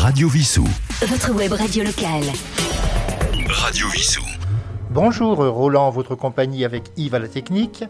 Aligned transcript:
Radio 0.00 0.28
Vissou. 0.30 0.64
Votre 1.02 1.30
web 1.34 1.52
radio 1.52 1.84
locale. 1.84 2.24
Radio 3.50 3.86
Vissou. 3.88 4.22
Bonjour 4.88 5.36
Roland, 5.36 5.90
votre 5.90 6.14
compagnie 6.14 6.64
avec 6.64 6.84
Yves 6.96 7.14
à 7.14 7.18
la 7.18 7.28
technique. 7.28 7.84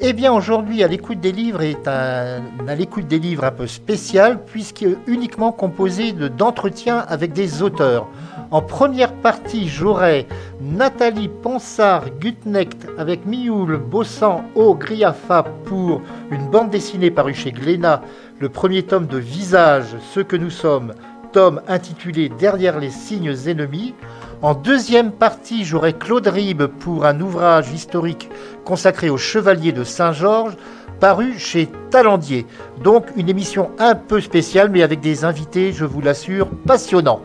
Eh 0.00 0.12
bien 0.14 0.32
aujourd'hui 0.32 0.82
à 0.82 0.88
l'écoute 0.88 1.20
des 1.20 1.30
livres 1.30 1.62
est 1.62 1.86
un 1.86 2.42
à 2.66 2.74
l'écoute 2.74 3.06
des 3.06 3.20
livres 3.20 3.44
un 3.44 3.52
peu 3.52 3.68
spécial 3.68 4.44
puisque 4.44 4.84
uniquement 5.06 5.52
composé 5.52 6.10
de 6.10 6.26
d'entretiens 6.26 6.98
avec 6.98 7.32
des 7.32 7.62
auteurs. 7.62 8.08
En 8.50 8.60
première 8.60 9.12
partie, 9.12 9.68
j'aurai 9.68 10.26
Nathalie 10.60 11.28
Ponsard-Gutnecht 11.28 12.88
avec 12.98 13.26
Mioul 13.26 13.76
Bossan 13.76 14.44
au 14.56 14.74
Griafa 14.74 15.44
pour 15.64 16.02
une 16.32 16.50
bande 16.50 16.70
dessinée 16.70 17.12
parue 17.12 17.34
chez 17.34 17.52
Glénat, 17.52 18.02
le 18.40 18.48
premier 18.48 18.82
tome 18.82 19.06
de 19.06 19.18
Visage, 19.18 19.96
ce 20.12 20.20
que 20.20 20.36
nous 20.36 20.50
sommes, 20.50 20.92
tome 21.34 21.62
intitulé 21.66 22.28
Derrière 22.28 22.78
les 22.78 22.90
signes 22.90 23.36
ennemis. 23.46 23.94
En 24.40 24.54
deuxième 24.54 25.10
partie, 25.10 25.64
j'aurai 25.64 25.92
Claude 25.92 26.28
Ribes 26.28 26.66
pour 26.66 27.04
un 27.04 27.20
ouvrage 27.20 27.72
historique 27.72 28.30
consacré 28.64 29.10
aux 29.10 29.18
chevaliers 29.18 29.72
de 29.72 29.82
Saint-Georges, 29.82 30.54
paru 31.00 31.36
chez 31.36 31.68
Talendier. 31.90 32.46
Donc 32.82 33.06
une 33.16 33.28
émission 33.28 33.72
un 33.80 33.96
peu 33.96 34.20
spéciale, 34.20 34.70
mais 34.70 34.82
avec 34.82 35.00
des 35.00 35.24
invités, 35.24 35.72
je 35.72 35.84
vous 35.84 36.00
l'assure, 36.00 36.48
passionnants. 36.66 37.20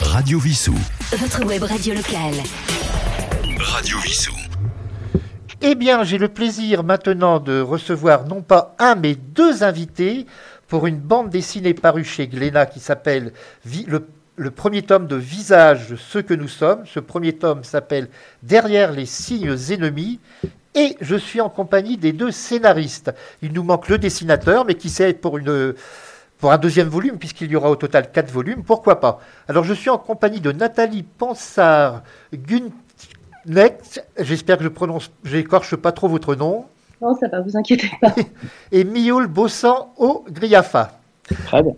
Radio 0.00 0.38
Vissou. 0.38 0.74
Votre 1.18 1.44
web 1.44 1.64
radio 1.64 1.94
locale. 1.94 2.34
Radio 3.58 3.98
Vissou. 3.98 4.32
Eh 5.62 5.74
bien, 5.74 6.04
j'ai 6.04 6.18
le 6.18 6.28
plaisir 6.28 6.84
maintenant 6.84 7.40
de 7.40 7.60
recevoir 7.60 8.26
non 8.26 8.42
pas 8.42 8.76
un, 8.78 8.94
mais 8.94 9.16
deux 9.16 9.64
invités 9.64 10.26
pour 10.68 10.86
une 10.86 10.98
bande 10.98 11.30
dessinée 11.30 11.74
parue 11.74 12.04
chez 12.04 12.26
Glénat 12.26 12.66
qui 12.66 12.80
s'appelle 12.80 13.32
le, 13.86 14.50
premier 14.50 14.82
tome 14.82 15.06
de 15.06 15.16
Visage, 15.16 15.94
ce 15.96 16.18
que 16.18 16.34
nous 16.34 16.48
sommes. 16.48 16.84
Ce 16.86 17.00
premier 17.00 17.34
tome 17.34 17.64
s'appelle 17.64 18.08
Derrière 18.42 18.92
les 18.92 19.06
signes 19.06 19.56
ennemis. 19.70 20.20
Et 20.74 20.96
je 21.00 21.16
suis 21.16 21.40
en 21.40 21.48
compagnie 21.48 21.96
des 21.96 22.12
deux 22.12 22.30
scénaristes. 22.30 23.14
Il 23.40 23.52
nous 23.52 23.62
manque 23.62 23.88
le 23.88 23.96
dessinateur, 23.96 24.66
mais 24.66 24.74
qui 24.74 24.90
sait 24.90 25.14
pour 25.14 25.38
une 25.38 25.74
un 26.42 26.58
deuxième 26.58 26.88
volume, 26.88 27.18
puisqu'il 27.18 27.50
y 27.50 27.56
aura 27.56 27.70
au 27.70 27.76
total 27.76 28.10
quatre 28.12 28.30
volumes, 28.30 28.62
pourquoi 28.62 29.00
pas 29.00 29.20
Alors 29.48 29.64
je 29.64 29.74
suis 29.74 29.90
en 29.90 29.98
compagnie 29.98 30.40
de 30.40 30.52
Nathalie 30.52 31.02
Pansard 31.02 32.02
Gunnecht, 32.32 34.04
j'espère 34.18 34.58
que 34.58 34.64
je 34.64 34.68
prononce, 34.68 35.10
j'écorche 35.24 35.76
pas 35.76 35.92
trop 35.92 36.08
votre 36.08 36.34
nom, 36.34 36.66
Non, 37.00 37.14
ça 37.14 37.28
va, 37.28 37.40
vous 37.40 37.56
inquiétez 37.56 37.90
pas. 38.00 38.14
et 38.72 38.84
Mioul 38.84 39.26
Bossan 39.26 39.92
au 39.96 40.24
Griafa. 40.30 40.98
Très 41.46 41.62
bien. 41.62 41.72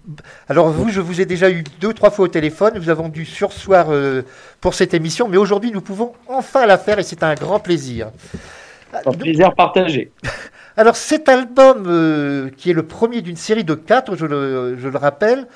Alors 0.48 0.68
vous, 0.68 0.90
je 0.90 1.00
vous 1.00 1.20
ai 1.20 1.26
déjà 1.26 1.50
eu 1.50 1.64
deux, 1.80 1.94
trois 1.94 2.10
fois 2.10 2.26
au 2.26 2.28
téléphone, 2.28 2.74
nous 2.76 2.90
avons 2.90 3.08
dû 3.08 3.24
sursoir 3.24 3.86
euh, 3.90 4.22
pour 4.60 4.74
cette 4.74 4.92
émission, 4.92 5.26
mais 5.26 5.38
aujourd'hui 5.38 5.70
nous 5.72 5.80
pouvons 5.80 6.12
enfin 6.26 6.66
la 6.66 6.76
faire 6.76 6.98
et 6.98 7.02
c'est 7.02 7.22
un 7.22 7.34
grand 7.34 7.58
plaisir. 7.58 8.10
Un 8.92 9.12
plaisir 9.12 9.54
partagé. 9.54 10.12
Alors 10.76 10.96
cet 10.96 11.28
album, 11.28 11.84
euh, 11.86 12.50
qui 12.56 12.70
est 12.70 12.74
le 12.74 12.84
premier 12.84 13.22
d'une 13.22 13.36
série 13.36 13.64
de 13.64 13.74
quatre, 13.74 14.16
je 14.16 14.26
le, 14.26 14.76
je 14.78 14.88
le 14.88 14.98
rappelle, 14.98 15.46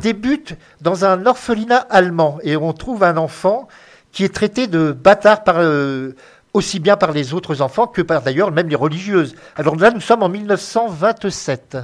débute 0.00 0.56
dans 0.80 1.04
un 1.04 1.26
orphelinat 1.26 1.86
allemand 1.90 2.38
et 2.42 2.56
on 2.56 2.72
trouve 2.72 3.02
un 3.02 3.16
enfant 3.16 3.68
qui 4.12 4.24
est 4.24 4.34
traité 4.34 4.68
de 4.68 4.92
bâtard 4.92 5.44
par, 5.44 5.56
euh, 5.58 6.12
aussi 6.52 6.80
bien 6.80 6.96
par 6.96 7.12
les 7.12 7.32
autres 7.34 7.62
enfants 7.62 7.86
que 7.86 8.02
par 8.02 8.22
d'ailleurs 8.22 8.50
même 8.50 8.68
les 8.68 8.76
religieuses. 8.76 9.34
Alors 9.56 9.76
là, 9.76 9.90
nous 9.90 10.00
sommes 10.00 10.22
en 10.22 10.28
1927. 10.28 11.78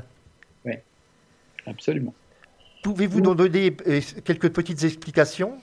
Absolument. 1.69 2.15
Pouvez-vous 2.83 3.21
nous 3.21 3.35
donner 3.35 3.77
euh, 3.89 4.01
quelques 4.25 4.51
petites 4.51 4.85
explications? 4.85 5.55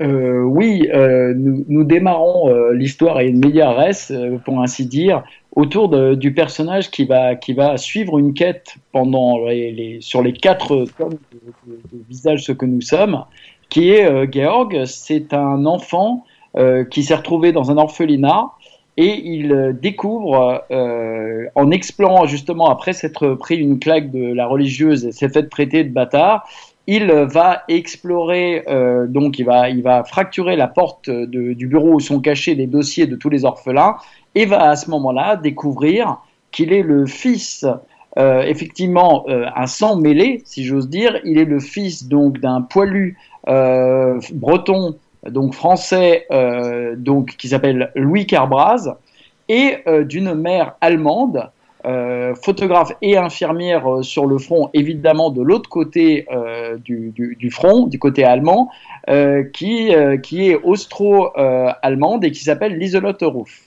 Euh, 0.00 0.40
oui, 0.42 0.88
euh, 0.94 1.34
nous, 1.36 1.64
nous 1.68 1.84
démarrons 1.84 2.48
euh, 2.48 2.72
l'histoire 2.72 3.20
et 3.20 3.26
une 3.26 3.44
euh, 3.44 4.38
pour 4.38 4.62
ainsi 4.62 4.86
dire, 4.86 5.24
autour 5.56 5.88
de- 5.88 6.14
du 6.14 6.32
personnage 6.32 6.90
qui 6.90 7.04
va, 7.04 7.34
qui 7.34 7.52
va 7.52 7.76
suivre 7.76 8.18
une 8.18 8.32
quête 8.32 8.76
pendant 8.92 9.44
les, 9.46 9.72
les- 9.72 10.00
sur 10.00 10.22
les 10.22 10.32
quatre 10.32 10.86
tomes 10.96 11.18
de, 11.32 11.72
de- 11.72 11.80
de 11.92 12.04
Visage 12.08 12.44
ce 12.44 12.52
que 12.52 12.64
nous 12.64 12.80
sommes, 12.80 13.24
qui 13.68 13.90
est 13.90 14.32
Georg. 14.32 14.84
C'est 14.86 15.34
un 15.34 15.66
enfant 15.66 16.24
qui 16.90 17.04
s'est 17.04 17.14
retrouvé 17.14 17.52
dans 17.52 17.70
un 17.70 17.76
orphelinat 17.76 18.52
et 18.98 19.20
il 19.24 19.52
euh, 19.52 19.72
découvre, 19.72 20.64
euh, 20.72 21.46
en 21.54 21.70
explorant 21.70 22.26
justement 22.26 22.68
après 22.68 22.92
s'être 22.92 23.34
pris 23.34 23.56
une 23.56 23.78
claque 23.78 24.10
de 24.10 24.34
la 24.34 24.46
religieuse 24.48 25.06
et 25.06 25.12
s'est 25.12 25.28
fait 25.28 25.44
traiter 25.44 25.84
de 25.84 25.90
bâtard, 25.90 26.46
il 26.88 27.12
va 27.12 27.62
explorer, 27.68 28.64
euh, 28.66 29.06
donc 29.06 29.38
il 29.38 29.44
va, 29.44 29.70
il 29.70 29.82
va 29.82 30.02
fracturer 30.02 30.56
la 30.56 30.66
porte 30.66 31.08
du 31.08 31.66
bureau 31.68 31.94
où 31.94 32.00
sont 32.00 32.20
cachés 32.20 32.56
les 32.56 32.66
dossiers 32.66 33.06
de 33.06 33.14
tous 33.14 33.28
les 33.28 33.44
orphelins 33.44 33.96
et 34.34 34.46
va 34.46 34.68
à 34.70 34.74
ce 34.74 34.90
moment-là 34.90 35.36
découvrir 35.36 36.18
qu'il 36.50 36.72
est 36.72 36.82
le 36.82 37.06
fils, 37.06 37.66
euh, 38.18 38.42
effectivement, 38.42 39.26
euh, 39.28 39.44
un 39.54 39.66
sang 39.66 39.96
mêlé, 39.96 40.42
si 40.44 40.64
j'ose 40.64 40.88
dire. 40.88 41.20
Il 41.24 41.38
est 41.38 41.44
le 41.44 41.60
fils 41.60 42.08
donc 42.08 42.40
d'un 42.40 42.62
poilu 42.62 43.16
euh, 43.48 44.18
breton, 44.32 44.96
donc 45.26 45.54
français, 45.54 46.26
euh, 46.30 46.94
donc 46.96 47.36
qui 47.36 47.48
s'appelle 47.48 47.90
Louis 47.94 48.26
Carbraz, 48.26 48.94
et 49.48 49.78
euh, 49.86 50.04
d'une 50.04 50.34
mère 50.34 50.74
allemande 50.80 51.50
euh, 51.84 52.34
photographe 52.34 52.92
et 53.02 53.16
infirmière 53.16 54.02
sur 54.02 54.26
le 54.26 54.38
front, 54.38 54.68
évidemment 54.74 55.30
de 55.30 55.42
l'autre 55.42 55.70
côté 55.70 56.26
du, 56.84 57.50
front, 57.50 57.86
du 57.86 57.98
côté 57.98 58.24
allemand, 58.24 58.70
qui, 59.52 59.92
qui 60.22 60.50
est 60.50 60.56
austro-allemande 60.56 62.24
et 62.24 62.30
qui 62.30 62.42
s'appelle 62.42 62.76
Lieselotte 62.76 63.22
Ruff. 63.22 63.62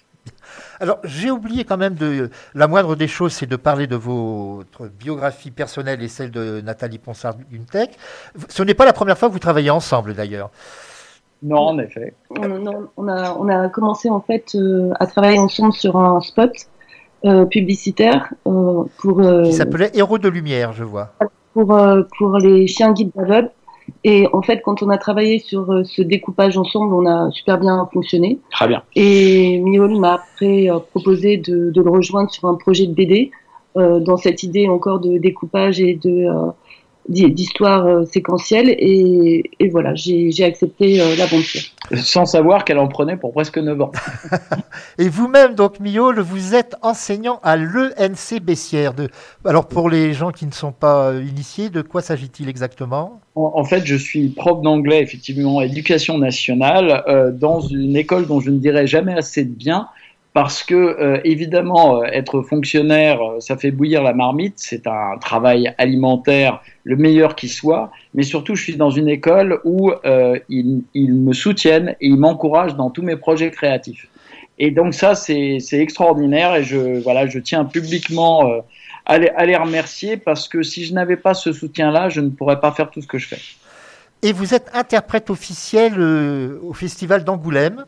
Alors, 0.81 0.97
j'ai 1.03 1.29
oublié 1.29 1.63
quand 1.63 1.77
même 1.77 1.93
de. 1.93 2.31
La 2.55 2.67
moindre 2.67 2.95
des 2.95 3.07
choses, 3.07 3.33
c'est 3.33 3.45
de 3.45 3.55
parler 3.55 3.85
de 3.85 3.95
votre 3.95 4.87
biographie 4.87 5.51
personnelle 5.51 6.01
et 6.01 6.07
celle 6.07 6.31
de 6.31 6.59
Nathalie 6.61 6.97
Ponsard-Guntec. 6.97 7.91
Ce 8.49 8.63
n'est 8.63 8.73
pas 8.73 8.85
la 8.85 8.93
première 8.93 9.15
fois 9.15 9.29
que 9.29 9.33
vous 9.33 9.39
travaillez 9.39 9.69
ensemble, 9.69 10.15
d'ailleurs. 10.15 10.49
Non, 11.43 11.59
en 11.59 11.79
effet. 11.79 12.13
On, 12.29 12.47
non, 12.47 12.87
on 12.97 13.07
a, 13.07 13.35
on 13.37 13.49
a 13.49 13.69
commencé 13.69 14.09
en 14.09 14.21
fait 14.21 14.53
euh, 14.55 14.91
à 14.99 15.07
travailler 15.07 15.39
ensemble 15.39 15.73
sur 15.73 15.97
un 15.97 16.21
spot 16.21 16.51
euh, 17.25 17.45
publicitaire 17.45 18.33
euh, 18.47 18.83
pour, 18.99 19.19
euh, 19.21 19.43
Qui 19.45 19.53
s'appelait 19.53 19.91
Héros 19.93 20.17
de 20.19 20.29
lumière, 20.29 20.73
je 20.73 20.83
vois. 20.83 21.09
pour, 21.53 21.73
euh, 21.73 22.03
pour 22.17 22.37
les 22.37 22.67
chiens 22.67 22.93
guides 22.93 23.11
aveugles. 23.17 23.51
Et 24.03 24.27
en 24.31 24.41
fait, 24.41 24.61
quand 24.63 24.83
on 24.83 24.89
a 24.89 24.97
travaillé 24.97 25.39
sur 25.39 25.69
euh, 25.71 25.83
ce 25.83 26.01
découpage 26.01 26.57
ensemble, 26.57 26.93
on 26.93 27.05
a 27.05 27.29
super 27.31 27.59
bien 27.59 27.87
fonctionné. 27.91 28.39
Très 28.51 28.67
bien. 28.67 28.83
Et 28.95 29.59
Miol 29.59 29.99
m'a 29.99 30.13
après 30.13 30.69
euh, 30.69 30.79
proposé 30.79 31.37
de, 31.37 31.71
de 31.71 31.81
le 31.81 31.89
rejoindre 31.89 32.29
sur 32.31 32.47
un 32.47 32.55
projet 32.55 32.85
de 32.87 32.93
BD 32.93 33.31
euh, 33.77 33.99
dans 33.99 34.17
cette 34.17 34.43
idée 34.43 34.67
encore 34.69 34.99
de 34.99 35.17
découpage 35.17 35.81
et 35.81 35.95
de 35.95 36.27
euh, 36.29 36.51
d'histoire 37.07 37.85
euh, 37.85 38.05
séquentielle. 38.05 38.69
Et, 38.69 39.43
et 39.59 39.69
voilà, 39.69 39.93
j'ai 39.95 40.43
accepté 40.43 41.01
euh, 41.01 41.15
l'aventure. 41.15 41.61
Sans 41.95 42.25
savoir 42.25 42.63
qu'elle 42.63 42.79
en 42.79 42.87
prenait 42.87 43.17
pour 43.17 43.33
presque 43.33 43.57
9 43.57 43.81
ans. 43.81 43.91
Et 44.97 45.09
vous-même, 45.09 45.55
donc, 45.55 45.79
Miaule, 45.79 46.19
vous 46.19 46.55
êtes 46.55 46.75
enseignant 46.81 47.39
à 47.43 47.57
l'ENC 47.57 48.39
Bessières. 48.41 48.93
De... 48.93 49.09
Alors, 49.45 49.67
pour 49.67 49.89
les 49.89 50.13
gens 50.13 50.31
qui 50.31 50.45
ne 50.45 50.51
sont 50.51 50.71
pas 50.71 51.09
euh, 51.09 51.23
initiés, 51.23 51.69
de 51.69 51.81
quoi 51.81 52.01
s'agit-il 52.01 52.47
exactement? 52.47 53.19
En, 53.35 53.51
en 53.55 53.63
fait, 53.63 53.85
je 53.85 53.95
suis 53.95 54.29
prof 54.29 54.61
d'anglais, 54.61 55.01
effectivement, 55.01 55.61
éducation 55.61 56.17
nationale, 56.17 57.03
euh, 57.07 57.31
dans 57.31 57.59
une 57.59 57.95
école 57.95 58.27
dont 58.27 58.39
je 58.39 58.51
ne 58.51 58.59
dirais 58.59 58.87
jamais 58.87 59.13
assez 59.13 59.43
de 59.43 59.53
bien, 59.53 59.87
parce 60.33 60.63
que, 60.63 60.75
euh, 60.75 61.19
évidemment, 61.25 62.01
euh, 62.01 62.05
être 62.05 62.41
fonctionnaire, 62.41 63.21
euh, 63.21 63.39
ça 63.41 63.57
fait 63.57 63.71
bouillir 63.71 64.01
la 64.01 64.13
marmite, 64.13 64.53
c'est 64.57 64.87
un 64.87 65.17
travail 65.19 65.73
alimentaire 65.77 66.61
le 66.85 66.95
meilleur 66.95 67.35
qui 67.35 67.49
soit, 67.49 67.91
mais 68.13 68.23
surtout, 68.23 68.55
je 68.55 68.63
suis 68.63 68.77
dans 68.77 68.89
une 68.89 69.09
école 69.09 69.59
où 69.65 69.91
euh, 69.91 70.39
ils, 70.47 70.83
ils 70.93 71.13
me 71.13 71.33
soutiennent 71.33 71.95
et 71.99 72.07
ils 72.07 72.17
m'encouragent 72.17 72.75
dans 72.75 72.89
tous 72.89 73.01
mes 73.01 73.17
projets 73.17 73.51
créatifs. 73.51 74.07
Et 74.57 74.71
donc 74.71 74.93
ça, 74.93 75.15
c'est 75.15 75.59
extraordinaire 75.73 76.55
et 76.55 76.63
je, 76.63 77.01
voilà, 77.01 77.25
je 77.25 77.39
tiens 77.39 77.65
publiquement 77.65 78.63
à, 79.07 79.17
les, 79.17 79.29
à 79.29 79.45
les 79.45 79.55
remercier 79.55 80.17
parce 80.17 80.47
que 80.47 80.61
si 80.61 80.85
je 80.85 80.93
n'avais 80.93 81.17
pas 81.17 81.33
ce 81.33 81.51
soutien-là, 81.51 82.09
je 82.09 82.21
ne 82.21 82.29
pourrais 82.29 82.59
pas 82.59 82.71
faire 82.71 82.91
tout 82.91 83.01
ce 83.01 83.07
que 83.07 83.17
je 83.17 83.27
fais. 83.27 83.39
Et 84.21 84.33
vous 84.33 84.53
êtes 84.53 84.69
interprète 84.75 85.31
officiel 85.31 85.99
au 85.99 86.73
Festival 86.73 87.23
d'Angoulême. 87.23 87.85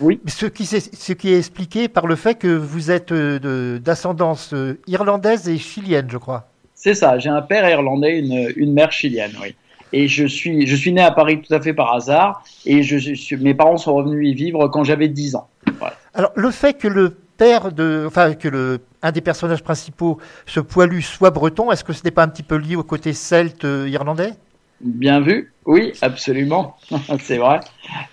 Oui. 0.00 0.20
Ce 0.26 0.46
qui, 0.46 0.66
ce 0.66 1.12
qui 1.12 1.32
est 1.32 1.38
expliqué 1.38 1.88
par 1.88 2.06
le 2.06 2.16
fait 2.16 2.36
que 2.36 2.48
vous 2.48 2.90
êtes 2.90 3.12
euh, 3.12 3.78
d'ascendance 3.78 4.54
euh, 4.54 4.78
irlandaise 4.86 5.48
et 5.48 5.58
chilienne, 5.58 6.08
je 6.10 6.18
crois. 6.18 6.48
C'est 6.74 6.94
ça, 6.94 7.18
j'ai 7.18 7.28
un 7.28 7.42
père 7.42 7.68
irlandais, 7.68 8.18
une, 8.18 8.52
une 8.56 8.72
mère 8.72 8.92
chilienne, 8.92 9.32
oui. 9.42 9.54
Et 9.92 10.06
je 10.08 10.24
suis, 10.24 10.66
je 10.66 10.76
suis 10.76 10.92
né 10.92 11.02
à 11.02 11.10
Paris 11.10 11.42
tout 11.42 11.52
à 11.52 11.60
fait 11.60 11.74
par 11.74 11.92
hasard, 11.92 12.44
et 12.64 12.82
je, 12.82 13.36
mes 13.36 13.54
parents 13.54 13.76
sont 13.76 13.94
revenus 13.94 14.28
y 14.28 14.34
vivre 14.34 14.68
quand 14.68 14.84
j'avais 14.84 15.08
10 15.08 15.34
ans. 15.34 15.48
Voilà. 15.78 15.96
Alors, 16.14 16.32
le 16.36 16.50
fait 16.50 16.74
que 16.74 16.86
le 16.86 17.16
père 17.36 17.72
de, 17.72 18.04
enfin, 18.06 18.34
que 18.34 18.48
le 18.48 18.80
un 19.02 19.12
des 19.12 19.20
personnages 19.20 19.62
principaux, 19.62 20.18
ce 20.46 20.60
poilu, 20.60 21.02
soit 21.02 21.30
breton. 21.30 21.70
Est-ce 21.72 21.84
que 21.84 21.92
ce 21.92 22.04
n'est 22.04 22.10
pas 22.10 22.22
un 22.22 22.28
petit 22.28 22.42
peu 22.42 22.56
lié 22.56 22.76
au 22.76 22.82
côté 22.82 23.12
celte 23.12 23.64
euh, 23.64 23.88
irlandais? 23.88 24.34
Bien 24.80 25.20
vu, 25.20 25.52
oui, 25.66 25.92
absolument, 26.00 26.76
c'est 27.20 27.36
vrai. 27.36 27.60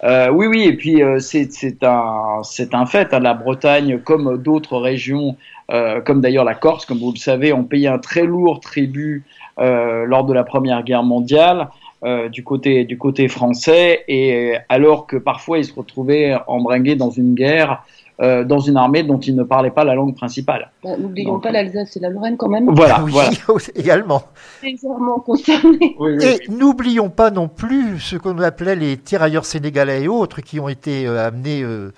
Euh, 0.03 0.29
oui, 0.29 0.47
oui, 0.47 0.63
et 0.63 0.73
puis 0.73 1.01
euh, 1.01 1.19
c'est 1.19 1.83
un, 1.83 2.41
un 2.73 2.85
fait. 2.85 3.13
Hein, 3.13 3.19
la 3.19 3.33
Bretagne, 3.33 3.99
comme 3.99 4.37
d'autres 4.37 4.77
régions, 4.77 5.37
euh, 5.71 6.01
comme 6.01 6.19
d'ailleurs 6.19 6.43
la 6.43 6.55
Corse, 6.55 6.85
comme 6.85 6.99
vous 6.99 7.13
le 7.13 7.17
savez, 7.17 7.53
ont 7.53 7.63
payé 7.63 7.87
un 7.87 7.99
très 7.99 8.23
lourd 8.23 8.59
tribut 8.59 9.23
euh, 9.59 10.03
lors 10.05 10.25
de 10.25 10.33
la 10.33 10.43
Première 10.43 10.83
Guerre 10.83 11.03
mondiale. 11.03 11.69
Euh, 12.03 12.29
du 12.29 12.43
côté 12.43 12.83
du 12.83 12.99
côté 12.99 13.27
français 13.27 14.03
et 14.07 14.53
alors 14.69 15.07
que 15.07 15.17
parfois 15.17 15.57
ils 15.57 15.65
se 15.65 15.73
retrouvaient 15.73 16.35
embringués 16.45 16.95
dans 16.95 17.09
une 17.09 17.33
guerre 17.33 17.81
euh, 18.21 18.43
dans 18.43 18.59
une 18.59 18.77
armée 18.77 19.03
dont 19.03 19.19
ils 19.19 19.35
ne 19.35 19.43
parlaient 19.43 19.69
pas 19.71 19.83
la 19.83 19.93
langue 19.95 20.15
principale. 20.15 20.71
Bah, 20.83 20.91
N'oublions 20.97 21.39
pas 21.39 21.51
l'Alsace 21.51 21.95
et 21.97 21.99
la 21.99 22.09
Lorraine 22.09 22.35
quand 22.37 22.49
même. 22.49 22.69
Voilà, 22.73 23.03
Oui, 23.03 23.11
voilà. 23.11 23.29
également. 23.75 24.23
Légèrement 24.63 25.19
concernés. 25.19 25.95
Oui, 25.99 26.17
oui. 26.17 26.25
Et 26.25 26.51
n'oublions 26.51 27.09
pas 27.09 27.29
non 27.31 27.47
plus 27.47 27.99
ce 27.99 28.15
qu'on 28.15 28.39
appelait 28.39 28.75
les 28.75 28.97
tirailleurs 28.97 29.45
sénégalais 29.45 30.03
et 30.03 30.07
autres 30.07 30.41
qui 30.41 30.59
ont 30.59 30.67
été 30.69 31.05
euh, 31.05 31.27
amenés 31.27 31.61
euh, 31.63 31.91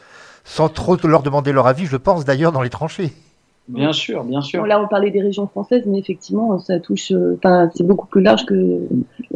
sans 0.44 0.68
trop 0.70 0.98
leur 1.06 1.24
demander 1.24 1.52
leur 1.54 1.68
avis, 1.68 1.86
je 1.86 1.96
pense 1.98 2.26
d'ailleurs, 2.26 2.52
dans 2.52 2.62
les 2.62 2.70
tranchées. 2.70 3.12
Bien 3.70 3.94
sûr, 3.94 4.24
bien 4.24 4.42
sûr. 4.42 4.62
Bon, 4.62 4.66
là, 4.66 4.82
on 4.82 4.88
parlait 4.88 5.12
des 5.12 5.22
régions 5.22 5.46
françaises, 5.46 5.84
mais 5.86 6.00
effectivement, 6.00 6.58
ça 6.58 6.80
touche. 6.80 7.12
euh, 7.12 7.36
Enfin, 7.38 7.70
c'est 7.76 7.86
beaucoup 7.86 8.08
plus 8.08 8.22
large 8.22 8.46
que 8.48 8.56
les 8.56 8.80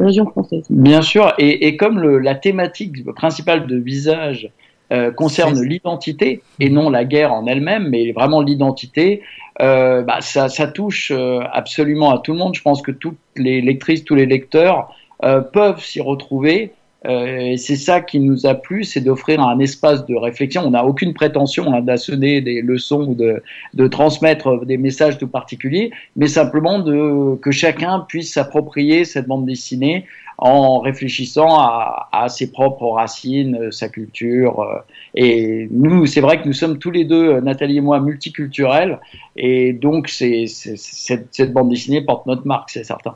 régions 0.04 0.26
françaises. 0.26 0.64
Bien 0.70 1.02
sûr, 1.02 1.32
et, 1.38 1.68
et 1.68 1.76
comme 1.76 2.00
le, 2.00 2.18
la 2.18 2.34
thématique 2.34 3.04
principale 3.14 3.68
de 3.68 3.76
visage 3.76 4.50
euh, 4.92 5.10
concerne 5.10 5.60
l'identité 5.62 6.42
et 6.60 6.70
non 6.70 6.90
la 6.90 7.04
guerre 7.04 7.32
en 7.32 7.46
elle-même, 7.46 7.88
mais 7.88 8.12
vraiment 8.12 8.42
l'identité, 8.42 9.22
euh, 9.62 10.02
bah, 10.02 10.20
ça, 10.20 10.48
ça 10.48 10.66
touche 10.66 11.10
euh, 11.14 11.40
absolument 11.52 12.10
à 12.10 12.18
tout 12.18 12.32
le 12.32 12.38
monde. 12.38 12.54
Je 12.54 12.62
pense 12.62 12.82
que 12.82 12.90
toutes 12.90 13.18
les 13.36 13.60
lectrices, 13.60 14.04
tous 14.04 14.14
les 14.14 14.26
lecteurs 14.26 14.94
euh, 15.24 15.40
peuvent 15.40 15.82
s'y 15.82 16.00
retrouver. 16.00 16.72
Euh, 17.06 17.52
et 17.52 17.56
c'est 17.58 17.76
ça 17.76 18.00
qui 18.00 18.18
nous 18.18 18.46
a 18.46 18.54
plu, 18.54 18.82
c'est 18.82 19.02
d'offrir 19.02 19.40
un 19.40 19.58
espace 19.58 20.06
de 20.06 20.14
réflexion. 20.14 20.62
On 20.64 20.70
n'a 20.70 20.86
aucune 20.86 21.12
prétention 21.12 21.72
hein, 21.72 21.82
d'assonner 21.82 22.40
des 22.40 22.62
leçons 22.62 23.02
ou 23.08 23.14
de, 23.14 23.42
de 23.74 23.86
transmettre 23.88 24.64
des 24.64 24.78
messages 24.78 25.18
tout 25.18 25.28
particuliers, 25.28 25.90
mais 26.16 26.28
simplement 26.28 26.78
de, 26.78 27.36
que 27.36 27.50
chacun 27.50 28.00
puisse 28.08 28.32
s'approprier 28.32 29.04
cette 29.04 29.26
bande 29.26 29.44
dessinée 29.44 30.06
en 30.38 30.80
réfléchissant 30.80 31.58
à, 31.58 32.08
à 32.12 32.28
ses 32.28 32.50
propres 32.50 32.88
racines, 32.88 33.56
euh, 33.56 33.70
sa 33.70 33.88
culture. 33.88 34.60
euh, 34.60 34.78
Et 35.14 35.68
nous, 35.70 36.06
c'est 36.06 36.20
vrai 36.20 36.40
que 36.42 36.46
nous 36.46 36.52
sommes 36.54 36.78
tous 36.78 36.90
les 36.90 37.04
deux, 37.04 37.34
euh, 37.34 37.40
Nathalie 37.40 37.78
et 37.78 37.80
moi, 37.80 38.00
multiculturels, 38.00 39.00
et 39.36 39.72
donc 39.72 40.08
c'est, 40.08 40.46
c'est- 40.46 40.76
cette, 40.76 41.28
cette 41.34 41.52
bande 41.52 41.68
dessinée 41.70 42.02
porte 42.02 42.26
notre 42.26 42.46
marque, 42.46 42.70
c'est 42.70 42.84
certain. 42.84 43.14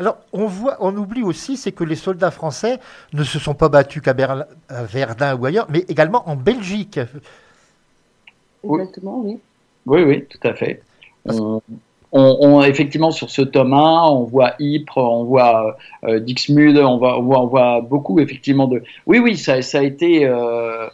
Alors, 0.00 0.16
on 0.32 0.46
voit, 0.46 0.76
on 0.80 0.96
oublie 0.96 1.22
aussi, 1.22 1.56
c'est 1.56 1.70
que 1.70 1.84
les 1.84 1.94
soldats 1.94 2.32
français 2.32 2.80
ne 3.12 3.22
se 3.22 3.38
sont 3.38 3.54
pas 3.54 3.68
battus 3.68 4.02
qu'à 4.02 4.12
Berlin- 4.12 4.46
à 4.68 4.82
Verdun 4.82 5.36
ou 5.36 5.46
ailleurs, 5.46 5.66
mais 5.70 5.84
également 5.88 6.28
en 6.28 6.34
Belgique. 6.34 6.98
Oui. 8.64 8.80
Exactement, 8.80 9.20
oui. 9.24 9.38
Oui, 9.86 10.02
oui, 10.02 10.24
tout 10.24 10.48
à 10.48 10.54
fait. 10.54 10.82
On, 11.26 11.60
on- 12.14 12.36
on- 12.40 12.62
effectivement, 12.62 13.10
sur 13.10 13.28
ce 13.28 13.42
tome 13.42 13.74
1, 13.74 14.08
on 14.08 14.22
voit 14.22 14.54
Ypres, 14.60 14.98
on 14.98 15.24
voit 15.24 15.76
euh, 16.04 16.20
Dixmude, 16.20 16.78
on 16.78 16.96
voit, 16.96 17.18
on, 17.18 17.22
voit, 17.22 17.42
on 17.42 17.46
voit 17.48 17.80
beaucoup, 17.80 18.20
effectivement, 18.20 18.68
de... 18.68 18.82
Oui, 19.06 19.18
oui, 19.18 19.36
ça, 19.36 19.62
ça 19.62 19.80
a 19.80 19.82
été 19.82 20.24
euh, 20.24 20.86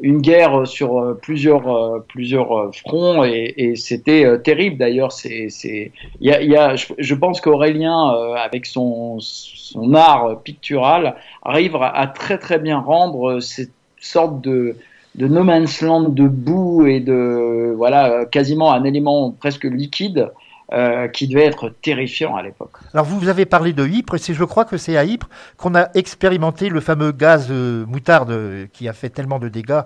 une 0.00 0.20
guerre 0.20 0.64
sur 0.64 1.00
euh, 1.00 1.18
plusieurs, 1.20 1.68
euh, 1.68 2.04
plusieurs 2.06 2.72
fronts 2.72 3.24
et, 3.24 3.52
et 3.56 3.74
c'était 3.74 4.40
terrible, 4.42 4.78
d'ailleurs. 4.78 5.10
C'est, 5.10 5.48
c'est... 5.48 5.90
Il 6.20 6.28
y 6.28 6.32
a, 6.32 6.40
y 6.40 6.56
a, 6.56 6.76
je, 6.76 7.14
pense 7.14 7.40
qu'Aurélien, 7.40 8.14
avec 8.36 8.64
son, 8.66 9.18
son 9.18 9.92
art 9.94 10.40
pictural, 10.44 11.16
arrive 11.42 11.76
à, 11.80 12.06
très, 12.06 12.38
très 12.38 12.60
bien 12.60 12.78
rendre 12.78 13.40
cette 13.40 13.72
sorte 14.00 14.40
de 14.40 14.76
de 15.16 15.28
no 15.28 15.44
man's 15.44 15.80
land 15.80 16.08
de 16.08 16.26
boue 16.26 16.86
et 16.88 16.98
de 16.98 17.72
voilà 17.76 18.24
quasiment 18.24 18.72
un 18.72 18.82
élément 18.82 19.30
presque 19.30 19.62
liquide 19.62 20.32
euh, 20.72 21.08
qui 21.08 21.28
devait 21.28 21.44
être 21.44 21.68
terrifiant 21.68 22.36
à 22.36 22.42
l'époque. 22.42 22.72
Alors, 22.94 23.04
vous 23.04 23.28
avez 23.28 23.44
parlé 23.44 23.74
de 23.74 23.86
Ypres, 23.86 24.14
et 24.14 24.32
je 24.32 24.44
crois 24.44 24.64
que 24.64 24.78
c'est 24.78 24.96
à 24.96 25.04
Ypres 25.04 25.28
qu'on 25.58 25.74
a 25.74 25.88
expérimenté 25.94 26.70
le 26.70 26.80
fameux 26.80 27.12
gaz 27.12 27.48
euh, 27.50 27.84
moutarde 27.86 28.30
euh, 28.30 28.66
qui 28.72 28.88
a 28.88 28.94
fait 28.94 29.10
tellement 29.10 29.38
de 29.38 29.48
dégâts. 29.48 29.82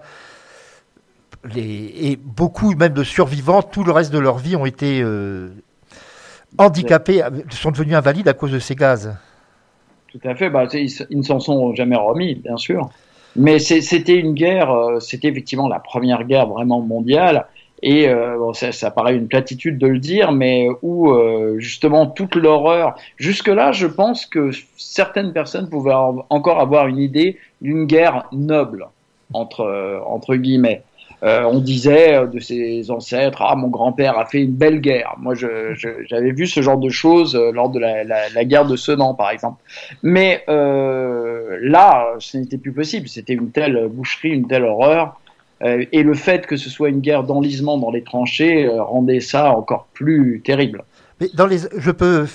Les, 1.52 1.92
et 2.00 2.16
beaucoup, 2.16 2.74
même 2.76 2.92
de 2.92 3.02
survivants, 3.02 3.60
tout 3.60 3.82
le 3.82 3.90
reste 3.90 4.12
de 4.12 4.20
leur 4.20 4.38
vie 4.38 4.54
ont 4.54 4.66
été 4.66 5.00
euh, 5.02 5.48
handicapés, 6.58 7.22
sont 7.50 7.72
devenus 7.72 7.96
invalides 7.96 8.28
à 8.28 8.32
cause 8.32 8.52
de 8.52 8.60
ces 8.60 8.76
gaz. 8.76 9.16
Tout 10.12 10.20
à 10.22 10.36
fait. 10.36 10.48
Bah, 10.48 10.66
ils, 10.72 10.90
ils 11.10 11.18
ne 11.18 11.22
s'en 11.22 11.40
sont 11.40 11.74
jamais 11.74 11.96
remis, 11.96 12.36
bien 12.36 12.56
sûr. 12.56 12.88
Mais 13.34 13.58
c'était 13.58 14.16
une 14.16 14.34
guerre. 14.34 14.72
c'était 15.00 15.28
effectivement 15.28 15.68
la 15.68 15.80
première 15.80 16.22
guerre 16.24 16.46
vraiment 16.46 16.80
mondiale. 16.80 17.46
Et 17.82 18.08
euh, 18.08 18.36
bon, 18.38 18.52
ça, 18.52 18.72
ça 18.72 18.90
paraît 18.90 19.14
une 19.16 19.28
platitude 19.28 19.78
de 19.78 19.86
le 19.86 19.98
dire, 19.98 20.32
mais 20.32 20.66
où 20.82 21.10
euh, 21.10 21.58
justement 21.58 22.06
toute 22.06 22.34
l'horreur. 22.34 22.96
Jusque-là, 23.16 23.72
je 23.72 23.86
pense 23.86 24.26
que 24.26 24.50
certaines 24.76 25.32
personnes 25.32 25.68
pouvaient 25.68 25.94
en- 25.94 26.24
encore 26.30 26.60
avoir 26.60 26.88
une 26.88 26.98
idée 26.98 27.38
d'une 27.60 27.84
guerre 27.86 28.24
noble 28.32 28.86
entre 29.32 29.60
euh, 29.60 30.00
entre 30.06 30.34
guillemets. 30.36 30.82
Euh, 31.24 31.42
on 31.44 31.58
disait 31.58 32.14
euh, 32.14 32.26
de 32.26 32.38
ses 32.38 32.90
ancêtres, 32.92 33.42
ah 33.42 33.56
mon 33.56 33.68
grand-père 33.68 34.18
a 34.18 34.24
fait 34.26 34.40
une 34.42 34.52
belle 34.52 34.80
guerre. 34.80 35.14
Moi, 35.18 35.34
j'avais 35.34 36.30
vu 36.32 36.46
ce 36.46 36.62
genre 36.62 36.78
de 36.78 36.88
choses 36.88 37.34
lors 37.36 37.70
de 37.70 37.78
la, 37.80 38.04
la, 38.04 38.28
la 38.28 38.44
guerre 38.44 38.66
de 38.66 38.76
Sedan, 38.76 39.14
par 39.14 39.30
exemple. 39.30 39.60
Mais 40.02 40.44
là, 41.60 42.14
ce 42.18 42.36
n'était 42.38 42.58
plus 42.58 42.72
possible. 42.72 43.08
C'était 43.08 43.34
une 43.34 43.50
telle 43.50 43.88
boucherie, 43.88 44.30
une 44.30 44.46
telle 44.46 44.64
horreur. 44.64 45.18
Euh, 45.62 45.84
et 45.92 46.02
le 46.02 46.14
fait 46.14 46.46
que 46.46 46.56
ce 46.56 46.70
soit 46.70 46.88
une 46.88 47.00
guerre 47.00 47.24
d'enlisement 47.24 47.78
dans 47.78 47.90
les 47.90 48.04
tranchées 48.04 48.66
euh, 48.66 48.82
rendait 48.82 49.20
ça 49.20 49.50
encore 49.50 49.88
plus 49.92 50.40
terrible. 50.44 50.84
Mais 51.20 51.28
dans 51.34 51.46
les, 51.46 51.58
je 51.76 51.90
peux 51.90 52.26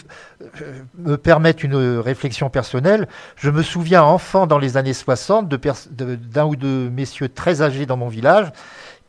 euh, 0.42 0.81
me 0.98 1.16
permettre 1.16 1.64
une 1.64 1.75
réflexion 2.00 2.50
personnelle. 2.50 3.08
Je 3.38 3.50
me 3.50 3.64
souviens, 3.64 4.04
enfant, 4.04 4.46
dans 4.46 4.60
les 4.60 4.75
années 4.75 4.94
60, 4.94 5.48
de 5.48 5.56
pers- 5.56 5.88
de- 5.92 6.16
d'un 6.16 6.46
ou 6.46 6.58
deux 6.58 6.90
messieurs 6.90 7.30
très 7.30 7.62
âgés 7.62 7.86
dans 7.86 7.96
mon 7.96 8.10
village 8.10 8.52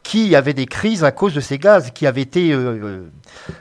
qui 0.05 0.37
avaient 0.37 0.55
des 0.55 0.67
crises 0.67 1.03
à 1.03 1.11
cause 1.13 1.35
de 1.35 1.41
ces 1.41 1.59
gaz, 1.59 1.91
qui 1.91 2.07
avaient 2.07 2.21
été 2.21 2.55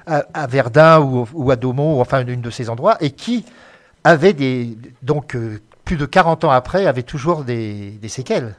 à, 0.06 0.48
Verdun 0.48 1.00
ou, 1.00 1.52
à 1.52 1.56
Daumont, 1.56 1.98
ou 1.98 2.02
enfin 2.02 2.26
une 2.28 2.42
de 2.42 2.50
ces 2.50 2.70
endroits, 2.70 2.98
et 3.00 3.12
qui 3.12 3.46
avaient 4.04 4.34
des, 4.34 4.78
donc 5.04 5.38
plus 5.86 5.96
de 5.96 6.06
40 6.06 6.44
ans 6.44 6.52
après, 6.52 6.86
avaient 6.86 7.02
toujours 7.04 7.46
des 7.46 7.98
séquelles. 8.10 8.56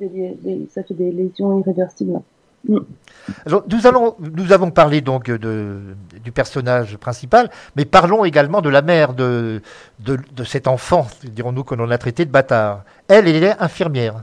C'est 0.00 0.08
des- 0.08 0.36
des- 0.42 0.68
ça 0.74 0.82
fait 0.82 0.94
des 0.94 1.10
lésions 1.12 1.60
irréversibles. 1.60 2.20
Alors, 3.44 3.64
nous, 3.68 3.86
allons, 3.86 4.14
nous 4.36 4.52
avons 4.52 4.70
parlé 4.70 5.00
donc 5.00 5.26
de, 5.26 5.80
du 6.24 6.30
personnage 6.32 6.96
principal, 6.96 7.50
mais 7.76 7.84
parlons 7.84 8.24
également 8.24 8.60
de 8.60 8.68
la 8.68 8.82
mère 8.82 9.14
de, 9.14 9.60
de, 10.00 10.18
de 10.36 10.44
cet 10.44 10.68
enfant, 10.68 11.06
dirons-nous, 11.24 11.64
que 11.64 11.74
l'on 11.74 11.90
a 11.90 11.98
traité 11.98 12.24
de 12.24 12.30
bâtard. 12.30 12.84
Elle, 13.08 13.26
elle 13.26 13.42
est 13.42 13.60
infirmière, 13.60 14.22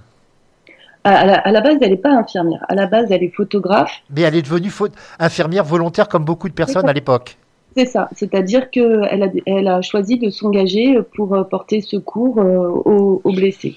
À, 1.04 1.26
la, 1.26 1.36
à 1.40 1.52
la 1.52 1.62
base, 1.62 1.78
elle 1.82 1.90
n'est 1.92 1.98
pas 1.98 2.12
infirmière. 2.14 2.66
À 2.70 2.76
la 2.76 2.88
base, 2.88 3.08
elle 3.12 3.24
est 3.24 3.34
photographe. 3.36 3.92
mais 4.10 4.22
elle 4.22 4.36
est 4.36 4.42
devenue 4.42 4.72
infirmière 5.20 5.66
volontaire 5.66 6.08
comme 6.08 6.24
beaucoup 6.24 6.48
de 6.48 6.54
personnes 6.54 6.88
à 6.88 6.94
l'époque. 6.94 7.38
C'est 7.76 7.86
ça. 7.86 8.10
C'est-à-dire 8.16 8.70
qu'elle 8.72 9.24
a, 9.24 9.30
elle 9.46 9.68
a 9.68 9.82
choisi 9.82 10.18
de 10.18 10.30
s'engager 10.30 10.98
pour 11.16 11.36
euh, 11.36 11.44
porter 11.44 11.82
secours 11.82 12.40
euh, 12.40 12.68
aux, 12.68 13.22
aux 13.24 13.32
blessés. 13.34 13.76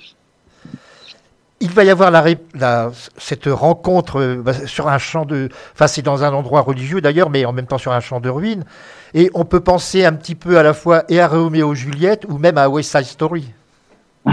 Il 1.62 1.71
va 1.71 1.85
y 1.85 1.90
avoir 1.90 2.11
la, 2.11 2.21
ré- 2.21 2.38
la- 2.54 2.90
cette 3.16 3.47
rencontre 3.47 4.21
euh, 4.21 4.37
bah, 4.42 4.52
sur 4.66 4.88
un 4.88 4.99
champ 4.99 5.25
de... 5.25 5.49
Enfin, 5.75 5.87
c'est 5.87 6.02
dans 6.02 6.25
un 6.25 6.33
endroit 6.35 6.61
religieux 6.61 7.00
d'ailleurs, 7.00 7.31
mais 7.31 7.45
en 7.45 7.52
même 7.52 7.66
temps 7.66 7.78
sur 7.78 7.92
un 7.92 8.00
champ 8.00 8.21
de 8.21 8.28
ruines. 8.28 8.64
Et 9.14 9.31
on 9.35 9.45
peut 9.45 9.61
penser 9.61 10.04
un 10.04 10.12
petit 10.12 10.35
peu 10.35 10.59
à 10.59 10.62
la 10.62 10.75
fois 10.75 11.04
et 11.09 11.21
à 11.21 11.28
Roméo 11.28 11.73
et 11.73 11.76
Juliette 11.76 12.26
ou 12.28 12.37
même 12.38 12.59
à 12.59 12.69
West 12.69 12.90
Side 12.92 13.04
Story. 13.07 13.45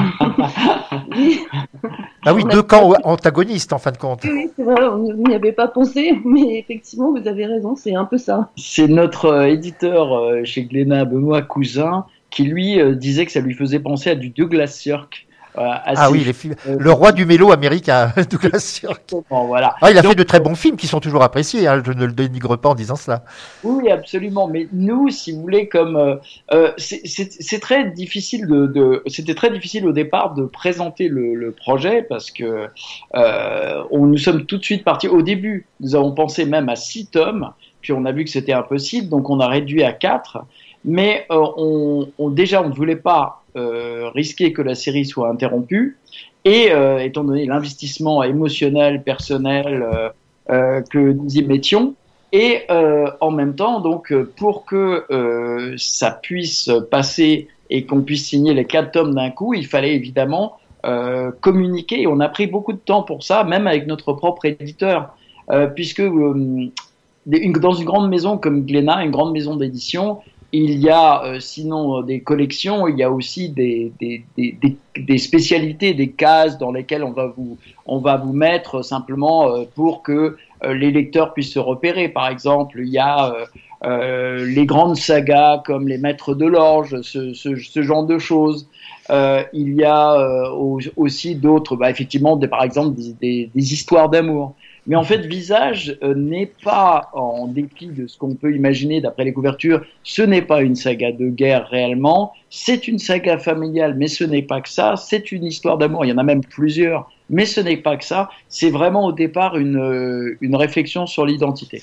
Ah 2.25 2.33
oui, 2.33 2.43
deux 2.51 2.61
camps 2.61 2.93
antagonistes 3.03 3.71
en 3.73 3.77
fin 3.79 3.91
de 3.91 3.97
compte. 3.97 4.23
oui, 4.25 4.49
c'est 4.55 4.63
vrai, 4.63 4.83
on 4.87 5.13
n'y 5.27 5.33
avait 5.35 5.51
pas 5.53 5.67
pensé, 5.67 6.19
mais 6.25 6.59
effectivement, 6.59 7.11
vous 7.11 7.27
avez 7.27 7.45
raison, 7.45 7.75
c'est 7.75 7.95
un 7.95 8.05
peu 8.05 8.17
ça. 8.17 8.49
C'est 8.57 8.87
notre 8.87 9.25
euh, 9.25 9.45
éditeur 9.47 10.13
euh, 10.13 10.41
chez 10.43 10.63
Glénat, 10.65 11.05
Benoît 11.05 11.41
Cousin, 11.41 12.05
qui 12.29 12.43
lui 12.43 12.79
euh, 12.79 12.93
disait 12.93 13.25
que 13.25 13.31
ça 13.31 13.39
lui 13.39 13.53
faisait 13.53 13.79
penser 13.79 14.09
à 14.09 14.15
du 14.15 14.29
Douglas 14.29 14.67
Sirk 14.67 15.27
ah 15.59 16.09
oui, 16.11 16.23
les 16.23 16.33
films. 16.33 16.55
le 16.65 16.91
roi 16.91 17.11
du 17.11 17.25
mélo 17.25 17.51
américain, 17.51 18.13
Douglas 18.29 18.59
Sirk. 18.59 19.13
Voilà. 19.29 19.75
Ah, 19.81 19.91
il 19.91 19.97
a 19.97 20.03
fait 20.03 20.15
de 20.15 20.23
très 20.23 20.39
bons 20.39 20.55
films 20.55 20.77
qui 20.77 20.87
sont 20.87 20.99
toujours 20.99 21.23
appréciés. 21.23 21.67
Hein, 21.67 21.81
je 21.85 21.91
ne 21.91 22.05
le 22.05 22.13
dénigre 22.13 22.57
pas 22.57 22.69
en 22.69 22.75
disant 22.75 22.95
cela. 22.95 23.23
Oui, 23.63 23.91
absolument. 23.91 24.47
Mais 24.47 24.67
nous, 24.71 25.09
si 25.09 25.31
vous 25.31 25.41
voulez, 25.41 25.67
comme 25.67 26.19
c'est 26.77 27.59
très 27.61 27.89
difficile 27.91 28.47
de, 28.47 28.67
de 28.67 29.03
c'était 29.07 29.35
très 29.35 29.51
difficile 29.51 29.85
au 29.85 29.91
départ 29.91 30.33
de 30.33 30.43
présenter 30.45 31.07
le, 31.07 31.35
le 31.35 31.51
projet 31.51 32.03
parce 32.03 32.31
que 32.31 32.67
on, 33.13 34.05
nous 34.05 34.17
sommes 34.17 34.45
tout 34.45 34.57
de 34.57 34.63
suite 34.63 34.83
partis. 34.83 35.07
Au 35.07 35.21
début, 35.21 35.67
nous 35.79 35.95
avons 35.95 36.13
pensé 36.13 36.45
même 36.45 36.69
à 36.69 36.75
six 36.75 37.07
tomes, 37.07 37.51
puis 37.81 37.93
on 37.93 38.05
a 38.05 38.11
vu 38.11 38.23
que 38.23 38.29
c'était 38.29 38.53
impossible, 38.53 39.09
donc 39.09 39.29
on 39.29 39.39
a 39.39 39.47
réduit 39.47 39.83
à 39.83 39.93
quatre. 39.93 40.45
Mais 40.85 41.25
on, 41.29 42.07
on, 42.17 42.29
déjà, 42.29 42.61
on 42.63 42.69
ne 42.69 42.73
voulait 42.73 42.95
pas 42.95 43.43
euh, 43.55 44.09
risquer 44.13 44.53
que 44.53 44.61
la 44.61 44.75
série 44.75 45.05
soit 45.05 45.29
interrompue. 45.29 45.97
Et 46.45 46.71
euh, 46.71 46.99
étant 46.99 47.23
donné 47.23 47.45
l'investissement 47.45 48.23
émotionnel, 48.23 49.03
personnel 49.03 49.85
euh, 50.49 50.81
que 50.81 50.97
nous 50.99 51.35
y 51.35 51.43
mettions, 51.43 51.95
et 52.31 52.67
en 52.69 53.31
même 53.31 53.55
temps, 53.55 53.79
donc, 53.79 54.13
pour 54.37 54.63
que 54.65 55.03
ça 55.77 56.11
puisse 56.11 56.69
passer 56.91 57.47
et 57.71 57.85
qu'on 57.85 58.01
puisse 58.01 58.27
signer 58.27 58.53
les 58.53 58.65
quatre 58.65 58.91
tomes 58.91 59.15
d'un 59.15 59.31
coup, 59.31 59.55
il 59.55 59.65
fallait 59.65 59.95
évidemment 59.95 60.59
communiquer. 61.41 62.03
Et 62.03 62.07
on 62.07 62.19
a 62.19 62.29
pris 62.29 62.45
beaucoup 62.45 62.73
de 62.73 62.77
temps 62.77 63.01
pour 63.01 63.23
ça, 63.23 63.43
même 63.43 63.65
avec 63.65 63.87
notre 63.87 64.13
propre 64.13 64.45
éditeur, 64.45 65.15
puisque 65.73 66.03
dans 66.03 66.13
une 67.73 67.85
grande 67.85 68.09
maison 68.09 68.37
comme 68.37 68.63
Glénat, 68.63 69.03
une 69.03 69.11
grande 69.11 69.33
maison 69.33 69.55
d'édition, 69.55 70.19
il 70.51 70.79
y 70.79 70.89
a 70.89 71.23
euh, 71.23 71.39
sinon 71.39 71.99
euh, 71.99 72.03
des 72.03 72.21
collections, 72.21 72.87
il 72.87 72.97
y 72.97 73.03
a 73.03 73.11
aussi 73.11 73.49
des, 73.49 73.91
des, 73.99 74.23
des, 74.37 74.57
des, 74.97 75.17
spécialités, 75.17 75.93
des 75.93 76.09
cases 76.09 76.57
dans 76.57 76.71
lesquelles 76.71 77.03
on 77.03 77.11
va 77.11 77.27
vous, 77.27 77.57
on 77.85 77.99
va 77.99 78.17
vous 78.17 78.33
mettre 78.33 78.83
simplement 78.83 79.49
euh, 79.49 79.63
pour 79.75 80.01
que 80.01 80.37
les 80.67 80.91
lecteurs 80.91 81.33
puissent 81.33 81.53
se 81.53 81.59
repérer. 81.59 82.09
Par 82.09 82.27
exemple, 82.27 82.81
il 82.81 82.89
y 82.89 82.97
a 82.97 83.33
euh, 83.85 84.45
les 84.45 84.65
grandes 84.65 84.97
sagas 84.97 85.61
comme 85.65 85.87
les 85.87 85.97
Maîtres 85.97 86.33
de 86.33 86.45
l'Orge, 86.45 87.01
ce, 87.01 87.33
ce, 87.33 87.55
ce, 87.55 87.81
genre 87.81 88.05
de 88.05 88.19
choses. 88.19 88.67
Euh, 89.09 89.41
il 89.53 89.73
y 89.75 89.85
a 89.85 90.51
aussi 90.97 91.35
d'autres, 91.35 91.77
bah, 91.77 91.89
effectivement, 91.89 92.37
par 92.37 92.63
exemple 92.63 92.99
des 93.21 93.49
histoires 93.55 94.09
d'amour. 94.09 94.53
Mais 94.87 94.95
en 94.95 95.03
fait, 95.03 95.25
Visage 95.25 95.97
euh, 96.03 96.15
n'est 96.15 96.51
pas, 96.63 97.09
en 97.13 97.47
dépit 97.47 97.87
de 97.87 98.07
ce 98.07 98.17
qu'on 98.17 98.35
peut 98.35 98.55
imaginer 98.55 99.01
d'après 99.01 99.23
les 99.23 99.33
couvertures, 99.33 99.81
ce 100.03 100.21
n'est 100.21 100.41
pas 100.41 100.61
une 100.61 100.75
saga 100.75 101.11
de 101.11 101.29
guerre 101.29 101.67
réellement, 101.69 102.33
c'est 102.49 102.87
une 102.87 102.99
saga 102.99 103.37
familiale, 103.37 103.95
mais 103.97 104.07
ce 104.07 104.23
n'est 104.23 104.41
pas 104.41 104.61
que 104.61 104.69
ça, 104.69 104.95
c'est 104.95 105.31
une 105.31 105.43
histoire 105.43 105.77
d'amour, 105.77 106.05
il 106.05 106.09
y 106.09 106.13
en 106.13 106.17
a 106.17 106.23
même 106.23 106.43
plusieurs, 106.43 107.11
mais 107.29 107.45
ce 107.45 107.61
n'est 107.61 107.77
pas 107.77 107.97
que 107.97 108.05
ça, 108.05 108.29
c'est 108.47 108.69
vraiment 108.69 109.05
au 109.05 109.11
départ 109.11 109.57
une, 109.57 109.77
euh, 109.77 110.37
une 110.41 110.55
réflexion 110.55 111.05
sur 111.05 111.25
l'identité. 111.25 111.81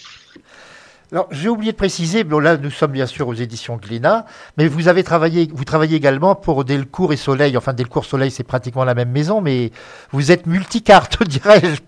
Alors, 1.12 1.28
j'ai 1.30 1.48
oublié 1.48 1.70
de 1.70 1.76
préciser, 1.76 2.24
bon 2.24 2.40
là, 2.40 2.56
nous 2.56 2.70
sommes 2.70 2.90
bien 2.90 3.06
sûr 3.06 3.28
aux 3.28 3.34
éditions 3.34 3.76
Glénat, 3.76 4.26
mais 4.58 4.66
vous 4.66 4.88
avez 4.88 5.04
travaillé, 5.04 5.48
vous 5.54 5.64
travaillez 5.64 5.96
également 5.96 6.34
pour 6.34 6.64
Delcourt 6.64 7.12
et 7.12 7.16
Soleil. 7.16 7.56
Enfin, 7.56 7.72
Delcourt 7.74 8.04
Soleil, 8.04 8.32
c'est 8.32 8.42
pratiquement 8.42 8.82
la 8.82 8.94
même 8.94 9.12
maison, 9.12 9.40
mais 9.40 9.70
vous 10.10 10.32
êtes 10.32 10.46
multicarte, 10.46 11.22
dirais-je. 11.28 11.80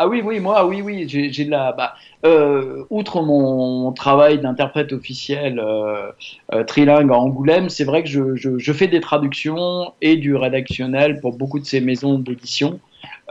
Ah 0.00 0.06
oui, 0.06 0.22
oui, 0.24 0.38
moi, 0.38 0.64
oui, 0.64 0.80
oui, 0.80 1.08
j'ai 1.08 1.44
de 1.44 1.50
la. 1.50 1.72
Bah, 1.72 1.94
euh, 2.24 2.84
outre 2.88 3.20
mon, 3.22 3.92
travail 3.92 4.38
d'interprète 4.38 4.92
officiel 4.92 5.58
euh, 5.58 6.12
euh, 6.52 6.62
trilingue 6.62 7.10
à 7.10 7.16
Angoulême, 7.16 7.68
c'est 7.68 7.84
vrai 7.84 8.04
que 8.04 8.08
je, 8.08 8.36
je, 8.36 8.72
fais 8.72 8.86
des 8.86 9.00
traductions 9.00 9.92
et 10.00 10.16
du 10.16 10.36
rédactionnel 10.36 11.20
pour 11.20 11.36
beaucoup 11.36 11.58
de 11.58 11.64
ces 11.64 11.80
maisons 11.80 12.18
d'édition. 12.18 12.78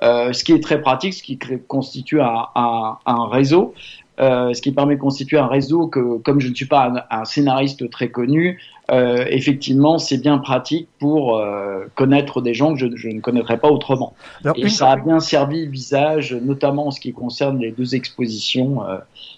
Ce 0.02 0.44
qui 0.44 0.52
est 0.52 0.62
très 0.62 0.80
pratique, 0.82 1.14
ce 1.14 1.24
qui 1.24 1.40
constitue 1.68 2.22
un, 2.22 2.46
un, 2.56 2.98
un 3.06 3.28
réseau. 3.28 3.74
Euh, 4.20 4.52
ce 4.54 4.62
qui 4.64 4.72
permet 4.72 4.96
de 4.96 5.00
constituer 5.00 5.38
un 5.38 5.46
réseau 5.46 5.88
que, 5.88 6.18
comme 6.20 6.40
je 6.40 6.50
ne 6.50 6.56
suis 6.56 6.66
pas 6.66 6.88
un, 6.88 7.20
un 7.20 7.26
scénariste 7.26 7.88
très 7.92 8.10
connu, 8.10 8.60
euh, 8.90 9.26
effectivement, 9.30 10.00
c'est 10.00 10.18
bien 10.18 10.40
pratique 10.40 10.88
pour 11.00 11.38
euh, 11.38 11.86
connaître 11.94 12.42
des 12.42 12.56
gens 12.56 12.74
que 12.74 12.80
je, 12.80 12.88
je, 12.96 13.10
ne 13.10 13.20
connaîtrais 13.20 13.60
pas 13.60 13.70
autrement. 13.70 14.16
Et 14.56 14.70
ça 14.70 14.92
a 14.92 14.96
bien 14.96 15.20
servi 15.20 15.68
visage, 15.68 16.34
notamment 16.34 16.88
en 16.88 16.92
ce 16.92 17.00
qui 17.00 17.14
concerne 17.14 17.60
les 17.60 17.72
deux 17.72 17.94
expositions 17.94 18.82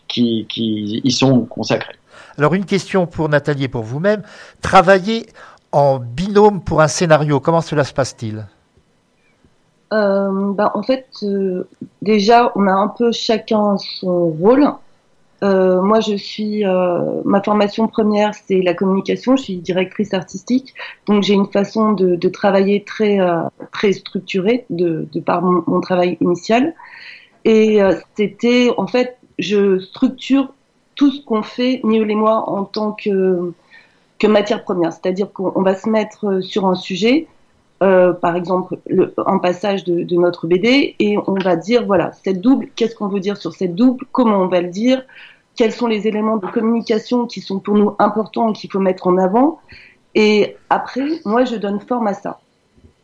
qui, 0.08 0.46
qui 0.48 1.02
y 1.04 1.12
sont 1.12 1.42
consacrées. 1.46 1.96
Alors 2.38 2.54
une 2.54 2.66
question 2.66 3.06
pour 3.06 3.28
Nathalie 3.28 3.66
et 3.66 3.68
pour 3.68 3.84
vous-même. 3.84 4.24
Travailler 4.62 5.26
en 5.74 6.00
binôme 6.00 6.64
pour 6.64 6.82
un 6.82 6.88
scénario, 6.88 7.42
comment 7.42 7.62
cela 7.62 7.84
se 7.84 7.94
passe-t-il? 7.94 8.46
Euh, 9.94 10.54
bah, 10.54 10.72
En 10.76 10.84
fait, 10.84 11.08
euh, 11.24 11.68
déjà, 12.02 12.52
on 12.56 12.68
a 12.68 12.72
un 12.72 12.88
peu 12.88 13.12
chacun 13.12 13.78
son 13.78 14.30
rôle. 14.30 14.68
Euh, 15.42 15.82
moi, 15.82 16.00
je 16.02 16.16
suis 16.16 16.66
euh, 16.66 17.22
ma 17.24 17.42
formation 17.42 17.88
première, 17.88 18.34
c'est 18.34 18.62
la 18.62 18.74
communication. 18.74 19.38
Je 19.38 19.44
suis 19.44 19.58
directrice 19.58 20.14
artistique, 20.14 20.74
donc 21.08 21.24
j'ai 21.24 21.34
une 21.34 21.48
façon 21.48 21.94
de, 21.94 22.16
de 22.16 22.30
travailler 22.30 22.84
très 22.84 23.22
euh, 23.22 23.44
très 23.72 23.94
structurée 23.94 24.66
de, 24.70 25.08
de 25.12 25.20
par 25.20 25.42
mon, 25.42 25.82
travail 25.82 26.18
initial. 26.22 26.74
Et 27.46 27.82
euh, 27.82 27.94
c'était 28.18 28.70
en 28.78 28.88
fait, 28.88 29.18
je 29.38 29.80
structure 29.80 30.54
tout 30.96 31.12
ce 31.12 31.24
qu'on 31.24 31.42
fait, 31.42 31.80
Niol 31.86 32.12
et 32.12 32.16
moi, 32.16 32.50
en 32.50 32.66
tant 32.66 32.92
que 32.92 33.54
que 34.20 34.28
matière 34.28 34.64
première. 34.64 34.92
C'est-à-dire 34.92 35.32
qu'on 35.32 35.62
va 35.62 35.76
se 35.76 35.88
mettre 35.90 36.42
sur 36.42 36.66
un 36.66 36.76
sujet, 36.76 37.28
euh, 37.82 38.12
par 38.12 38.36
exemple 38.36 38.78
le, 38.88 39.14
un 39.26 39.38
passage 39.38 39.86
de, 39.86 40.04
de, 40.04 40.16
notre 40.18 40.48
BD 40.48 40.96
et 41.00 41.18
on 41.28 41.34
va 41.34 41.56
dire 41.56 41.86
voilà 41.86 42.12
cette 42.12 42.42
double 42.42 42.68
qu'est-ce 42.76 42.94
qu'on 42.94 43.08
veut 43.08 43.22
dire 43.22 43.38
sur 43.38 43.54
cette 43.54 43.74
double 43.74 44.06
comment 44.12 44.42
on 44.42 44.48
va 44.48 44.60
le 44.60 44.68
dire 44.68 45.02
quels 45.56 45.72
sont 45.72 45.88
les 45.88 46.06
éléments 46.06 46.38
de 46.38 46.46
communication 46.48 47.26
qui 47.26 47.40
sont 47.40 47.60
pour 47.60 47.76
nous 47.76 47.96
importants 48.00 48.50
et 48.50 48.54
qu'il 48.54 48.72
faut 48.72 48.80
mettre 48.80 49.08
en 49.08 49.18
avant. 49.18 49.60
Et 50.14 50.56
après 50.70 51.08
moi 51.26 51.46
je 51.46 51.56
donne 51.56 51.80
forme 51.80 52.08
à 52.08 52.14
ça. 52.14 52.40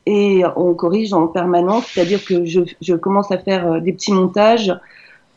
Et 0.05 0.43
on 0.57 0.73
corrige 0.73 1.13
en 1.13 1.27
permanence 1.27 1.87
c'est-à-dire 1.87 2.23
que 2.25 2.43
je, 2.43 2.61
je, 2.81 2.95
commence 2.95 3.31
à 3.31 3.37
faire 3.37 3.71
euh, 3.71 3.79
des 3.79 3.93
petits 3.93 4.13
montages 4.13 4.73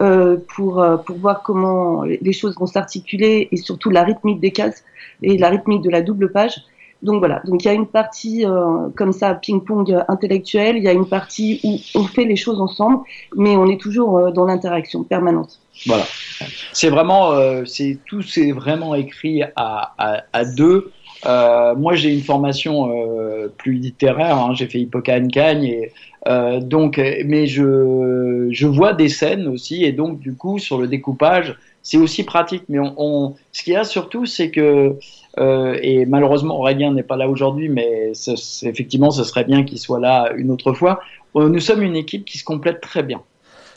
euh, 0.02 0.36
pour 0.54 0.80
euh, 0.80 0.96
pour 0.96 1.16
voir 1.16 1.42
comment 1.42 2.02
les 2.02 2.32
choses 2.32 2.56
vont 2.58 2.66
s'articuler 2.66 3.48
et 3.52 3.56
surtout 3.56 3.90
la 3.90 4.02
rythmique 4.02 4.40
des 4.40 4.50
cases 4.50 4.84
et 5.22 5.38
la 5.38 5.48
rythmique 5.48 5.82
de 5.82 5.90
la 5.90 6.02
double 6.02 6.32
page 6.32 6.62
donc 7.02 7.20
voilà, 7.20 7.40
donc 7.44 7.64
il 7.64 7.66
y 7.66 7.70
a 7.70 7.74
une 7.74 7.86
partie 7.86 8.44
euh, 8.44 8.88
comme 8.96 9.12
ça 9.12 9.34
ping-pong 9.34 10.04
intellectuel, 10.08 10.76
il 10.76 10.82
y 10.82 10.88
a 10.88 10.92
une 10.92 11.06
partie 11.06 11.60
où 11.62 11.78
on 11.94 12.04
fait 12.04 12.24
les 12.24 12.36
choses 12.36 12.60
ensemble, 12.60 13.04
mais 13.36 13.56
on 13.56 13.66
est 13.66 13.80
toujours 13.80 14.18
euh, 14.18 14.30
dans 14.32 14.44
l'interaction 14.44 15.04
permanente. 15.04 15.60
Voilà, 15.86 16.04
c'est 16.72 16.90
vraiment, 16.90 17.32
euh, 17.32 17.64
c'est 17.64 17.98
tout, 18.06 18.22
c'est 18.22 18.52
vraiment 18.52 18.94
écrit 18.94 19.42
à, 19.54 20.44
deux. 20.56 20.90
Euh, 21.26 21.74
moi, 21.74 21.94
j'ai 21.94 22.12
une 22.12 22.22
formation 22.22 22.90
euh, 22.90 23.48
plus 23.56 23.74
littéraire. 23.74 24.36
Hein, 24.36 24.54
j'ai 24.54 24.66
fait 24.66 24.80
Hippocane 24.80 25.28
Cagne 25.30 25.64
et 25.64 25.92
euh, 26.28 26.60
donc, 26.60 26.98
mais 26.98 27.46
je 27.46 28.48
je 28.50 28.66
vois 28.66 28.92
des 28.92 29.08
scènes 29.08 29.48
aussi 29.48 29.84
et 29.84 29.92
donc 29.92 30.20
du 30.20 30.34
coup 30.34 30.58
sur 30.58 30.78
le 30.78 30.86
découpage, 30.86 31.56
c'est 31.82 31.96
aussi 31.96 32.24
pratique. 32.24 32.64
Mais 32.68 32.78
on, 32.78 32.94
on 32.96 33.34
ce 33.52 33.62
qu'il 33.62 33.72
y 33.72 33.76
a 33.76 33.84
surtout, 33.84 34.26
c'est 34.26 34.50
que 34.50 34.96
euh, 35.38 35.78
et 35.82 36.06
malheureusement, 36.06 36.58
Aurélien 36.58 36.92
n'est 36.92 37.02
pas 37.02 37.16
là 37.16 37.28
aujourd'hui, 37.28 37.68
mais 37.68 38.12
effectivement, 38.62 39.10
ce 39.10 39.24
serait 39.24 39.44
bien 39.44 39.64
qu'il 39.64 39.78
soit 39.78 40.00
là 40.00 40.32
une 40.36 40.50
autre 40.50 40.72
fois. 40.72 41.00
Euh, 41.36 41.48
nous 41.48 41.60
sommes 41.60 41.82
une 41.82 41.96
équipe 41.96 42.24
qui 42.24 42.38
se 42.38 42.44
complète 42.44 42.80
très 42.80 43.02
bien. 43.02 43.20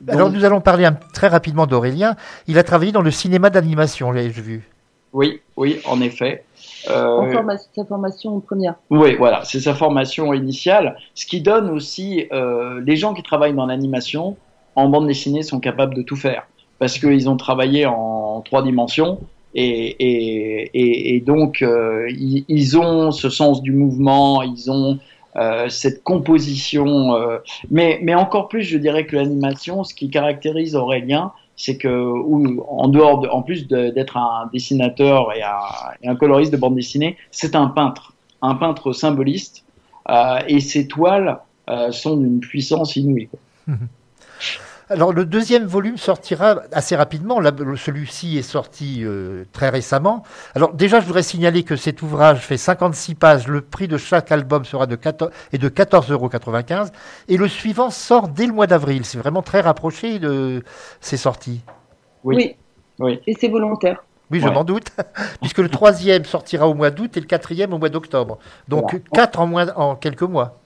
Donc... 0.01 0.15
Alors, 0.15 0.31
nous 0.31 0.43
allons 0.43 0.61
parler 0.61 0.85
un, 0.85 0.97
très 1.13 1.27
rapidement 1.27 1.67
d'Aurélien. 1.67 2.15
Il 2.47 2.57
a 2.57 2.63
travaillé 2.63 2.91
dans 2.91 3.03
le 3.03 3.11
cinéma 3.11 3.49
d'animation, 3.49 4.11
l'ai-je 4.11 4.41
vu 4.41 4.67
Oui, 5.13 5.41
oui, 5.57 5.79
en 5.85 6.01
effet. 6.01 6.43
Euh, 6.89 7.31
formation, 7.31 7.69
sa 7.75 7.85
formation 7.85 8.39
première. 8.39 8.75
Oui, 8.89 9.15
voilà, 9.15 9.43
c'est 9.43 9.59
sa 9.59 9.73
formation 9.73 10.33
initiale. 10.33 10.97
Ce 11.15 11.25
qui 11.25 11.41
donne 11.41 11.69
aussi, 11.69 12.27
euh, 12.31 12.81
les 12.85 12.95
gens 12.95 13.13
qui 13.13 13.23
travaillent 13.23 13.53
dans 13.53 13.65
l'animation, 13.65 14.37
en 14.75 14.89
bande 14.89 15.07
dessinée, 15.07 15.43
sont 15.43 15.59
capables 15.59 15.93
de 15.93 16.01
tout 16.01 16.15
faire. 16.15 16.47
Parce 16.79 16.97
qu'ils 16.97 17.29
ont 17.29 17.37
travaillé 17.37 17.85
en 17.85 18.41
trois 18.41 18.63
dimensions, 18.63 19.19
et, 19.53 19.95
et, 19.99 20.71
et, 20.73 21.15
et 21.15 21.19
donc, 21.19 21.61
euh, 21.61 22.07
ils, 22.09 22.45
ils, 22.47 22.77
ont 22.77 23.11
ce 23.11 23.29
sens 23.29 23.61
du 23.61 23.73
mouvement, 23.73 24.41
ils 24.41 24.71
ont 24.71 24.97
euh, 25.35 25.69
cette 25.69 26.03
composition. 26.03 27.15
Euh, 27.15 27.37
mais, 27.69 27.99
mais 28.01 28.15
encore 28.15 28.47
plus, 28.47 28.63
je 28.63 28.77
dirais 28.77 29.05
que 29.05 29.15
l'animation, 29.15 29.83
ce 29.83 29.93
qui 29.93 30.09
caractérise 30.09 30.75
Aurélien, 30.75 31.31
c'est 31.55 31.77
que, 31.77 31.87
en 31.87 32.87
dehors, 32.87 33.43
plus 33.45 33.67
d'être 33.67 34.17
un 34.17 34.49
dessinateur 34.51 35.31
et 35.33 35.41
un, 36.07 36.15
coloriste 36.15 36.51
de 36.51 36.57
bande 36.57 36.75
dessinée, 36.75 37.17
c'est 37.31 37.55
un 37.55 37.67
peintre, 37.67 38.13
un 38.41 38.55
peintre 38.55 38.93
symboliste. 38.93 39.63
Euh, 40.09 40.39
et 40.47 40.59
ses 40.59 40.87
toiles 40.87 41.37
euh, 41.69 41.91
sont 41.91 42.17
d'une 42.17 42.39
puissance 42.39 42.95
inouïe. 42.95 43.29
Alors 44.91 45.13
le 45.13 45.23
deuxième 45.23 45.65
volume 45.65 45.95
sortira 45.95 46.63
assez 46.73 46.97
rapidement. 46.97 47.39
Celui-ci 47.77 48.37
est 48.37 48.41
sorti 48.41 49.03
euh, 49.05 49.45
très 49.53 49.69
récemment. 49.69 50.23
Alors 50.53 50.73
déjà, 50.73 50.99
je 50.99 51.05
voudrais 51.05 51.23
signaler 51.23 51.63
que 51.63 51.77
cet 51.77 52.01
ouvrage 52.01 52.39
fait 52.39 52.57
56 52.57 53.15
pages. 53.15 53.47
Le 53.47 53.61
prix 53.61 53.87
de 53.87 53.95
chaque 53.95 54.33
album 54.33 54.65
sera 54.65 54.87
de 54.87 54.97
14, 54.97 55.31
est 55.53 55.57
de 55.57 55.69
14,95 55.69 56.11
euros. 56.11 56.29
Et 57.29 57.37
le 57.37 57.47
suivant 57.47 57.89
sort 57.89 58.27
dès 58.27 58.45
le 58.47 58.51
mois 58.51 58.67
d'avril. 58.67 59.05
C'est 59.05 59.17
vraiment 59.17 59.41
très 59.41 59.61
rapproché 59.61 60.19
de 60.19 60.61
ces 60.99 61.15
sorties. 61.15 61.61
Oui. 62.25 62.35
Oui. 62.35 62.55
Oui. 62.99 63.19
Et 63.27 63.35
c'est 63.39 63.47
volontaire. 63.47 64.03
Oui, 64.29 64.41
je 64.41 64.47
Ouais. 64.47 64.53
m'en 64.53 64.65
doute, 64.65 64.87
puisque 65.41 65.59
le 65.59 65.69
troisième 65.69 66.25
sortira 66.25 66.67
au 66.67 66.73
mois 66.73 66.89
d'août 66.89 67.15
et 67.15 67.21
le 67.21 67.25
quatrième 67.27 67.73
au 67.73 67.77
mois 67.77 67.89
d'octobre. 67.89 68.39
Donc 68.67 68.91
Voilà. 68.91 69.03
quatre 69.13 69.39
en, 69.39 69.47
moins, 69.47 69.67
en 69.75 69.95
quelques 69.95 70.21
mois. 70.23 70.57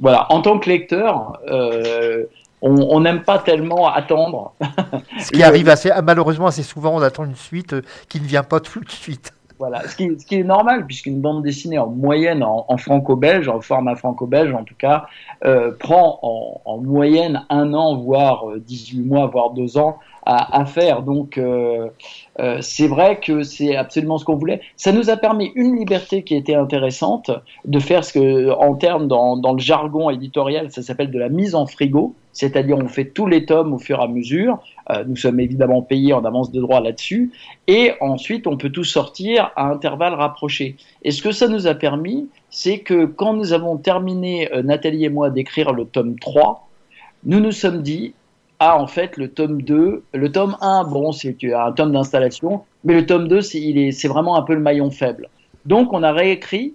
Voilà, 0.00 0.26
en 0.32 0.40
tant 0.40 0.58
que 0.58 0.68
lecteur, 0.70 1.38
euh, 1.50 2.24
on 2.62 3.00
n'aime 3.00 3.22
pas 3.22 3.38
tellement 3.38 3.88
attendre. 3.88 4.54
Ce 5.18 5.30
qui 5.30 5.42
arrive 5.42 5.68
assez, 5.68 5.90
malheureusement 6.04 6.46
assez 6.46 6.62
souvent, 6.62 6.94
on 6.94 7.02
attend 7.02 7.24
une 7.24 7.36
suite 7.36 7.72
euh, 7.72 7.82
qui 8.08 8.20
ne 8.20 8.26
vient 8.26 8.42
pas 8.42 8.60
tout 8.60 8.80
de 8.80 8.90
suite. 8.90 9.32
Voilà, 9.60 9.86
ce 9.86 9.94
qui, 9.94 10.08
ce 10.18 10.24
qui 10.24 10.36
est 10.36 10.42
normal, 10.42 10.86
puisqu'une 10.86 11.20
bande 11.20 11.42
dessinée 11.42 11.78
en 11.78 11.88
moyenne, 11.88 12.42
en, 12.42 12.64
en 12.66 12.78
franco-belge, 12.78 13.46
en 13.46 13.60
format 13.60 13.94
franco-belge 13.94 14.54
en 14.54 14.64
tout 14.64 14.74
cas, 14.74 15.04
euh, 15.44 15.72
prend 15.78 16.18
en, 16.22 16.62
en 16.64 16.78
moyenne 16.78 17.44
un 17.50 17.74
an, 17.74 17.94
voire 17.96 18.48
euh, 18.48 18.58
18 18.58 19.02
mois, 19.02 19.26
voire 19.26 19.50
deux 19.50 19.76
ans 19.76 19.98
à, 20.24 20.60
à 20.60 20.64
faire. 20.64 21.02
Donc 21.02 21.36
euh, 21.36 21.88
euh, 22.38 22.56
c'est 22.62 22.88
vrai 22.88 23.20
que 23.20 23.42
c'est 23.42 23.76
absolument 23.76 24.16
ce 24.16 24.24
qu'on 24.24 24.36
voulait. 24.36 24.62
Ça 24.76 24.92
nous 24.92 25.10
a 25.10 25.18
permis 25.18 25.52
une 25.54 25.76
liberté 25.76 26.22
qui 26.22 26.36
était 26.36 26.54
intéressante 26.54 27.30
de 27.66 27.78
faire 27.80 28.02
ce 28.02 28.14
que, 28.14 28.50
en 28.52 28.76
termes 28.76 29.08
dans, 29.08 29.36
dans 29.36 29.52
le 29.52 29.60
jargon 29.60 30.08
éditorial, 30.08 30.70
ça 30.70 30.80
s'appelle 30.80 31.10
de 31.10 31.18
la 31.18 31.28
mise 31.28 31.54
en 31.54 31.66
frigo, 31.66 32.14
c'est-à-dire 32.32 32.76
on 32.78 32.88
fait 32.88 33.06
tous 33.06 33.26
les 33.26 33.44
tomes 33.44 33.74
au 33.74 33.78
fur 33.78 34.00
et 34.00 34.04
à 34.04 34.08
mesure. 34.08 34.58
Euh, 34.90 35.04
nous 35.06 35.16
sommes 35.16 35.40
évidemment 35.40 35.82
payés 35.82 36.12
en 36.12 36.24
avance 36.24 36.50
de 36.52 36.60
droit 36.60 36.80
là-dessus. 36.80 37.32
Et 37.66 37.92
ensuite, 38.00 38.46
on 38.46 38.56
peut 38.56 38.70
tout 38.70 38.84
sortir 38.84 39.52
à 39.56 39.66
intervalles 39.66 40.14
rapprochés. 40.14 40.76
Et 41.02 41.10
ce 41.10 41.22
que 41.22 41.32
ça 41.32 41.48
nous 41.48 41.66
a 41.66 41.74
permis, 41.74 42.28
c'est 42.50 42.78
que 42.78 43.04
quand 43.04 43.32
nous 43.32 43.52
avons 43.52 43.76
terminé, 43.76 44.52
euh, 44.52 44.62
Nathalie 44.62 45.04
et 45.04 45.08
moi, 45.08 45.30
d'écrire 45.30 45.72
le 45.72 45.84
tome 45.84 46.18
3, 46.18 46.68
nous 47.24 47.40
nous 47.40 47.52
sommes 47.52 47.82
dit, 47.82 48.14
ah, 48.58 48.80
en 48.80 48.86
fait, 48.86 49.16
le 49.16 49.28
tome 49.28 49.62
2, 49.62 50.04
le 50.12 50.32
tome 50.32 50.56
1, 50.60 50.84
bon, 50.84 51.12
c'est 51.12 51.36
un 51.52 51.72
tome 51.72 51.92
d'installation, 51.92 52.62
mais 52.84 52.94
le 52.94 53.06
tome 53.06 53.28
2, 53.28 53.40
c'est 53.40 54.08
vraiment 54.08 54.36
un 54.36 54.42
peu 54.42 54.54
le 54.54 54.60
maillon 54.60 54.90
faible. 54.90 55.28
Donc, 55.66 55.92
on 55.92 56.02
a 56.02 56.12
réécrit 56.12 56.74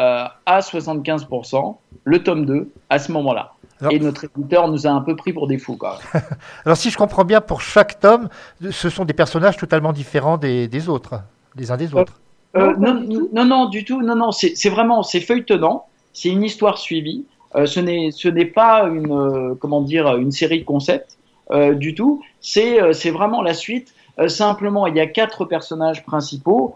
euh, 0.00 0.24
à 0.46 0.60
75% 0.60 1.76
le 2.04 2.22
tome 2.22 2.46
2 2.46 2.70
à 2.90 2.98
ce 2.98 3.12
moment-là. 3.12 3.52
Alors- 3.80 3.92
Et 3.92 3.98
notre 3.98 4.24
éditeur 4.24 4.68
nous 4.68 4.86
a 4.86 4.90
un 4.90 5.00
peu 5.00 5.16
pris 5.16 5.32
pour 5.32 5.46
des 5.48 5.58
fous, 5.58 5.76
quoi. 5.76 5.98
Alors 6.64 6.76
si 6.76 6.90
je 6.90 6.96
comprends 6.96 7.24
bien, 7.24 7.40
pour 7.40 7.60
chaque 7.60 7.98
tome, 8.00 8.28
ce 8.70 8.88
sont 8.90 9.04
des 9.04 9.12
personnages 9.12 9.56
totalement 9.56 9.92
différents 9.92 10.36
des, 10.38 10.68
des 10.68 10.88
autres, 10.88 11.14
des 11.56 11.70
uns 11.70 11.76
des 11.76 11.94
autres. 11.94 12.20
Euh, 12.56 12.74
Non, 12.78 12.94
non, 12.94 13.00
du 13.00 13.08
tout. 13.16 13.28
non, 13.32 13.44
non, 13.44 13.66
du 13.68 13.84
tout. 13.84 14.02
Non, 14.02 14.14
non, 14.14 14.30
c'est 14.30 14.54
c'est 14.54 14.68
vraiment, 14.68 15.02
c'est 15.02 15.20
feuilletonnant. 15.20 15.86
C'est 16.12 16.28
une 16.28 16.42
histoire 16.42 16.78
suivie. 16.78 17.24
Euh, 17.56 17.66
ce 17.66 17.80
n'est, 17.80 18.10
ce 18.12 18.28
n'est 18.28 18.44
pas 18.46 18.84
une, 18.84 19.10
euh, 19.12 19.54
comment 19.58 19.80
dire, 19.82 20.16
une 20.16 20.30
série 20.32 20.60
de 20.60 20.64
concepts 20.64 21.18
euh, 21.50 21.74
du 21.74 21.94
tout. 21.94 22.22
C'est, 22.40 22.80
euh, 22.80 22.92
c'est 22.92 23.10
vraiment 23.10 23.42
la 23.42 23.54
suite. 23.54 23.94
Euh, 24.18 24.28
simplement, 24.28 24.86
il 24.86 24.94
y 24.96 25.00
a 25.00 25.06
quatre 25.06 25.44
personnages 25.46 26.04
principaux. 26.04 26.74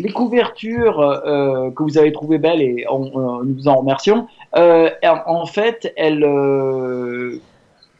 Euh, 0.00 0.02
les 0.02 0.12
couvertures 0.12 1.00
euh, 1.00 1.70
que 1.70 1.82
vous 1.82 1.98
avez 1.98 2.12
trouvées 2.12 2.38
belles 2.38 2.62
et 2.62 2.86
on, 2.90 3.10
on- 3.14 3.44
nous 3.44 3.54
vous 3.54 3.68
en 3.68 3.76
remercions. 3.76 4.26
Euh, 4.56 4.90
en, 5.26 5.46
fait, 5.46 5.92
elles, 5.96 6.24
euh, 6.24 7.40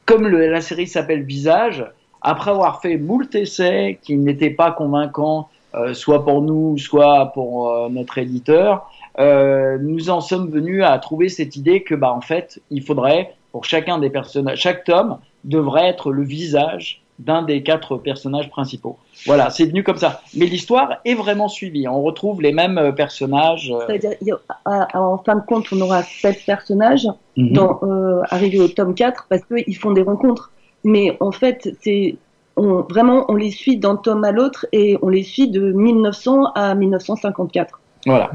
comme 0.07 0.27
la 0.29 0.61
série 0.61 0.87
s'appelle 0.87 1.23
Visage, 1.23 1.85
après 2.23 2.51
avoir 2.51 2.81
fait 2.83 2.97
moult 2.99 3.35
essais 3.35 3.99
qui 4.03 4.17
n'étaient 4.17 4.51
pas 4.51 4.73
convaincants 4.73 5.49
euh, 5.75 5.95
soit 5.95 6.25
pour 6.25 6.43
nous, 6.43 6.77
soit 6.79 7.27
pour 7.33 7.71
euh, 7.71 7.89
notre 7.89 8.19
éditeur, 8.19 8.91
euh, 9.21 9.79
nous 9.81 10.11
en 10.11 10.21
sommes 10.21 10.51
venus 10.51 10.83
à 10.85 10.99
trouver 10.99 11.29
cette 11.29 11.55
idée 11.57 11.83
que, 11.83 11.95
bah, 11.95 12.13
en 12.13 12.21
fait, 12.21 12.61
il 12.71 12.83
faudrait, 12.83 13.35
pour 13.53 13.65
chacun 13.65 13.99
des 13.99 14.11
personnages, 14.11 14.59
chaque 14.59 14.83
tome 14.85 15.19
devrait 15.45 15.87
être 15.87 16.11
le 16.13 16.25
visage 16.25 17.03
d'un 17.21 17.43
des 17.43 17.63
quatre 17.63 17.97
personnages 17.99 18.49
principaux. 18.51 18.99
Voilà, 19.27 19.51
c'est 19.51 19.67
venu 19.67 19.83
comme 19.85 19.99
ça. 19.99 20.23
Mais 20.35 20.47
l'histoire 20.47 20.97
est 21.05 21.15
vraiment 21.15 21.49
suivie. 21.49 21.87
On 21.87 22.03
retrouve 22.03 22.41
les 22.43 22.53
mêmes 22.53 22.79
euh, 22.79 22.93
personnages. 22.93 23.71
euh, 23.71 23.81
C'est-à-dire, 23.87 24.13
il 24.23 24.29
y 24.29 24.33
a- 24.33 24.41
à- 24.65 24.97
à- 24.99 25.01
en 25.03 25.19
fin 25.19 25.37
de 25.37 25.43
compte, 25.47 25.67
on 25.73 25.81
aura 25.83 26.03
sept 26.03 26.45
personnages 26.47 27.07
mhm. 27.37 27.53
dans, 27.53 27.79
euh, 27.83 28.23
arrivés 28.31 28.59
au 28.61 28.69
tome 28.69 28.95
4 28.95 29.27
parce 29.29 29.43
qu'ils 29.45 29.77
font 29.77 29.91
des 29.93 30.03
rencontres. 30.03 30.51
Mais 30.85 31.17
en 31.21 31.31
fait, 31.31 31.69
c'est 31.83 32.17
on, 32.57 32.81
vraiment, 32.83 33.27
on 33.29 33.35
les 33.37 33.51
suit 33.51 33.77
d'un 33.77 33.97
tome 33.97 34.25
à 34.25 34.33
l'autre 34.33 34.67
et 34.73 34.99
on 35.03 35.09
les 35.09 35.23
suit 35.23 35.49
de 35.51 35.73
1900 35.73 36.47
à 36.55 36.75
1954. 36.75 37.81
Voilà. 38.07 38.31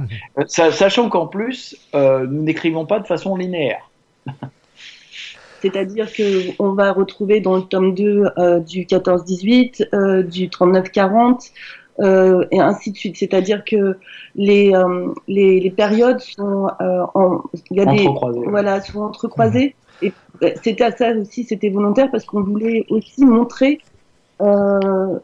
Sa- 0.48 0.72
Sachant 0.72 1.10
qu'en 1.10 1.26
plus, 1.28 1.76
euh, 1.96 2.26
nous 2.28 2.44
n'écrivons 2.44 2.86
pas 2.86 3.00
de 3.00 3.08
façon 3.08 3.36
linéaire. 3.36 3.90
C'est-à-dire 5.62 6.12
que 6.12 6.52
on 6.60 6.74
va 6.74 6.92
retrouver 6.92 7.40
dans 7.40 7.56
le 7.56 7.64
tome 7.64 7.94
2 7.94 8.26
euh, 8.38 8.60
du 8.60 8.86
14-18, 8.86 9.88
euh, 9.94 10.24
du 10.24 10.48
39-40, 10.48 11.52
euh, 12.00 12.46
et 12.52 12.60
ainsi 12.60 12.92
de 12.92 12.98
suite. 12.98 13.18
C'est-à-dire 13.18 13.64
que 13.64 13.98
les, 14.36 14.74
euh, 14.74 15.14
les, 15.28 15.60
les 15.60 15.72
périodes 15.72 16.20
sont, 16.20 16.68
euh, 16.82 17.06
en, 17.14 17.42
y 17.72 17.80
a 17.80 17.86
des, 17.86 18.08
voilà, 18.48 18.82
sont 18.82 19.02
entrecroisées. 19.02 19.76
Et 20.02 20.12
euh, 20.44 20.52
c'était 20.62 20.84
à 20.84 20.92
ça 20.92 21.12
aussi, 21.12 21.46
c'était 21.46 21.70
volontaire 21.70 22.12
parce 22.12 22.26
qu'on 22.26 22.44
voulait 22.44 22.86
aussi 22.90 23.24
montrer 23.26 23.80
euh, 24.42 25.20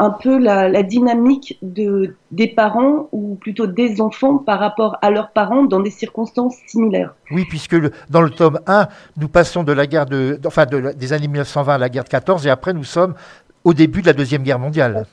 un 0.00 0.10
peu 0.10 0.38
la, 0.38 0.68
la 0.68 0.82
dynamique 0.82 1.58
de, 1.62 2.16
des 2.32 2.48
parents 2.48 3.08
ou 3.12 3.36
plutôt 3.36 3.66
des 3.66 4.00
enfants 4.00 4.38
par 4.38 4.58
rapport 4.58 4.96
à 5.02 5.10
leurs 5.10 5.30
parents 5.30 5.64
dans 5.64 5.78
des 5.80 5.90
circonstances 5.90 6.56
similaires. 6.66 7.14
Oui, 7.30 7.44
puisque 7.48 7.72
le- 7.74 7.92
dans 8.08 8.22
le 8.22 8.30
tome 8.30 8.58
1, 8.66 8.88
nous 9.18 9.28
passons 9.28 9.62
de 9.62 9.72
la 9.72 9.86
guerre 9.86 10.06
de, 10.06 10.40
enfin 10.46 10.64
de 10.66 10.78
la- 10.78 10.92
des 10.94 11.12
années 11.12 11.28
1920 11.28 11.74
à 11.74 11.78
la 11.78 11.88
guerre 11.90 12.04
de 12.04 12.08
14, 12.08 12.46
et 12.46 12.50
après 12.50 12.72
nous 12.72 12.82
sommes 12.84 13.14
au 13.62 13.74
début 13.74 14.00
de 14.00 14.06
la 14.06 14.14
Deuxième 14.14 14.42
Guerre 14.42 14.58
mondiale. 14.58 15.06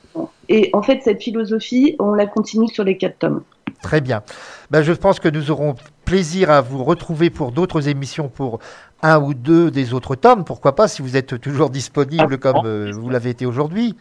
Et 0.48 0.70
en 0.72 0.80
fait, 0.80 1.02
cette 1.02 1.22
philosophie, 1.22 1.94
on 1.98 2.14
la 2.14 2.26
continue 2.26 2.68
sur 2.68 2.82
les 2.82 2.96
quatre 2.96 3.18
tomes. 3.18 3.42
Très 3.82 4.00
bien. 4.00 4.22
Ben, 4.70 4.80
je 4.82 4.94
pense 4.94 5.20
que 5.20 5.28
nous 5.28 5.50
aurons 5.50 5.74
plaisir 6.06 6.50
à 6.50 6.62
vous 6.62 6.82
retrouver 6.82 7.28
pour 7.28 7.52
d'autres 7.52 7.88
émissions 7.88 8.28
pour 8.28 8.58
un 9.02 9.20
ou 9.20 9.34
deux 9.34 9.70
des 9.70 9.92
autres 9.92 10.14
tomes. 10.16 10.44
Pourquoi 10.44 10.74
pas, 10.74 10.88
si 10.88 11.02
vous 11.02 11.16
êtes 11.18 11.38
toujours 11.40 11.68
disponible 11.68 12.38
comme 12.38 12.62
euh, 12.64 12.90
vous 12.92 13.10
l'avez 13.10 13.28
été 13.30 13.44
aujourd'hui. 13.44 13.94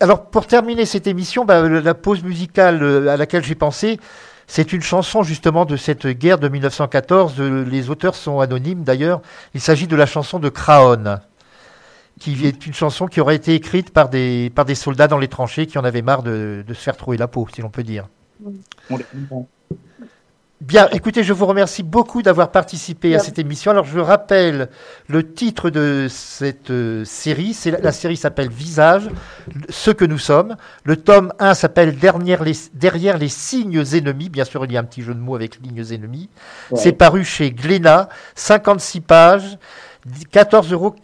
Alors, 0.00 0.26
pour 0.26 0.46
terminer 0.46 0.86
cette 0.86 1.06
émission, 1.06 1.44
le- 1.46 1.80
la 1.80 1.94
pause 1.94 2.22
musicale 2.22 2.82
euh, 2.82 3.08
à 3.08 3.16
laquelle 3.16 3.44
j'ai 3.44 3.54
pensé, 3.54 3.98
c'est 4.46 4.72
une 4.72 4.82
chanson 4.82 5.22
justement 5.22 5.64
de 5.64 5.76
cette 5.76 6.06
guerre 6.06 6.38
de 6.38 6.48
1914. 6.48 7.34
Euh, 7.38 7.64
Les 7.64 7.90
auteurs 7.90 8.14
sont 8.14 8.40
anonymes 8.40 8.82
d'ailleurs. 8.84 9.22
Il 9.54 9.60
s'agit 9.60 9.86
de 9.86 9.96
la 9.96 10.06
chanson 10.06 10.38
de 10.38 10.48
Craon, 10.48 11.18
qui 12.20 12.46
est 12.46 12.66
une 12.66 12.74
chanson 12.74 13.06
qui 13.06 13.20
aurait 13.20 13.36
été 13.36 13.54
écrite 13.54 13.90
par 13.92 14.08
des, 14.08 14.50
par 14.54 14.64
des 14.64 14.74
soldats 14.74 15.08
dans 15.08 15.18
les 15.18 15.28
tranchées 15.28 15.66
qui 15.66 15.78
en 15.78 15.84
avaient 15.84 16.02
marre 16.02 16.22
de, 16.22 16.64
de 16.66 16.74
se 16.74 16.80
faire 16.82 16.96
trouer 16.96 17.16
la 17.16 17.28
peau, 17.28 17.46
si 17.54 17.62
l'on 17.62 17.70
peut 17.70 17.82
dire. 17.84 18.08
On. 18.90 19.46
Bien, 20.60 20.88
écoutez, 20.92 21.24
je 21.24 21.32
vous 21.34 21.44
remercie 21.46 21.82
beaucoup 21.82 22.22
d'avoir 22.22 22.50
participé 22.50 23.14
à 23.14 23.18
cette 23.18 23.38
émission. 23.38 23.72
Alors, 23.72 23.84
je 23.84 23.98
rappelle 23.98 24.68
le 25.08 25.30
titre 25.30 25.68
de 25.68 26.06
cette 26.08 26.70
euh, 26.70 27.04
série. 27.04 27.52
C'est 27.52 27.70
la, 27.72 27.80
la 27.80 27.92
série 27.92 28.16
s'appelle 28.16 28.48
Visage, 28.48 29.10
ce 29.68 29.90
que 29.90 30.04
nous 30.06 30.16
sommes. 30.16 30.56
Le 30.84 30.96
tome 30.96 31.32
1 31.38 31.52
s'appelle 31.54 31.96
Derrière 31.98 32.42
les, 32.44 32.52
Derrière 32.72 33.18
les 33.18 33.28
signes 33.28 33.82
ennemis. 33.92 34.30
Bien 34.30 34.44
sûr, 34.44 34.64
il 34.64 34.72
y 34.72 34.76
a 34.76 34.80
un 34.80 34.84
petit 34.84 35.02
jeu 35.02 35.12
de 35.12 35.18
mots 35.18 35.34
avec 35.34 35.58
lignes 35.60 35.84
ennemies. 35.92 36.30
Ouais. 36.70 36.78
C'est 36.80 36.92
paru 36.92 37.24
chez 37.24 37.50
Glénat, 37.50 38.08
56 38.36 39.00
pages, 39.02 39.58
14,95 40.32 40.72
euros. 40.72 40.94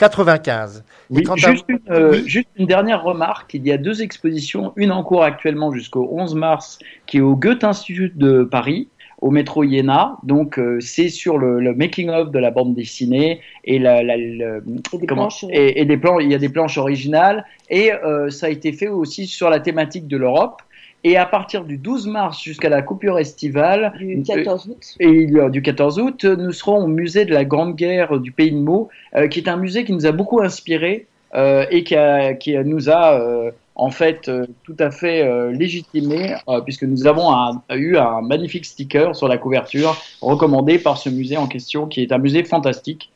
Oui, 1.10 1.22
quant 1.24 1.34
à- 1.34 1.36
juste, 1.36 1.64
une, 1.68 1.80
euh, 1.90 2.12
Oui. 2.12 2.22
juste 2.26 2.48
une 2.56 2.66
dernière 2.66 3.02
remarque. 3.02 3.52
Il 3.54 3.66
y 3.66 3.72
a 3.72 3.78
deux 3.78 4.00
expositions, 4.00 4.72
une 4.76 4.92
en 4.92 5.02
cours 5.02 5.24
actuellement 5.24 5.70
jusqu'au 5.72 6.08
11 6.12 6.34
mars, 6.34 6.78
qui 7.06 7.18
est 7.18 7.20
au 7.20 7.34
Goethe 7.36 7.64
Institut 7.64 8.12
de 8.14 8.44
Paris, 8.44 8.88
au 9.20 9.30
métro 9.30 9.64
Iéna. 9.64 10.16
Donc, 10.22 10.58
euh, 10.58 10.78
c'est 10.80 11.08
sur 11.08 11.38
le, 11.38 11.60
le 11.60 11.74
making-of 11.74 12.30
de 12.30 12.38
la 12.38 12.50
bande 12.50 12.74
dessinée 12.74 13.40
et, 13.64 13.78
la, 13.78 14.02
la- 14.02 14.16
Et 14.16 14.60
des 14.98 15.06
comment- 15.06 15.22
planches, 15.28 15.44
euh, 15.44 15.48
et, 15.52 15.80
et 15.80 15.84
des 15.84 15.96
plans. 15.96 16.18
Il 16.20 16.30
y 16.30 16.34
a 16.34 16.38
des 16.38 16.48
planches 16.48 16.78
originales 16.78 17.44
et 17.68 17.92
euh, 17.92 18.30
ça 18.30 18.46
a 18.46 18.48
été 18.50 18.72
fait 18.72 18.88
aussi 18.88 19.26
sur 19.26 19.50
la 19.50 19.60
thématique 19.60 20.06
de 20.08 20.16
l'Europe. 20.16 20.62
Et 21.02 21.16
à 21.16 21.24
partir 21.24 21.64
du 21.64 21.78
12 21.78 22.08
mars 22.08 22.42
jusqu'à 22.42 22.68
la 22.68 22.82
coupure 22.82 23.18
estivale, 23.18 23.94
du 23.98 24.22
14 24.22 24.68
août. 24.68 24.96
et 25.00 25.08
y 25.10 25.40
a- 25.40 25.48
du 25.48 25.62
14 25.62 25.98
août, 25.98 26.24
nous 26.26 26.52
serons 26.52 26.84
au 26.84 26.86
musée 26.88 27.24
de 27.24 27.32
la 27.32 27.46
Grande 27.46 27.74
Guerre 27.74 28.18
du 28.20 28.32
Pays 28.32 28.52
de 28.52 28.58
Meaux, 28.58 28.90
euh, 29.16 29.26
qui 29.26 29.38
est 29.40 29.48
un 29.48 29.56
musée 29.56 29.84
qui 29.84 29.92
nous 29.94 30.04
a 30.06 30.12
beaucoup 30.12 30.42
inspiré 30.42 31.06
euh, 31.34 31.64
et 31.70 31.84
qui, 31.84 31.94
a- 31.96 32.34
qui 32.34 32.54
nous 32.58 32.90
a 32.90 33.18
euh, 33.18 33.50
en 33.80 33.90
fait 33.90 34.28
euh, 34.28 34.46
tout 34.62 34.76
à 34.78 34.90
fait 34.90 35.22
euh, 35.22 35.50
légitimé, 35.52 36.36
euh, 36.48 36.60
puisque 36.60 36.82
nous 36.84 37.06
avons 37.06 37.32
un- 37.32 37.62
eu 37.74 37.96
un 37.96 38.20
magnifique 38.20 38.66
sticker 38.66 39.16
sur 39.16 39.26
la 39.26 39.38
couverture 39.38 39.96
recommandé 40.20 40.78
par 40.78 40.98
ce 40.98 41.08
musée 41.08 41.38
en 41.38 41.46
question, 41.46 41.86
qui 41.86 42.02
est 42.02 42.12
un 42.12 42.18
musée 42.18 42.44
fantastique. 42.44 43.10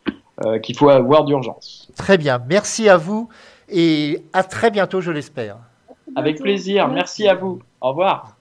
qu'il 0.64 0.76
faut 0.76 0.88
avoir 0.88 1.24
d'urgence. 1.24 1.86
Très 1.96 2.18
bien, 2.18 2.40
merci 2.48 2.88
à 2.88 2.96
vous 2.96 3.28
et 3.68 4.20
à 4.32 4.42
très 4.42 4.72
bientôt, 4.72 5.00
je 5.00 5.12
l'espère. 5.12 5.58
Avec 6.16 6.40
plaisir, 6.40 6.88
merci 6.88 7.28
à 7.28 7.36
vous. 7.36 7.60
Au 7.80 7.90
revoir. 7.90 8.36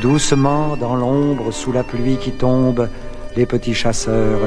Doucement, 0.00 0.76
dans 0.76 0.96
l'ombre, 0.96 1.52
sous 1.52 1.72
la 1.72 1.82
pluie 1.84 2.16
qui 2.16 2.32
tombe, 2.32 2.88
les 3.36 3.46
petits 3.46 3.74
chasseurs 3.74 4.40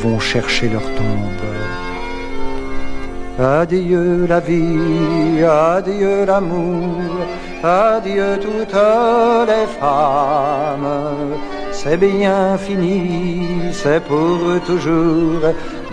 vont 0.00 0.18
chercher 0.18 0.68
leur 0.68 0.82
tombe. 0.82 1.48
Adieu 3.38 4.26
la 4.26 4.40
vie, 4.40 5.44
adieu 5.44 6.24
l'amour, 6.24 6.98
adieu 7.62 8.40
toutes 8.40 8.74
les 9.46 9.66
femmes. 9.78 11.36
C'est 11.70 11.96
bien 11.96 12.58
fini, 12.58 13.46
c'est 13.70 14.02
pour 14.02 14.40
toujours 14.66 15.42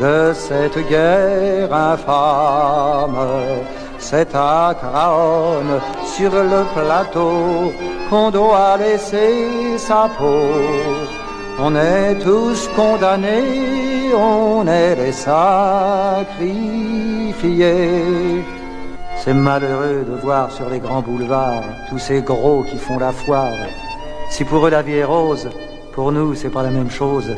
de 0.01 0.33
cette 0.33 0.79
guerre 0.89 1.71
infâme. 1.71 3.15
C'est 4.07 4.35
à 4.35 4.75
Craonne, 4.79 5.81
sur 6.15 6.29
le 6.31 6.63
plateau, 6.75 7.73
qu'on 8.07 8.29
doit 8.29 8.77
laisser 8.77 9.79
sa 9.79 10.07
peau. 10.15 10.45
On 11.59 11.75
est 11.75 12.13
tous 12.19 12.69
condamnés, 12.75 14.13
on 14.15 14.67
est 14.67 14.95
les 14.95 15.11
sacrifiés. 15.11 15.63
C'est 19.17 19.33
malheureux 19.33 20.05
de 20.07 20.13
voir 20.21 20.51
sur 20.51 20.69
les 20.69 20.77
grands 20.77 21.01
boulevards 21.01 21.63
tous 21.89 21.97
ces 21.97 22.21
gros 22.21 22.61
qui 22.61 22.77
font 22.77 22.99
la 22.99 23.11
foire. 23.11 23.57
Si 24.29 24.43
pour 24.45 24.67
eux 24.67 24.69
la 24.69 24.83
vie 24.83 24.97
est 24.97 25.03
rose, 25.03 25.49
pour 25.93 26.11
nous 26.11 26.35
c'est 26.35 26.51
pas 26.51 26.61
la 26.61 26.69
même 26.69 26.91
chose. 26.91 27.35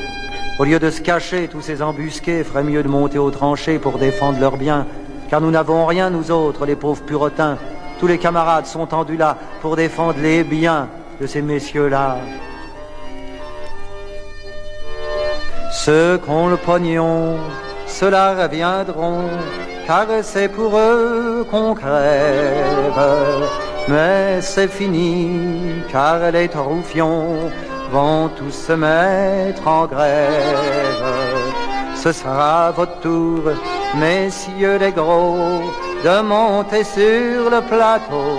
Au 0.60 0.66
lieu 0.66 0.80
de 0.80 0.90
se 0.90 1.00
cacher, 1.00 1.48
tous 1.48 1.62
ces 1.62 1.82
embusqués 1.82 2.44
feraient 2.44 2.66
mieux 2.66 2.84
de 2.84 2.90
monter 2.90 3.20
aux 3.20 3.32
tranchées 3.32 3.80
pour 3.80 4.00
défendre 4.00 4.42
leurs 4.42 4.58
biens. 4.58 4.86
Car 5.30 5.42
nous 5.42 5.52
n'avons 5.52 5.86
rien, 5.86 6.10
nous 6.10 6.32
autres, 6.32 6.66
les 6.66 6.76
pauvres 6.76 7.04
purotins. 7.04 7.58
Tous 8.00 8.08
les 8.08 8.18
camarades 8.18 8.66
sont 8.66 8.86
tendus 8.86 9.18
là 9.18 9.38
pour 9.62 9.76
défendre 9.76 10.20
les 10.22 10.44
biens 10.44 10.88
de 11.20 11.28
ces 11.28 11.42
messieurs-là. 11.42 12.18
Ceux 15.72 16.18
qu'ont 16.18 16.48
le 16.48 16.58
pognon, 16.58 17.38
ceux-là 17.86 18.44
reviendront, 18.44 19.30
car 19.86 20.06
c'est 20.22 20.50
pour 20.50 20.78
eux 20.78 21.46
qu'on 21.50 21.74
crève. 21.74 22.94
Mais 23.88 24.42
c'est 24.42 24.68
fini, 24.68 25.40
car 25.92 26.32
les 26.32 26.50
troufions 26.50 27.50
vont 27.92 28.30
tous 28.30 28.52
se 28.52 28.74
mettre 28.74 29.68
en 29.68 29.86
grève. 29.86 31.04
Ce 31.96 32.12
sera 32.12 32.72
votre 32.72 33.00
tour, 33.00 33.44
messieurs 34.00 34.78
les 34.78 34.92
gros, 34.92 35.62
de 36.04 36.22
monter 36.22 36.84
sur 36.84 37.50
le 37.50 37.62
plateau. 37.62 38.32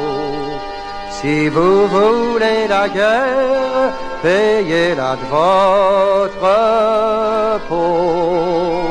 Si 1.10 1.48
vous 1.48 1.86
voulez 1.88 2.68
la 2.68 2.88
guerre, 2.88 3.92
payez-la 4.22 5.16
de 5.16 5.26
votre 5.30 6.40
peau. 7.68 8.87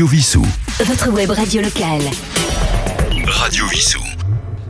Radio 0.00 0.16
Vissou. 0.16 0.46
Votre 0.82 1.10
web 1.10 1.28
radio 1.28 1.60
locale. 1.60 2.00
Radio 3.26 3.66
Vissou. 3.66 4.00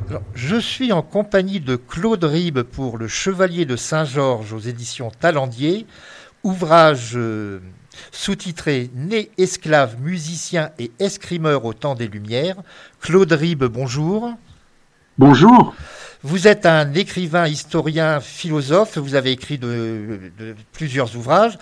Alors, 0.08 0.22
je 0.34 0.56
suis 0.56 0.90
en 0.90 1.02
compagnie 1.02 1.60
de 1.60 1.76
Claude 1.76 2.24
Ribes 2.24 2.62
pour 2.62 2.98
Le 2.98 3.06
Chevalier 3.06 3.64
de 3.64 3.76
Saint-Georges 3.76 4.52
aux 4.52 4.58
éditions 4.58 5.12
Talendier, 5.20 5.86
ouvrage 6.42 7.12
euh, 7.14 7.60
sous-titré 8.10 8.90
Né 8.96 9.30
esclave, 9.38 10.00
musicien 10.00 10.72
et 10.80 10.90
escrimeur 10.98 11.64
au 11.64 11.74
temps 11.74 11.94
des 11.94 12.08
Lumières. 12.08 12.56
Claude 13.00 13.30
Ribes, 13.30 13.66
bonjour. 13.66 14.32
Bonjour. 15.16 15.76
Vous 16.22 16.48
êtes 16.48 16.66
un 16.66 16.92
écrivain, 16.92 17.46
historien, 17.46 18.20
philosophe. 18.20 18.98
Vous 18.98 19.14
avez 19.14 19.30
écrit 19.30 19.58
de, 19.58 20.32
de 20.38 20.56
plusieurs 20.72 21.16
ouvrages, 21.16 21.56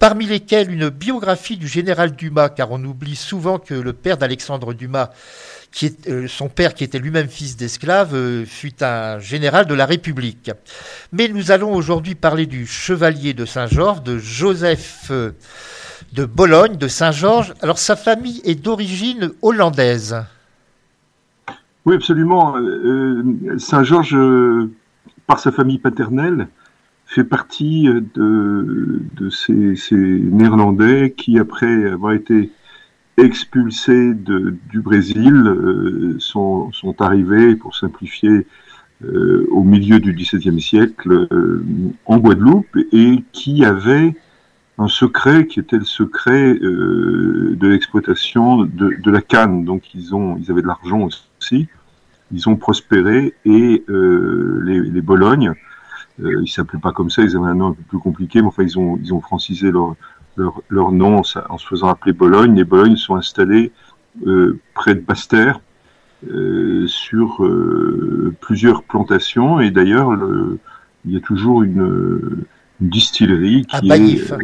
parmi 0.00 0.24
lesquels 0.24 0.72
une 0.72 0.88
biographie 0.88 1.58
du 1.58 1.68
général 1.68 2.16
Dumas, 2.16 2.48
car 2.48 2.72
on 2.72 2.82
oublie 2.82 3.14
souvent 3.14 3.58
que 3.58 3.74
le 3.74 3.92
père 3.92 4.16
d'Alexandre 4.16 4.72
Dumas, 4.72 5.10
euh, 6.08 6.26
son 6.26 6.48
père, 6.48 6.72
qui 6.72 6.84
était 6.84 6.98
lui-même 6.98 7.28
fils 7.28 7.56
d'esclave, 7.56 8.14
euh, 8.14 8.46
fut 8.46 8.82
un 8.82 9.18
général 9.18 9.66
de 9.66 9.74
la 9.74 9.84
République. 9.84 10.50
Mais 11.12 11.28
nous 11.28 11.50
allons 11.50 11.74
aujourd'hui 11.74 12.14
parler 12.14 12.46
du 12.46 12.66
chevalier 12.66 13.34
de 13.34 13.44
Saint-Georges, 13.44 14.02
de 14.02 14.16
Joseph 14.16 15.08
euh, 15.10 15.32
de 16.14 16.24
Bologne, 16.24 16.76
de 16.76 16.88
Saint-Georges. 16.88 17.52
Alors 17.60 17.78
sa 17.78 17.94
famille 17.94 18.40
est 18.44 18.54
d'origine 18.54 19.32
hollandaise. 19.42 20.16
Oui, 21.84 21.94
absolument. 21.94 22.54
Saint-Georges, 23.58 24.16
par 25.26 25.38
sa 25.38 25.52
famille 25.52 25.78
paternelle, 25.78 26.48
fait 27.10 27.24
partie 27.24 27.88
de, 28.14 29.02
de 29.16 29.30
ces, 29.30 29.74
ces 29.74 29.96
Néerlandais 29.96 31.12
qui, 31.16 31.40
après 31.40 31.90
avoir 31.90 32.12
été 32.12 32.52
expulsés 33.16 34.14
de, 34.14 34.54
du 34.70 34.80
Brésil, 34.80 35.34
euh, 35.34 36.14
sont, 36.20 36.70
sont 36.72 37.02
arrivés, 37.02 37.56
pour 37.56 37.76
simplifier, 37.76 38.46
euh, 39.04 39.44
au 39.50 39.64
milieu 39.64 39.98
du 39.98 40.12
XVIIe 40.12 40.60
siècle 40.60 41.26
euh, 41.32 41.64
en 42.06 42.18
Guadeloupe 42.18 42.76
et 42.92 43.24
qui 43.32 43.64
avaient 43.64 44.14
un 44.78 44.88
secret 44.88 45.46
qui 45.46 45.58
était 45.58 45.78
le 45.78 45.84
secret 45.84 46.54
euh, 46.62 47.56
de 47.58 47.66
l'exploitation 47.66 48.58
de, 48.64 48.94
de 49.02 49.10
la 49.10 49.20
canne. 49.20 49.64
Donc 49.64 49.94
ils 49.94 50.14
ont, 50.14 50.36
ils 50.36 50.50
avaient 50.50 50.62
de 50.62 50.68
l'argent 50.68 51.08
aussi 51.40 51.66
ils 52.32 52.48
ont 52.48 52.54
prospéré 52.54 53.34
et 53.44 53.84
les, 53.88 54.80
les 54.82 55.00
Bolognes, 55.02 55.52
ils 56.22 56.50
s'appelaient 56.50 56.80
pas 56.80 56.92
comme 56.92 57.10
ça, 57.10 57.22
ils 57.22 57.36
avaient 57.36 57.46
un 57.46 57.54
nom 57.54 57.68
un 57.68 57.72
peu 57.72 57.82
plus 57.88 57.98
compliqué, 57.98 58.40
mais 58.40 58.48
enfin 58.48 58.62
ils 58.62 58.78
ont 58.78 58.98
ils 59.02 59.12
ont 59.14 59.20
francisé 59.20 59.70
leur 59.70 59.94
leur, 60.36 60.62
leur 60.68 60.92
nom 60.92 61.18
en, 61.18 61.22
se 61.22 61.40
faisant 61.68 61.88
appeler 61.88 62.12
Bologne. 62.12 62.54
Les 62.54 62.64
Bolognes 62.64 62.96
sont 62.96 63.16
installés 63.16 63.72
près 64.74 64.94
de 64.94 65.00
Basse-Terre, 65.00 65.60
euh, 66.28 66.86
sur 66.86 67.42
euh, 67.42 68.34
plusieurs 68.42 68.82
plantations 68.82 69.58
et 69.58 69.70
d'ailleurs 69.70 70.12
il 71.06 71.14
y 71.14 71.16
a 71.16 71.20
toujours 71.20 71.62
une, 71.62 72.44
distillerie 72.78 73.64
qui 73.66 73.90
est 73.90 74.34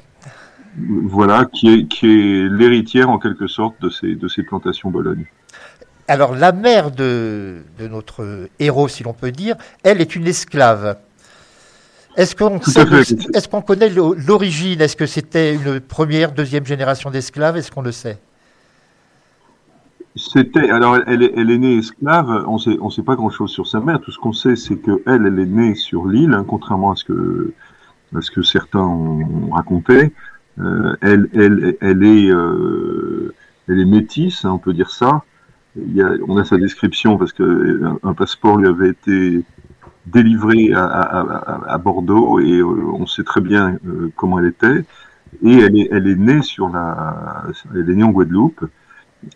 voilà 0.79 1.45
qui 1.45 1.69
est 1.69 1.87
qui 1.87 2.07
est 2.07 2.49
l'héritière 2.49 3.11
en 3.11 3.19
quelque 3.19 3.47
sorte 3.47 3.81
de 3.83 3.91
ces 3.91 4.15
de 4.15 4.27
ces 4.27 4.43
plantations 4.43 4.91
Bologne. 4.91 5.27
Alors 6.09 6.35
la 6.35 6.53
mère 6.53 6.93
de, 6.93 7.59
de 7.79 7.89
notre 7.89 8.49
héros, 8.59 8.89
si 8.89 9.03
l'on 9.03 9.13
peut 9.13 9.33
dire, 9.33 9.57
elle 9.83 10.01
est 10.01 10.17
une 10.17 10.27
esclave. 10.27 10.97
Est-ce 12.17 13.49
qu'on 13.49 13.63
connaît 13.63 13.91
l'origine? 13.91 14.81
Est-ce 14.81 14.97
que 14.97 15.07
c'était 15.07 15.55
une 15.55 15.81
première, 15.81 16.33
deuxième 16.33 16.65
génération 16.65 17.11
d'esclaves? 17.11 17.57
Est-ce 17.57 17.71
qu'on 17.71 17.83
le 17.83 17.93
sait? 17.93 18.19
C'était 20.17 20.71
alors 20.71 20.97
elle, 21.07 21.23
est, 21.23 21.33
elle 21.37 21.51
est 21.51 21.59
née 21.59 21.77
esclave. 21.77 22.45
On 22.49 22.57
sait 22.57 22.79
on 22.81 22.89
sait 22.89 23.03
pas 23.03 23.17
grand 23.17 23.29
chose 23.29 23.51
sur 23.51 23.67
sa 23.67 23.81
mère. 23.81 24.01
Tout 24.01 24.11
ce 24.11 24.19
qu'on 24.19 24.33
sait 24.33 24.57
c'est 24.57 24.77
que 24.77 25.03
elle 25.07 25.27
elle 25.27 25.39
est 25.39 25.45
née 25.45 25.75
sur 25.75 26.07
l'île, 26.07 26.33
hein, 26.33 26.45
contrairement 26.49 26.93
à 26.93 26.97
ce 26.97 27.05
que 27.05 27.53
à 28.17 28.23
ce 28.23 28.31
que 28.31 28.41
certains 28.43 28.81
ont, 28.81 29.51
raconté. 29.51 30.15
Euh, 30.59 30.97
elle 31.03 31.29
elle 31.35 31.77
elle 31.83 32.03
est 32.03 32.31
euh, 32.31 33.35
elle 33.69 33.79
est 33.79 33.85
métisse, 33.85 34.47
hein, 34.47 34.53
on 34.53 34.59
peut 34.59 34.73
dire 34.73 34.91
ça. 34.91 35.23
Il 35.77 35.95
y 35.95 36.01
a, 36.01 36.13
on 36.27 36.39
a 36.39 36.45
sa 36.47 36.57
description 36.57 37.19
parce 37.19 37.35
que 37.35 37.83
un, 38.03 38.15
passeport 38.15 38.57
lui 38.57 38.69
avait 38.69 38.89
été 38.89 39.43
délivré 40.07 40.73
à, 40.73 40.85
à, 40.85 41.75
à 41.75 41.79
Bordeaux 41.79 42.41
et 42.41 42.59
euh, 42.59 42.65
on 42.65 43.07
sait 43.07 43.25
très 43.25 43.41
bien 43.41 43.79
euh, 43.87 44.11
comment 44.17 44.39
elle 44.39 44.47
était. 44.47 44.85
Et 45.43 45.59
elle 45.59 45.77
est 45.77 45.89
elle 45.91 46.07
est 46.07 46.17
née 46.17 46.43
sur 46.43 46.69
la 46.69 47.45
elle 47.75 47.91
est 47.91 47.95
née 47.95 48.05
en 48.05 48.11
Guadeloupe. 48.11 48.65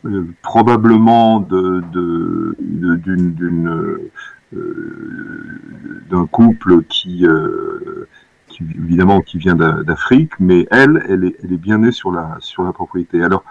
Euh, 0.04 0.26
probablement 0.42 1.40
de, 1.40 1.82
d'une, 1.90 3.32
d'une, 3.32 3.98
euh, 4.54 4.80
d'un 6.08 6.26
couple 6.26 6.84
qui, 6.84 7.26
euh, 7.26 8.06
qui, 8.46 8.62
évidemment 8.62 9.20
qui 9.20 9.38
vient 9.38 9.56
d'Afrique, 9.56 10.32
mais 10.38 10.68
elle, 10.70 11.02
elle 11.08 11.24
est, 11.24 11.36
elle 11.42 11.52
est 11.54 11.56
bien 11.56 11.78
née 11.78 11.92
sur 11.92 12.12
la, 12.12 12.36
sur 12.40 12.62
la 12.62 12.72
propriété. 12.72 13.22
Alors, 13.24 13.42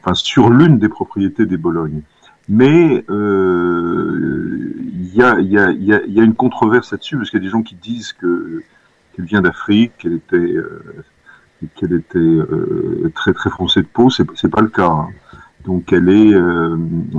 enfin, 0.00 0.14
sur 0.14 0.48
l'une 0.48 0.78
des 0.78 0.88
propriétés 0.88 1.46
des 1.46 1.58
Bolognes. 1.58 2.02
Mais 2.48 3.04
il 3.08 5.14
y, 5.14 5.22
a, 5.22 5.40
y, 5.40 5.58
a, 5.58 5.70
y, 5.70 5.92
a, 5.92 6.00
y, 6.06 6.20
a, 6.20 6.22
une 6.22 6.34
controverse 6.34 6.92
là-dessus, 6.92 7.16
parce 7.16 7.30
qu'il 7.30 7.38
y 7.38 7.42
a 7.42 7.46
des 7.46 7.50
gens 7.50 7.62
qui 7.62 7.76
disent 7.76 8.12
que 8.12 8.62
qu'elle 9.14 9.26
vient 9.26 9.42
d'Afrique, 9.42 9.92
qu'elle 9.98 10.14
était 10.14 10.56
qu'elle 11.74 11.94
était 11.94 12.18
euh, 12.18 13.10
très 13.14 13.32
très 13.32 13.50
foncée 13.50 13.82
de 13.82 13.86
peau, 13.86 14.10
c'est 14.10 14.48
pas 14.48 14.60
le 14.60 14.68
cas. 14.68 14.88
Hein. 14.88 15.08
Donc 15.64 15.92
elle 15.92 16.08
est, 16.08 16.34
euh, 16.34 16.76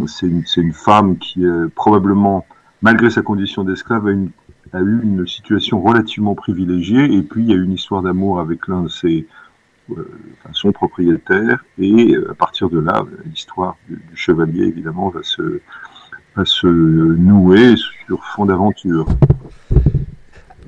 c'est 0.07 0.27
une, 0.27 0.43
une, 0.57 0.73
femme 0.73 1.17
qui 1.17 1.45
euh, 1.45 1.67
probablement, 1.73 2.45
malgré 2.81 3.09
sa 3.09 3.21
condition 3.21 3.63
d'esclave, 3.63 4.07
a, 4.07 4.77
a 4.77 4.81
eu 4.81 5.01
une 5.03 5.25
situation 5.27 5.81
relativement 5.81 6.36
privilégiée. 6.36 7.13
Et 7.13 7.21
puis 7.21 7.43
il 7.43 7.49
y 7.49 7.53
a 7.53 7.55
une 7.55 7.73
histoire 7.73 8.01
d'amour 8.01 8.39
avec 8.39 8.67
l'un 8.67 8.83
de 8.83 8.89
ses, 8.89 9.27
enfin, 9.91 10.50
son 10.52 10.72
propriétaire. 10.72 11.63
Et 11.80 12.15
à 12.30 12.34
partir 12.34 12.69
de 12.69 12.80
là, 12.80 13.04
l'histoire 13.26 13.76
du, 13.88 13.96
du, 13.96 14.17
chevalier 14.17 14.65
évidemment 14.65 15.10
va 15.10 15.24
se, 15.24 15.62
va 16.36 16.46
se 16.46 16.67
nouer 16.67 17.76
sur 18.06 18.24
fond 18.24 18.46
d'aventure. 18.46 19.08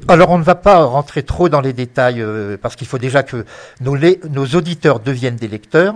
Alors 0.07 0.29
on 0.29 0.37
ne 0.37 0.43
va 0.43 0.53
pas 0.53 0.83
rentrer 0.83 1.23
trop 1.23 1.49
dans 1.49 1.61
les 1.61 1.73
détails 1.73 2.21
euh, 2.21 2.57
parce 2.61 2.75
qu'il 2.75 2.85
faut 2.85 2.99
déjà 2.99 3.23
que 3.23 3.43
nos, 3.81 3.97
nos, 4.29 4.45
auditeurs 4.45 4.99
deviennent 4.99 5.35
des 5.35 5.47
lecteurs. 5.47 5.95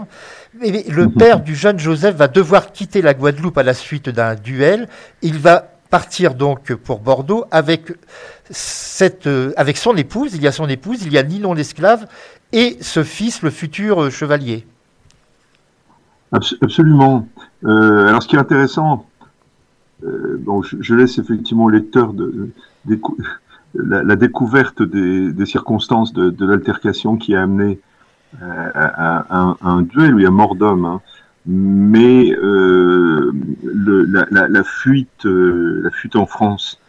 Mais 0.59 0.83
le 0.89 1.05
mhm. 1.05 1.13
père 1.13 1.39
du 1.41 1.55
jeune 1.55 1.77
Joseph 1.77 2.15
va 2.15 2.27
devoir 2.27 2.71
quitter 2.71 3.03
la 3.03 3.13
Guadeloupe 3.13 3.57
à 3.57 3.63
la 3.63 3.75
suite 3.75 4.09
d'un 4.09 4.33
duel. 4.33 4.87
Il 5.21 5.37
va 5.37 5.73
partir 5.91 6.33
donc 6.33 6.73
pour 6.73 6.99
Bordeaux 6.99 7.45
avec 7.51 7.91
cette, 8.49 9.27
euh, 9.27 9.53
avec 9.57 9.77
son 9.77 9.95
épouse. 9.95 10.33
Il 10.33 10.41
y 10.41 10.47
a 10.47 10.51
son 10.51 10.67
épouse, 10.69 11.03
il 11.03 11.13
y 11.13 11.17
a 11.19 11.23
Ninon 11.23 11.53
l'esclave 11.53 12.07
et 12.51 12.77
ce 12.81 13.03
fils, 13.03 13.41
le 13.41 13.49
futur 13.49 14.03
euh, 14.03 14.09
chevalier. 14.09 14.65
Absolument. 16.31 17.27
alors 17.63 18.21
ce 18.21 18.27
qui 18.27 18.35
est 18.35 18.39
intéressant, 18.39 19.07
bon, 20.03 20.61
je, 20.61 20.93
laisse 20.93 21.17
effectivement 21.17 21.63
au 21.63 21.69
lecteur 21.71 22.13
la, 23.73 24.15
découverte 24.15 24.81
des, 24.83 25.45
circonstances 25.45 26.13
de, 26.13 26.45
l'altercation 26.45 27.17
qui 27.17 27.35
a 27.35 27.41
amené 27.41 27.79
euh, 28.41 28.71
à, 28.75 29.55
un 29.61 29.81
duel, 29.81 30.13
oui, 30.15 30.25
à 30.25 30.31
mort 30.31 30.55
d'homme. 30.55 30.85
Hein. 30.85 31.01
Mais 31.45 32.31
euh, 32.31 33.31
la, 33.63 34.47
la, 34.47 34.63
fuite, 34.63 35.25
euh, 35.25 35.81
la 35.83 35.89
fuite 35.89 36.15
en 36.15 36.25
France 36.25 36.79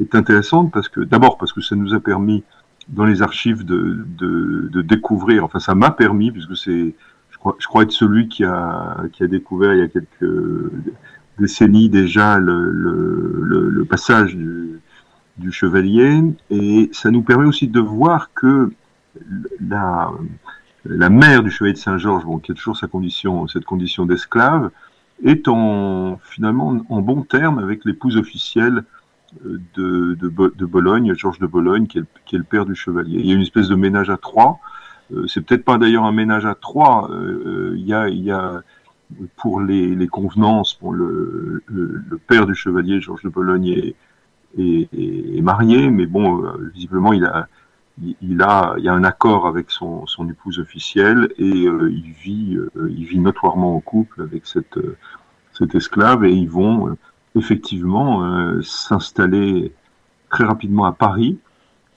est 0.00 0.14
intéressante 0.14 0.72
parce 0.72 0.88
que 0.88 1.00
d'abord 1.00 1.38
parce 1.38 1.52
que 1.52 1.60
ça 1.60 1.76
nous 1.76 1.94
a 1.94 2.00
permis 2.00 2.42
dans 2.88 3.04
les 3.04 3.22
archives 3.22 3.64
de, 3.64 4.04
de, 4.18 4.68
de 4.72 4.82
découvrir. 4.82 5.44
Enfin, 5.44 5.60
ça 5.60 5.74
m'a 5.74 5.90
permis 5.90 6.30
puisque 6.30 6.56
c'est, 6.56 6.94
je 7.30 7.38
crois, 7.38 7.56
je 7.58 7.66
crois 7.66 7.82
être 7.82 7.92
celui 7.92 8.28
qui 8.28 8.44
a 8.44 8.96
qui 9.12 9.22
a 9.22 9.26
découvert 9.26 9.74
il 9.74 9.80
y 9.80 9.82
a 9.82 9.88
quelques 9.88 10.72
décennies 11.38 11.88
déjà 11.88 12.38
le, 12.38 12.70
le, 12.70 13.68
le 13.68 13.84
passage 13.84 14.34
du, 14.34 14.80
du 15.36 15.52
chevalier, 15.52 16.20
et 16.50 16.90
ça 16.92 17.10
nous 17.10 17.22
permet 17.22 17.46
aussi 17.46 17.68
de 17.68 17.80
voir 17.80 18.32
que 18.34 18.72
la, 19.60 20.10
la 20.84 21.10
mère 21.10 21.42
du 21.42 21.50
chevalier 21.50 21.74
de 21.74 21.78
Saint-Georges, 21.78 22.24
bon, 22.24 22.38
qui 22.38 22.52
a 22.52 22.54
toujours 22.54 22.76
sa 22.76 22.88
condition, 22.88 23.46
cette 23.46 23.64
condition 23.64 24.04
d'esclave, 24.04 24.70
est 25.24 25.48
en, 25.48 26.18
finalement 26.24 26.84
en 26.88 27.00
bon 27.00 27.22
terme 27.22 27.58
avec 27.58 27.84
l'épouse 27.84 28.16
officielle 28.16 28.84
euh, 29.44 29.60
de, 29.74 30.14
de, 30.14 30.54
de, 30.56 30.66
Bologne, 30.66 31.14
Georges 31.14 31.38
de 31.38 31.46
Bologne, 31.46 31.86
qui 31.86 31.98
est, 31.98 32.04
qui 32.24 32.36
est, 32.36 32.38
le 32.38 32.44
père 32.44 32.64
du 32.64 32.74
chevalier. 32.74 33.18
Il 33.20 33.26
y 33.26 33.32
a 33.32 33.34
une 33.34 33.42
espèce 33.42 33.68
de 33.68 33.74
ménage 33.74 34.10
à 34.10 34.16
trois. 34.16 34.58
Euh, 35.12 35.26
c'est 35.26 35.42
peut-être 35.42 35.64
pas 35.64 35.78
d'ailleurs 35.78 36.04
un 36.04 36.12
ménage 36.12 36.46
à 36.46 36.54
trois. 36.54 37.10
Euh, 37.10 37.74
il, 37.76 37.86
y 37.86 37.92
a, 37.92 38.08
il 38.08 38.22
y 38.22 38.30
a 38.30 38.62
pour 39.36 39.60
les, 39.60 39.94
les 39.94 40.08
convenances, 40.08 40.74
pour 40.74 40.92
le, 40.92 41.62
le, 41.66 42.18
père 42.26 42.46
du 42.46 42.54
chevalier, 42.54 43.00
Georges 43.00 43.22
de 43.22 43.28
Bologne, 43.28 43.66
est, 43.66 43.96
est, 44.58 45.42
marié, 45.42 45.90
mais 45.90 46.06
bon, 46.06 46.44
euh, 46.44 46.70
visiblement, 46.74 47.12
il 47.12 47.24
a, 47.24 47.48
il 48.22 48.42
a, 48.42 48.74
il 48.78 48.84
y 48.84 48.88
a 48.88 48.92
un 48.92 49.04
accord 49.04 49.46
avec 49.46 49.70
son, 49.70 50.06
son 50.06 50.28
épouse 50.28 50.58
officielle 50.58 51.28
et 51.38 51.66
euh, 51.66 51.90
il 51.90 52.12
vit, 52.12 52.56
euh, 52.56 52.90
il 52.96 53.04
vit 53.04 53.18
notoirement 53.18 53.76
en 53.76 53.80
couple 53.80 54.22
avec 54.22 54.46
cette, 54.46 54.78
cette 55.52 55.74
esclave 55.74 56.24
et 56.24 56.32
ils 56.32 56.48
vont 56.48 56.96
effectivement 57.38 58.22
s'installer 58.62 59.72
très 60.30 60.44
rapidement 60.44 60.84
à 60.84 60.92
Paris. 60.92 61.38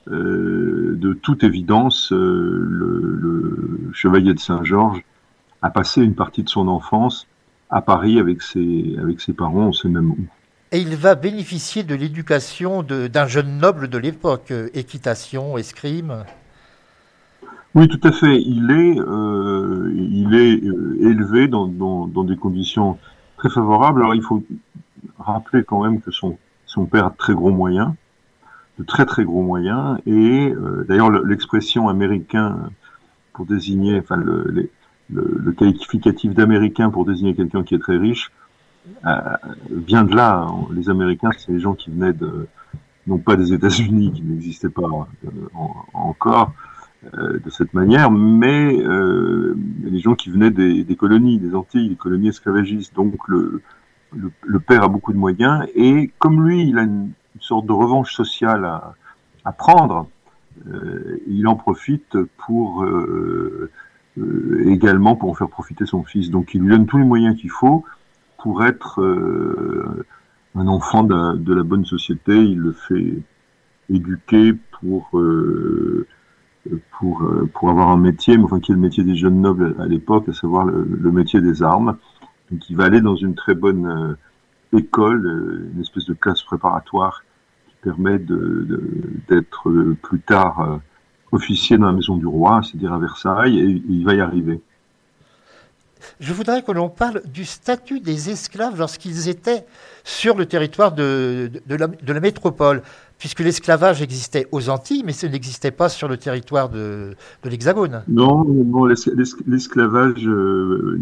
de 0.08 1.14
toute 1.22 1.44
évidence, 1.44 2.12
le, 2.12 2.66
le, 2.66 3.90
chevalier 3.94 4.34
de 4.34 4.40
Saint-Georges 4.40 5.04
a 5.62 5.70
passé 5.70 6.02
une 6.02 6.16
partie 6.16 6.44
de 6.44 6.50
son 6.50 6.68
enfance 6.68 7.28
à 7.70 7.82
Paris 7.82 8.20
avec 8.20 8.42
ses, 8.42 8.96
avec 9.00 9.22
ses 9.22 9.34
parents, 9.34 9.68
on 9.68 9.74
sait 9.74 9.90
même 9.90 10.12
où 10.12 10.18
et 10.74 10.80
il 10.80 10.96
va 10.96 11.16
bénéficier 11.16 11.84
de 11.84 11.96
l'éducation 11.96 12.82
d'un 12.82 13.28
jeune 13.28 13.58
noble 13.58 13.90
de 13.90 13.98
l'époque, 13.98 14.52
euh, 14.52 14.70
équitation, 14.74 15.58
escrime. 15.58 16.24
Oui, 17.76 17.90
tout 17.90 18.00
à 18.06 18.12
fait. 18.14 18.42
Il 18.42 18.72
est, 18.72 19.00
euh, 19.00 19.92
il 19.94 20.34
est 20.34 20.66
euh, 20.66 21.10
élevé 21.10 21.50
dans, 21.50 21.68
dans, 21.68 22.08
dans, 22.08 22.24
des 22.24 22.38
conditions 22.38 22.98
très 23.38 23.50
favorables. 23.50 24.00
Alors, 24.00 24.16
il 24.16 24.22
faut 24.22 24.44
rappeler 25.22 25.64
quand 25.64 25.84
même 25.84 26.02
que 26.02 26.12
son, 26.12 26.38
son 26.66 26.86
père 26.86 27.06
a 27.06 27.10
de 27.10 27.18
très 27.18 27.34
gros 27.34 27.52
moyens, 27.52 27.94
de 28.80 28.84
très 28.84 29.06
très 29.06 29.24
gros 29.24 29.44
moyens, 29.44 30.00
et 30.06 30.52
euh, 30.52 30.86
d'ailleurs 30.88 31.12
l'expression 31.12 31.90
américain 31.90 32.58
pour 33.34 33.46
désigner, 33.46 34.00
enfin 34.00 34.16
le, 34.16 34.70
le, 35.10 35.52
qualificatif 35.52 36.34
d'américain 36.34 36.90
pour 36.90 37.06
désigner 37.06 37.36
quelqu'un 37.36 37.64
qui 37.64 37.76
est 37.76 37.80
très 37.80 37.98
riche, 37.98 38.32
euh, 39.06 39.20
vient 39.70 40.04
de 40.04 40.16
là. 40.16 40.48
Les 40.74 40.90
Américains, 40.90 41.30
c'est 41.38 41.52
les 41.52 41.60
gens 41.60 41.74
qui 41.74 41.92
venaient 41.92 42.14
de, 42.14 42.48
non 43.08 43.18
pas 43.18 43.36
des 43.36 43.54
États-Unis, 43.54 44.14
qui 44.14 44.22
n'existaient 44.24 44.70
pas 44.70 45.08
euh, 45.26 45.30
encore 45.94 46.54
de 47.14 47.50
cette 47.50 47.74
manière, 47.74 48.12
mais 48.12 48.78
les 49.84 50.00
gens 50.00 50.14
qui 50.14 50.30
venaient 50.30 50.52
des, 50.52 50.84
des, 50.84 50.96
colonies, 50.96 51.40
des 51.40 51.56
Antilles, 51.56 51.90
des 51.90 51.96
colonies 51.96 52.28
esclavagistes. 52.28 52.94
Donc 52.94 53.28
le, 53.28 53.64
le, 54.16 54.32
le, 54.44 54.60
père 54.60 54.84
a 54.84 54.88
beaucoup 54.88 55.14
de 55.14 55.18
moyens 55.18 55.66
et 55.76 56.12
comme 56.20 56.46
lui, 56.46 56.68
il 56.68 56.78
a 56.78 56.84
une, 56.84 57.12
sorte 57.40 57.66
de 57.66 57.72
revanche 57.72 58.14
sociale 58.14 58.66
à, 58.66 58.94
à 59.46 59.52
prendre. 59.52 60.08
il 61.28 61.48
en 61.48 61.56
profite 61.56 62.16
pour 62.38 62.86
également 64.66 65.16
pour 65.16 65.32
en 65.32 65.34
faire 65.34 65.50
profiter 65.50 65.86
son 65.88 66.04
fils. 66.04 66.30
Donc 66.30 66.54
il 66.54 66.62
lui 66.62 66.70
donne 66.70 66.86
tous 66.86 66.98
les 66.98 67.06
moyens 67.06 67.36
qu'il 67.36 67.50
faut 67.50 67.84
pour 68.42 68.64
être, 68.66 69.02
euh, 69.02 70.06
un 70.56 70.68
enfant 70.68 71.04
de, 71.04 71.54
la 71.54 71.64
bonne 71.64 71.86
société, 71.86 72.36
il 72.36 72.58
le 72.58 72.72
fait 72.72 73.20
éduquer 73.90 74.54
pour 74.80 75.18
euh, 75.18 76.08
pour 76.92 77.30
pour 77.54 77.70
avoir 77.70 77.90
un 77.90 77.98
métier, 77.98 78.38
mais 78.38 78.44
enfin 78.44 78.60
qui 78.60 78.72
est 78.72 78.76
le 78.76 78.82
métier 78.82 79.04
des 79.04 79.16
jeunes 79.16 79.42
nobles 79.42 79.76
à 79.80 79.86
l'époque, 79.86 80.30
à 80.30 80.34
savoir 80.34 80.66
le, 80.66 81.12
métier 81.12 81.42
des 81.42 81.64
armes. 81.64 81.98
Donc 82.52 82.70
il 82.70 82.76
va 82.76 82.86
aller 82.86 83.02
dans 83.02 83.16
une 83.16 83.36
très 83.36 83.56
bonne 83.56 84.18
école, 84.74 85.70
une 85.74 85.82
espèce 85.82 86.06
de 86.06 86.14
classe 86.14 86.44
préparatoire 86.44 87.24
qui 87.68 87.76
permet 87.82 88.20
d'être 88.20 89.72
de, 89.72 89.94
plus 89.94 90.20
tard 90.20 90.80
officier 91.32 91.78
dans 91.78 91.88
la 91.88 91.94
maison 91.94 92.18
du 92.18 92.28
roi, 92.28 92.62
c'est-à-dire 92.64 92.94
à 92.94 93.00
Versailles, 93.00 93.60
et 93.60 93.84
il 93.88 94.06
va 94.06 94.14
y 94.14 94.22
arriver. 94.22 94.62
Je 96.20 96.34
voudrais 96.34 96.62
que 96.64 96.72
l'on 96.72 96.90
parle 96.90 97.22
du 97.26 97.46
statut 97.46 98.00
des 98.00 98.30
esclaves 98.30 98.78
lorsqu'ils 98.78 99.30
étaient 99.30 99.66
sur 100.04 100.36
le 100.36 100.46
territoire 100.46 100.92
de, 100.92 101.52
de, 101.66 101.76
la, 101.76 101.88
de 101.88 102.14
la, 102.14 102.20
métropole, 102.20 102.82
puisque 103.18 103.42
l'esclavage 103.42 104.02
existait 104.02 104.48
aux 104.52 104.70
Antilles, 104.70 105.04
mais 105.06 105.14
ce 105.14 105.28
n'existait 105.28 105.72
pas 105.72 105.90
sur 105.90 106.08
le 106.08 106.18
territoire 106.18 106.70
de, 106.70 107.16
l'Hexagone. 107.44 108.04
Non, 108.08 108.46
l'esclavage 109.48 110.28
euh, 110.28 110.98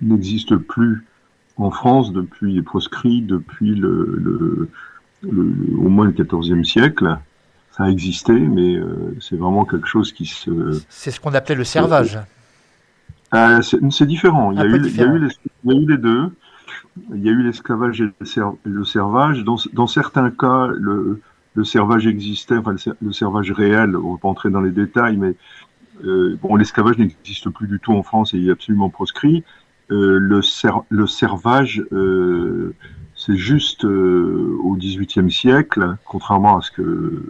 n'existe 0.00 0.56
plus 0.56 1.04
en 1.56 1.70
France 1.70 2.12
depuis, 2.12 2.58
est 2.58 2.62
proscrit 2.62 3.22
depuis 3.22 3.74
le, 3.74 4.18
le, 4.20 4.68
le, 5.22 5.52
au 5.78 5.88
moins 5.88 6.06
le 6.06 6.12
XIVe 6.12 6.64
siècle 6.64 7.18
ça 7.76 7.84
a 7.84 7.88
existé, 7.90 8.32
mais 8.32 8.76
euh, 8.76 9.16
c'est 9.20 9.36
vraiment 9.36 9.64
quelque 9.64 9.88
chose 9.88 10.12
qui 10.12 10.26
se. 10.26 10.80
C'est 10.88 11.10
ce 11.10 11.18
qu'on 11.18 11.34
appelait 11.34 11.56
le 11.56 11.64
servage. 11.64 12.18
Euh, 13.34 13.60
c'est 13.62 14.06
différent. 14.06 14.52
Il 14.52 14.58
y, 14.58 14.62
a 14.62 14.66
eu, 14.66 14.76
il, 14.76 14.96
y 14.96 15.02
a 15.02 15.06
eu 15.06 15.18
les, 15.18 15.28
il 15.64 15.72
y, 15.72 15.74
a 15.74 15.80
eu 15.80 15.86
les, 15.86 15.98
deux. 15.98 16.30
Il 17.12 17.22
y 17.22 17.28
a 17.28 17.32
eu 17.32 17.42
l'esclavage 17.42 18.00
et 18.00 18.10
le, 18.64 18.84
servage. 18.84 19.44
Dans, 19.44 19.56
dans, 19.72 19.86
certains 19.86 20.30
cas, 20.30 20.68
le, 20.68 21.20
le 21.54 21.64
servage 21.64 22.06
existait, 22.06 22.56
enfin 22.56 22.74
le, 23.00 23.12
servage 23.12 23.50
réel, 23.50 23.96
on 23.96 24.10
ne 24.10 24.12
va 24.12 24.18
pas 24.18 24.28
entrer 24.28 24.50
dans 24.50 24.60
les 24.60 24.70
détails, 24.70 25.16
mais 25.16 25.34
euh, 26.04 26.36
bon, 26.42 26.56
l'esclavage 26.56 26.98
n'existe 26.98 27.48
plus 27.50 27.68
du 27.68 27.80
tout 27.80 27.92
en 27.92 28.02
France 28.02 28.34
et 28.34 28.38
il 28.38 28.48
est 28.48 28.52
absolument 28.52 28.90
proscrit. 28.90 29.44
Euh, 29.90 30.18
le, 30.18 30.42
ser, 30.42 30.70
le 30.88 31.06
servage, 31.06 31.84
euh, 31.92 32.74
c'est 33.14 33.36
juste 33.36 33.84
euh, 33.84 34.56
au 34.62 34.76
XVIIIe 34.76 35.30
siècle, 35.30 35.96
contrairement 36.06 36.58
à 36.58 36.62
ce 36.62 36.70
que 36.70 37.22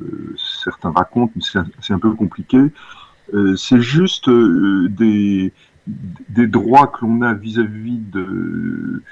certains 0.62 0.92
racontent, 0.92 1.32
mais 1.34 1.42
c'est 1.80 1.92
un, 1.92 1.98
peu 1.98 2.12
compliqué. 2.12 2.58
C'est 3.56 3.80
juste 3.80 4.30
des, 4.30 5.52
des 5.86 6.46
droits 6.46 6.86
que 6.86 7.04
l'on 7.04 7.22
a 7.22 7.34
vis-à-vis 7.34 7.98
de 7.98 9.02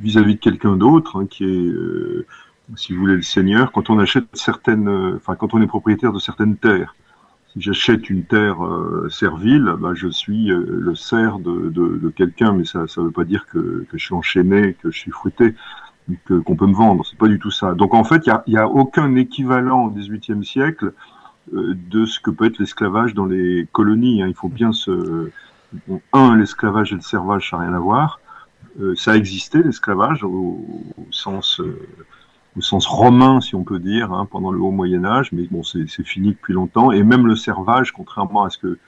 vis-à-vis 0.00 0.36
de 0.36 0.40
quelqu'un 0.40 0.76
d'autre, 0.76 1.16
hein, 1.16 1.26
qui 1.28 1.44
est, 1.44 1.72
si 2.76 2.92
vous 2.92 3.00
voulez, 3.00 3.16
le 3.16 3.22
seigneur. 3.22 3.72
Quand 3.72 3.90
on 3.90 3.98
achète 3.98 4.26
certaines, 4.34 4.88
enfin 5.16 5.34
quand 5.34 5.54
on 5.54 5.60
est 5.60 5.66
propriétaire 5.66 6.12
de 6.12 6.20
certaines 6.20 6.56
terres, 6.56 6.94
si 7.52 7.60
j'achète 7.60 8.08
une 8.08 8.24
terre 8.24 8.58
servile, 9.10 9.74
bah, 9.80 9.92
je 9.94 10.08
suis 10.08 10.46
le 10.46 10.94
serf 10.94 11.40
de, 11.40 11.70
de, 11.70 12.08
quelqu'un, 12.10 12.52
mais 12.52 12.64
ça 12.64 12.80
ne 12.80 13.02
veut 13.02 13.10
pas 13.10 13.24
dire 13.24 13.46
que, 13.46 13.84
je 13.92 13.98
suis 13.98 14.14
enchaîné, 14.14 14.74
que 14.74 14.92
je 14.92 14.98
suis 14.98 15.10
fruité 15.10 15.54
qu'on 16.44 16.56
peut 16.56 16.66
me 16.66 16.74
vendre. 16.74 17.04
C'est 17.04 17.18
pas 17.18 17.28
du 17.28 17.38
tout 17.38 17.50
ça. 17.50 17.74
Donc 17.74 17.94
en 17.94 18.04
fait, 18.04 18.26
il 18.26 18.52
n'y 18.52 18.56
a, 18.56 18.62
a, 18.62 18.66
aucun 18.66 19.14
équivalent 19.16 19.86
au 19.86 19.90
XVIIIe 19.90 20.44
siècle 20.44 20.92
euh, 21.54 21.74
de 21.90 22.04
ce 22.04 22.20
que 22.20 22.30
peut 22.30 22.46
être 22.46 22.58
l'esclavage 22.58 23.14
dans 23.14 23.26
les 23.26 23.66
colonies. 23.72 24.22
Hein. 24.22 24.28
Il 24.28 24.34
faut 24.34 24.48
bien 24.48 24.72
se... 24.72 25.30
un, 26.12 26.36
l'esclavage 26.36 26.92
et 26.92 26.96
le 26.96 27.00
servage, 27.00 27.50
ça 27.50 27.56
n'a 27.56 27.64
rien 27.64 27.74
à 27.74 27.78
voir. 27.78 28.20
Euh, 28.80 28.94
ça 28.94 29.12
a 29.12 29.16
existé, 29.16 29.62
l'esclavage, 29.62 30.24
au, 30.24 30.64
au, 30.96 31.06
sens... 31.10 31.60
Euh, 31.60 31.78
au 32.56 32.60
sens 32.60 32.86
romain, 32.86 33.40
si 33.40 33.54
on 33.54 33.62
peut 33.62 33.78
dire, 33.78 34.12
hein, 34.12 34.26
pendant 34.28 34.50
le 34.50 34.58
haut 34.58 34.72
Moyen 34.72 35.04
Âge, 35.04 35.30
mais 35.32 35.46
bon, 35.48 35.62
c'est 35.62 35.86
fini 36.02 36.30
depuis 36.30 36.54
longtemps. 36.54 36.90
Et 36.90 37.04
même 37.04 37.26
le 37.26 37.36
servage, 37.36 37.92
contrairement 37.92 38.42
à 38.42 38.50
ce 38.50 38.58
que 38.58 38.78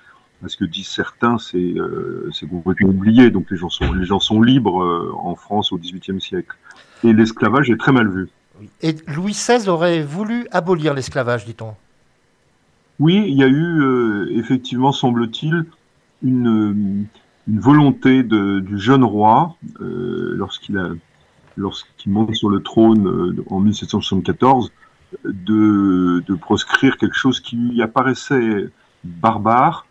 à 0.44 0.48
ce 0.48 0.56
que 0.56 0.64
disent 0.64 0.88
certains, 0.88 1.38
c'est 1.38 1.58
euh, 1.58 2.30
complètement 2.50 2.88
oublié. 2.88 3.30
Donc 3.30 3.50
les 3.50 3.56
gens 3.56 3.68
sont 3.68 3.92
les 3.92 4.06
gens 4.06 4.20
sont 4.20 4.40
libres 4.42 4.82
euh, 4.82 5.12
en 5.18 5.34
France 5.34 5.72
au 5.72 5.78
XVIIIe 5.78 6.20
siècle 6.20 6.56
et 7.04 7.12
l'esclavage 7.12 7.70
est 7.70 7.76
très 7.76 7.92
mal 7.92 8.08
vu. 8.08 8.28
Et 8.82 8.94
Louis 9.06 9.32
XVI 9.32 9.68
aurait 9.68 10.02
voulu 10.02 10.46
abolir 10.50 10.94
l'esclavage, 10.94 11.44
dit-on? 11.46 11.74
Oui, 12.98 13.24
il 13.26 13.34
y 13.34 13.42
a 13.42 13.48
eu 13.48 13.80
euh, 13.82 14.30
effectivement, 14.32 14.92
semble-t-il, 14.92 15.64
une, 16.22 17.06
volonté 17.46 18.22
de, 18.22 18.60
du 18.60 18.78
jeune 18.78 19.02
roi 19.02 19.56
euh, 19.80 20.36
lorsqu'il 20.36 21.00
monte 22.06 22.34
sur 22.34 22.48
le 22.48 22.60
trône 22.60 23.08
euh, 23.08 23.44
en 23.50 23.60
1774 23.60 24.72
de, 25.24 26.22
de 26.26 26.34
proscrire 26.34 26.96
quelque 26.96 27.16
chose 27.16 27.40
qui 27.40 27.56
lui 27.56 27.82
apparaissait 27.82 28.68
barbare 29.04 29.86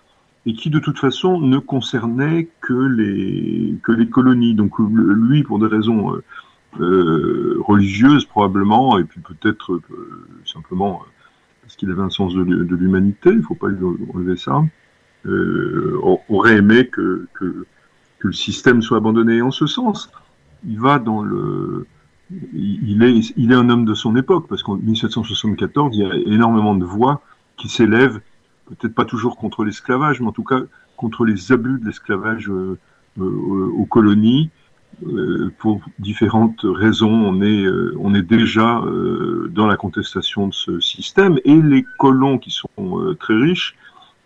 et 0.46 0.54
qui 0.54 0.70
de 0.70 0.80
toute 0.80 1.00
façon 1.00 1.40
ne 1.40 1.58
concernait 1.58 2.50
que 2.62 2.74
les 2.74 4.10
colonies. 4.10 4.56
Donc 4.56 4.80
lui, 4.80 5.44
pour 5.44 5.60
des 5.60 5.68
raisons 5.68 6.16
euh, 6.16 6.24
euh, 6.80 7.58
religieuse 7.60 8.26
probablement, 8.26 8.98
et 8.98 9.04
puis 9.04 9.22
peut-être 9.22 9.82
simplement 10.46 11.02
parce 11.62 11.76
qu'il 11.76 11.92
avait 11.92 12.02
un 12.02 12.10
sens 12.10 12.34
de, 12.34 12.42
l'humanité, 12.42 13.30
il 13.30 13.38
ne 13.38 13.42
faut 13.42 13.56
pas 13.56 13.68
lui 13.68 13.86
enlever 14.14 14.38
ça, 14.38 14.64
aurait 15.26 16.58
aimé 16.58 16.88
que, 16.88 17.28
que, 17.34 17.66
que, 18.20 18.28
le 18.28 18.34
système 18.34 18.82
soit 18.82 18.98
abandonné. 18.98 19.42
En 19.42 19.52
ce 19.52 19.68
sens, 19.68 20.10
il 20.68 20.80
va 20.80 21.00
dans 21.00 21.22
le... 21.22 21.88
Il 22.54 23.02
est, 23.04 23.34
il 23.38 23.52
est 23.52 23.56
un 23.56 23.70
homme 23.70 23.86
de 23.86 23.96
son 23.96 24.16
époque, 24.16 24.48
parce 24.48 24.62
qu'en 24.62 24.76
1774, 24.76 25.98
il 25.98 26.00
y 26.00 26.06
a 26.06 26.16
énormément 26.32 26.76
de 26.76 26.86
voix 26.86 27.22
qui 27.58 27.70
s'élèvent, 27.70 28.22
peut-être 28.68 28.94
pas 28.94 29.06
toujours 29.06 29.36
contre 29.36 29.66
l'esclavage, 29.66 30.22
mais 30.22 30.28
en 30.28 30.32
tout 30.32 30.44
cas 30.44 30.62
contre 30.96 31.26
les 31.26 31.52
abus 31.52 31.80
de 31.80 31.86
l'esclavage 31.86 32.52
euh, 32.52 32.78
aux 33.18 33.86
colonies, 33.86 34.52
euh, 35.08 35.50
pour 35.60 35.82
différentes 36.00 36.62
raisons, 36.64 37.12
on 37.12 37.42
est, 37.42 37.64
euh, 37.64 37.96
on 38.00 38.14
est 38.14 38.22
déjà 38.22 38.80
euh, 38.80 39.50
dans 39.54 39.66
la 39.66 39.78
contestation 39.78 40.48
de 40.48 40.54
ce 40.54 40.80
système 40.82 41.40
et 41.46 41.62
les 41.62 41.86
colons 41.98 42.38
qui 42.38 42.52
sont 42.52 43.16
très 43.20 43.36
riches 43.36 43.76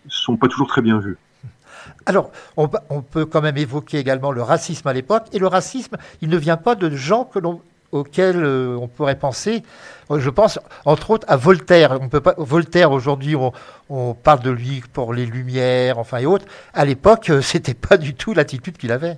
sont 0.08 0.38
pas 0.38 0.48
toujours 0.48 0.68
très 0.68 0.82
bien. 0.82 1.02
Alors, 2.06 2.32
on, 2.58 2.68
peut 3.02 3.26
quand 3.26 3.42
même 3.42 3.58
évoquer 3.58 3.98
également 3.98 4.32
le 4.32 4.42
racisme 4.42 4.88
à 4.88 4.94
l'époque. 4.94 5.26
Et 5.34 5.40
le 5.40 5.48
racisme, 5.48 5.98
il 6.22 6.30
ne 6.30 6.38
vient 6.38 6.58
pas 6.58 6.76
de 6.76 6.90
gens 6.90 7.30
auxquels 7.92 8.46
on 8.46 8.88
pourrait 8.88 9.18
penser. 9.18 9.64
Je 10.10 10.30
pense, 10.30 10.60
entre 10.86 11.12
autres, 11.12 11.26
à 11.30 11.38
Voltaire. 11.38 11.98
On 12.02 12.10
peut 12.10 12.22
pas, 12.22 12.36
Voltaire, 12.38 12.92
aujourd'hui, 12.92 13.36
on, 13.36 13.52
on, 13.90 14.14
parle 14.14 14.42
de 14.42 14.52
lui 14.52 14.84
pour 14.94 15.14
les 15.14 15.26
Lumières, 15.26 15.98
enfin 15.98 16.18
et 16.18 16.26
autres. 16.26 16.46
À 16.74 16.86
l'époque, 16.86 17.32
c'était 17.42 17.74
pas 17.74 17.98
du 17.98 18.14
tout 18.14 18.34
l'attitude 18.34 18.78
qu'il 18.78 18.92
avait. 18.92 19.18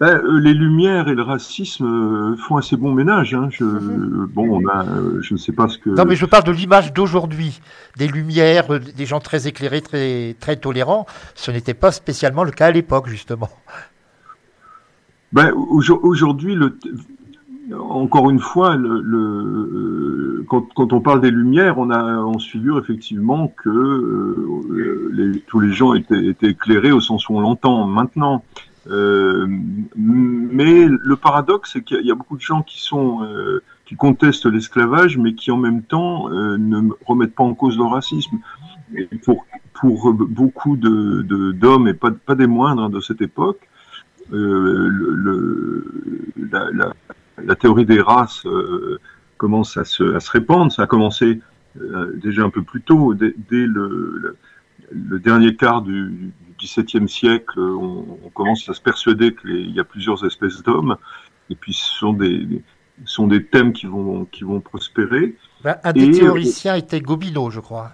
Ben, 0.00 0.20
euh, 0.22 0.38
les 0.38 0.54
Lumières 0.54 1.08
et 1.08 1.14
le 1.14 1.22
racisme 1.22 1.84
euh, 1.84 2.36
font 2.36 2.56
assez 2.56 2.76
bon 2.76 2.92
ménage. 2.92 3.34
Hein. 3.34 3.48
Je, 3.50 3.64
mhm. 3.64 4.28
Bon, 4.32 4.60
on 4.62 4.68
a, 4.68 4.84
euh, 4.84 5.20
je 5.22 5.34
ne 5.34 5.38
sais 5.38 5.50
pas 5.50 5.68
ce 5.68 5.76
que. 5.76 5.90
Non, 5.90 6.04
mais 6.04 6.14
je 6.14 6.24
parle 6.24 6.44
de 6.44 6.52
l'image 6.52 6.92
d'aujourd'hui, 6.92 7.60
des 7.96 8.06
Lumières, 8.06 8.78
des 8.78 9.06
gens 9.06 9.18
très 9.18 9.48
éclairés, 9.48 9.82
très 9.82 10.36
très 10.38 10.56
tolérants. 10.56 11.06
Ce 11.34 11.50
n'était 11.50 11.74
pas 11.74 11.90
spécialement 11.90 12.44
le 12.44 12.52
cas 12.52 12.66
à 12.66 12.70
l'époque, 12.70 13.08
justement. 13.08 13.50
Ben, 15.32 15.52
aujourd'hui, 15.52 16.54
le, 16.54 16.78
encore 17.76 18.30
une 18.30 18.38
fois, 18.38 18.76
le, 18.76 19.00
le 19.00 20.44
quand, 20.48 20.66
quand, 20.74 20.92
on 20.92 21.00
parle 21.00 21.20
des 21.20 21.30
Lumières, 21.30 21.78
on 21.78 21.90
a, 21.90 22.18
on 22.22 22.38
se 22.38 22.48
figure 22.48 22.78
effectivement 22.78 23.52
que 23.62 23.68
euh, 23.68 25.10
les, 25.12 25.40
tous 25.40 25.60
les 25.60 25.72
gens 25.72 25.94
étaient, 25.94 26.24
étaient, 26.24 26.50
éclairés 26.50 26.92
au 26.92 27.00
sens 27.00 27.28
où 27.28 27.36
on 27.36 27.40
l'entend 27.40 27.86
maintenant. 27.86 28.44
Euh, 28.90 29.46
mais 29.96 30.86
le 30.88 31.16
paradoxe, 31.16 31.72
c'est 31.74 31.82
qu'il 31.82 32.06
y 32.06 32.10
a 32.10 32.14
beaucoup 32.14 32.36
de 32.36 32.42
gens 32.42 32.62
qui 32.62 32.80
sont 32.80 33.22
euh, 33.22 33.62
qui 33.84 33.96
contestent 33.96 34.46
l'esclavage, 34.46 35.18
mais 35.18 35.34
qui 35.34 35.50
en 35.50 35.58
même 35.58 35.82
temps 35.82 36.30
euh, 36.30 36.56
ne 36.56 36.90
remettent 37.04 37.34
pas 37.34 37.44
en 37.44 37.54
cause 37.54 37.76
le 37.76 37.84
racisme. 37.84 38.38
Pour 39.22 39.46
pour 39.74 40.14
beaucoup 40.14 40.76
de 40.76 41.52
d'hommes 41.52 41.88
et 41.88 41.94
pas 41.94 42.10
pas 42.10 42.34
des 42.34 42.46
moindres 42.46 42.84
hein, 42.84 42.90
de 42.90 43.00
cette 43.00 43.20
époque, 43.20 43.68
le, 44.30 44.88
le 44.88 45.84
la, 46.50 46.94
la, 47.44 47.54
théorie 47.54 47.84
des 47.84 48.00
races 48.00 48.46
commence 49.36 49.76
à 49.76 49.84
se, 49.84 50.14
à 50.14 50.20
se 50.20 50.30
répandre. 50.30 50.72
Ça 50.72 50.82
a 50.84 50.86
commencé 50.86 51.40
déjà 52.14 52.44
un 52.44 52.50
peu 52.50 52.62
plus 52.62 52.80
tôt, 52.80 53.12
dès, 53.12 53.34
dès 53.50 53.66
le, 53.66 54.36
le, 54.90 55.18
dernier 55.18 55.54
quart 55.54 55.82
du, 55.82 56.32
XVIIe 56.58 57.08
siècle, 57.08 57.58
on, 57.58 58.18
on, 58.24 58.28
commence 58.30 58.68
à 58.68 58.74
se 58.74 58.80
persuader 58.80 59.34
qu'il 59.34 59.70
y 59.70 59.80
a 59.80 59.84
plusieurs 59.84 60.24
espèces 60.24 60.62
d'hommes, 60.62 60.96
et 61.50 61.54
puis 61.54 61.72
ce 61.72 61.94
sont 61.98 62.12
des, 62.12 62.62
sont 63.04 63.26
des 63.26 63.44
thèmes 63.44 63.72
qui 63.72 63.86
vont, 63.86 64.26
qui 64.26 64.44
vont 64.44 64.60
prospérer. 64.60 65.36
Ben, 65.62 65.76
un 65.84 65.92
des 65.92 66.04
et, 66.04 66.10
théoriciens 66.10 66.76
était 66.76 67.00
Gobineau, 67.00 67.50
je 67.50 67.60
crois. 67.60 67.92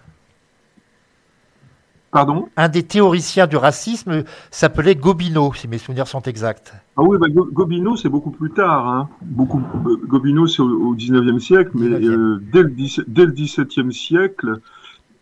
Pardon? 2.11 2.49
Un 2.57 2.69
des 2.69 2.85
théoriciens 2.85 3.49
du 3.49 3.57
racisme 3.57 4.23
s'appelait 4.53 4.95
Gobineau, 4.95 5.53
si 5.53 5.67
mes 5.67 5.79
souvenirs 5.79 6.07
sont 6.07 6.23
exacts. 6.23 6.73
Ah 6.97 7.03
oui, 7.03 7.19
bah, 7.19 7.27
Gobineau, 7.29 7.97
c'est 7.97 8.09
beaucoup 8.09 8.31
plus 8.31 8.53
tard. 8.53 8.89
Hein. 8.89 9.09
Beaucoup, 9.21 9.61
euh, 9.87 9.97
Gobineau, 10.07 10.47
c'est 10.47 10.63
au, 10.63 10.95
19e 10.95 11.41
siècle, 11.41 11.73
mais 11.75 11.89
euh, 11.89 12.41
dès, 12.53 12.63
le 12.63 12.71
17, 12.71 13.07
dès 13.09 13.27
le 13.27 13.33
17e 13.33 13.91
siècle, 13.91 14.61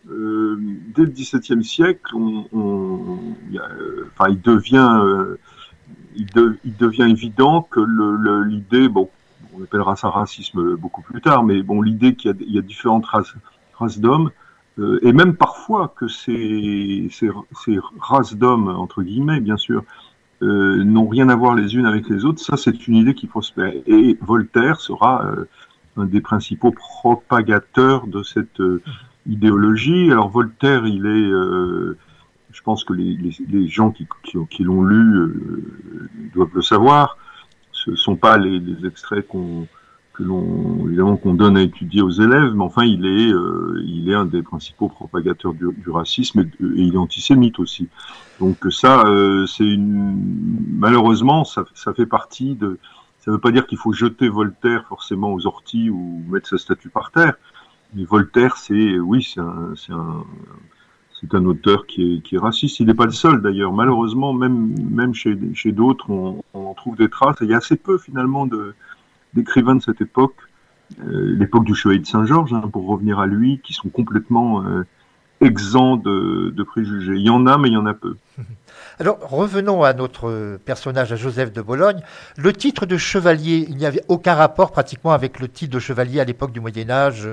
euh, 0.09 0.57
dès 0.95 1.03
le 1.03 1.11
17e 1.11 1.63
siècle, 1.63 2.15
on, 2.15 2.45
on 2.53 3.19
enfin, 4.11 4.29
il 4.29 4.41
devient, 4.41 5.03
il, 6.15 6.27
il, 6.63 6.75
devient 6.77 7.07
évident 7.09 7.61
que 7.61 7.79
l'idée, 8.45 8.89
bon, 8.89 9.09
on 9.57 9.63
appellera 9.63 9.95
ça 9.95 10.09
racisme 10.09 10.75
beaucoup 10.75 11.01
plus 11.01 11.21
tard, 11.21 11.43
mais 11.43 11.61
bon, 11.63 11.81
l'idée 11.81 12.15
qu'il 12.15 12.35
y, 12.41 12.53
y, 12.53 12.59
a 12.59 12.61
différentes 12.61 13.05
races, 13.05 13.33
races 13.73 13.99
d'hommes, 13.99 14.31
euh, 14.79 14.99
et 15.03 15.13
même 15.13 15.35
parfois 15.35 15.93
que 15.95 16.07
ces, 16.07 17.07
ces, 17.11 17.29
ces 17.63 17.77
races 17.99 18.35
d'hommes, 18.35 18.69
entre 18.69 19.03
guillemets, 19.03 19.39
bien 19.39 19.57
sûr, 19.57 19.83
euh, 20.41 20.83
n'ont 20.83 21.07
rien 21.07 21.29
à 21.29 21.35
voir 21.35 21.55
les 21.55 21.75
unes 21.75 21.85
avec 21.85 22.09
les 22.09 22.25
autres, 22.25 22.41
ça 22.41 22.57
c'est 22.57 22.87
une 22.87 22.95
idée 22.95 23.13
qui 23.13 23.27
prospère. 23.27 23.71
Et 23.85 24.17
Voltaire 24.21 24.81
sera 24.81 25.25
euh, 25.25 25.45
un 25.95 26.05
des 26.05 26.21
principaux 26.21 26.71
propagateurs 26.71 28.07
de 28.07 28.23
cette 28.23 28.59
euh, 28.59 28.81
idéologie. 29.27 30.11
Alors 30.11 30.29
Voltaire, 30.29 30.85
il 30.85 31.05
est, 31.05 31.97
je 32.51 32.61
pense 32.63 32.83
que 32.83 32.93
les, 32.93 33.67
gens 33.67 33.91
qui, 33.91 34.63
l'ont 34.63 34.83
lu 34.83 35.33
doivent 36.33 36.55
le 36.55 36.61
savoir, 36.61 37.17
ce 37.71 37.95
sont 37.95 38.15
pas 38.15 38.37
les, 38.37 38.85
extraits 38.85 39.27
qu'on 39.27 39.67
que 40.13 40.21
l'on 40.21 40.85
évidemment 40.85 41.17
qu'on 41.17 41.33
donne 41.33 41.57
à 41.57 41.61
étudier 41.63 42.01
aux 42.01 42.11
élèves, 42.11 42.53
mais 42.53 42.63
enfin 42.63 42.83
il 42.83 43.05
est 43.05 43.33
euh, 43.33 43.83
il 43.83 44.09
est 44.09 44.13
un 44.13 44.25
des 44.25 44.43
principaux 44.43 44.87
propagateurs 44.87 45.53
du, 45.53 45.89
racisme 45.89 46.41
et, 46.41 46.47
il 46.59 46.93
est 46.93 46.97
antisémite 46.97 47.57
aussi. 47.59 47.89
Donc 48.39 48.57
ça 48.69 49.05
euh, 49.07 49.47
c'est 49.47 49.65
une 49.65 50.15
malheureusement 50.77 51.43
ça, 51.45 51.65
ça 51.73 51.95
fait 51.95 52.05
partie 52.05 52.53
de 52.53 52.77
ça 53.19 53.31
ne 53.31 53.37
veut 53.37 53.41
pas 53.41 53.51
dire 53.51 53.65
qu'il 53.65 53.77
faut 53.77 53.93
jeter 53.93 54.29
Voltaire 54.29 54.85
forcément 54.87 55.33
aux 55.33 55.47
orties 55.47 55.89
ou 55.89 56.23
mettre 56.29 56.47
sa 56.47 56.57
statue 56.57 56.89
par 56.89 57.09
terre. 57.09 57.33
Voltaire 57.95 58.57
c'est 58.57 58.99
oui 58.99 59.23
c'est 61.23 61.35
un 61.35 61.45
auteur 61.45 61.85
qui 61.85 62.21
est, 62.31 62.37
raciste. 62.37 62.79
Il 62.79 62.87
n'est 62.87 62.93
pas 62.93 63.05
le 63.05 63.11
seul 63.11 63.41
d'ailleurs. 63.41 63.71
Malheureusement, 63.71 64.33
même, 64.33 65.13
chez, 65.13 65.71
d'autres, 65.71 66.09
on, 66.09 66.73
trouve 66.73 66.97
des 66.97 67.09
traces. 67.09 67.37
il 67.41 67.49
y 67.49 67.53
a 67.53 67.57
assez 67.57 67.77
peu 67.77 67.97
finalement 67.97 68.47
d'écrivains 69.33 69.75
de 69.75 69.81
cette 69.81 70.01
époque, 70.01 70.35
euh, 70.99 71.35
l'époque 71.37 71.63
du 71.63 71.75
chevalier 71.75 72.01
de 72.01 72.05
Saint-Georges, 72.05 72.53
hein, 72.53 72.69
pour 72.71 72.87
revenir 72.87 73.19
à 73.19 73.25
lui, 73.25 73.61
qui 73.63 73.73
sont 73.73 73.87
complètement 73.87 74.63
euh, 74.63 74.85
exempts 75.39 75.95
de, 75.95 76.51
de, 76.53 76.63
préjugés. 76.63 77.15
Il 77.15 77.21
y 77.21 77.29
en 77.29 77.47
a, 77.47 77.57
mais 77.57 77.69
il 77.69 77.73
y 77.73 77.77
en 77.77 77.85
a 77.85 77.93
peu. 77.93 78.17
Alors 78.99 79.19
revenons 79.21 79.83
à 79.83 79.93
notre 79.93 80.57
personnage, 80.65 81.13
à 81.13 81.15
Joseph 81.15 81.53
de 81.53 81.61
Bologne. 81.61 82.01
Le 82.37 82.51
titre 82.51 82.85
de 82.85 82.97
chevalier, 82.97 83.65
il 83.69 83.77
n'y 83.77 83.85
avait 83.85 84.03
aucun 84.09 84.33
rapport 84.33 84.71
pratiquement 84.71 85.13
avec 85.13 85.39
le 85.39 85.47
titre 85.47 85.73
de 85.73 85.79
chevalier 85.79 86.19
à 86.19 86.25
l'époque 86.25 86.51
du 86.51 86.59
Moyen 86.59 86.89
Âge. 86.89 87.27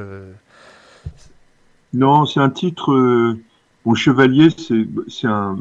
Non, 1.93 2.27
c'est 2.27 2.41
un 2.41 2.51
titre. 2.51 2.93
Euh, 2.93 3.39
bon, 3.85 3.95
chevalier, 3.95 4.49
c'est 4.51 5.27
un, 5.27 5.59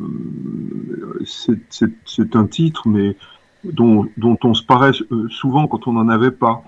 c'est 1.26 2.36
un 2.36 2.46
titre, 2.46 2.88
mais 2.88 3.16
dont, 3.64 4.08
dont 4.18 4.38
on 4.44 4.54
se 4.54 4.64
paraît 4.64 4.92
euh, 5.12 5.28
souvent 5.30 5.68
quand 5.68 5.88
on 5.88 5.94
n'en 5.94 6.10
avait 6.10 6.32
pas. 6.32 6.64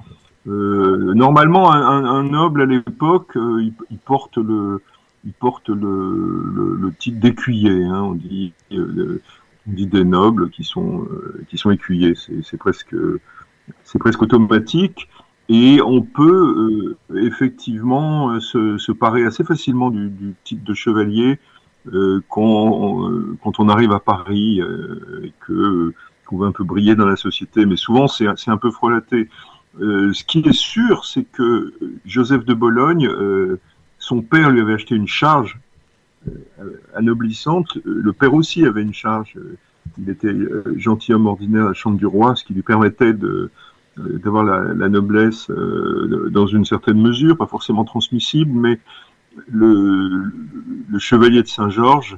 Euh, 0.47 1.13
normalement, 1.13 1.71
un, 1.71 2.03
un, 2.03 2.23
noble 2.23 2.63
à 2.63 2.65
l'époque, 2.65 3.37
euh, 3.37 3.61
il, 3.61 3.73
il, 3.91 3.97
porte 3.99 4.37
le, 4.37 4.81
il 5.23 5.33
porte 5.33 5.69
le, 5.69 5.75
le, 6.55 6.75
le 6.75 6.93
titre 6.93 7.19
d'écuyer. 7.19 7.83
Hein, 7.83 8.01
on 8.01 8.13
dit, 8.13 8.53
euh, 8.71 9.21
on 9.67 9.73
dit 9.73 9.85
des 9.85 10.03
nobles 10.03 10.49
qui 10.49 10.63
sont 10.63 11.07
qui 11.47 11.57
sont 11.57 11.69
écuyers. 11.69 12.15
C'est 12.15 12.57
presque 12.57 12.95
c'est 13.83 13.99
presque 13.99 14.21
automatique. 14.23 15.07
Et 15.53 15.81
on 15.81 16.01
peut 16.01 16.95
effectivement 17.15 18.39
se, 18.39 18.77
se, 18.77 18.91
parer 18.93 19.25
assez 19.25 19.43
facilement 19.43 19.89
du, 19.89 20.09
du 20.09 20.33
titre 20.45 20.63
de 20.63 20.73
chevalier 20.73 21.39
quand, 22.29 23.09
quand 23.43 23.59
on 23.59 23.67
arrive 23.67 23.91
à 23.91 23.99
Paris 23.99 24.61
et 25.23 25.33
que 25.41 25.93
pouvait 26.31 26.47
un 26.47 26.53
peu 26.53 26.63
briller 26.63 26.95
dans 26.95 27.05
la 27.05 27.17
société, 27.17 27.65
mais 27.65 27.75
souvent 27.75 28.07
c'est 28.07 28.27
un 28.47 28.57
peu 28.57 28.71
frelaté. 28.71 29.29
Euh, 29.81 30.13
ce 30.13 30.23
qui 30.23 30.39
est 30.39 30.53
sûr, 30.53 31.05
c'est 31.05 31.23
que 31.23 31.73
Joseph 32.05 32.45
de 32.45 32.53
Bologne, 32.53 33.07
euh, 33.07 33.59
son 33.99 34.21
père 34.21 34.49
lui 34.49 34.61
avait 34.61 34.73
acheté 34.73 34.95
une 34.95 35.07
charge 35.07 35.59
euh, 36.27 36.81
anoblissante. 36.95 37.77
Le 37.83 38.13
père 38.13 38.33
aussi 38.33 38.65
avait 38.65 38.81
une 38.81 38.93
charge. 38.93 39.37
Il 39.97 40.09
était 40.09 40.33
gentilhomme 40.77 41.27
ordinaire 41.27 41.65
à 41.65 41.69
la 41.69 41.73
chambre 41.73 41.97
du 41.97 42.05
roi, 42.05 42.35
ce 42.35 42.45
qui 42.45 42.53
lui 42.53 42.61
permettait 42.61 43.13
de 43.13 43.51
d'avoir 43.97 44.43
la, 44.43 44.73
la, 44.73 44.89
noblesse 44.89 45.49
dans 45.49 46.47
une 46.47 46.65
certaine 46.65 47.01
mesure, 47.01 47.37
pas 47.37 47.47
forcément 47.47 47.83
transmissible, 47.83 48.51
mais 48.51 48.79
le, 49.47 50.31
le 50.89 50.99
chevalier 50.99 51.41
de 51.41 51.47
Saint-Georges 51.47 52.17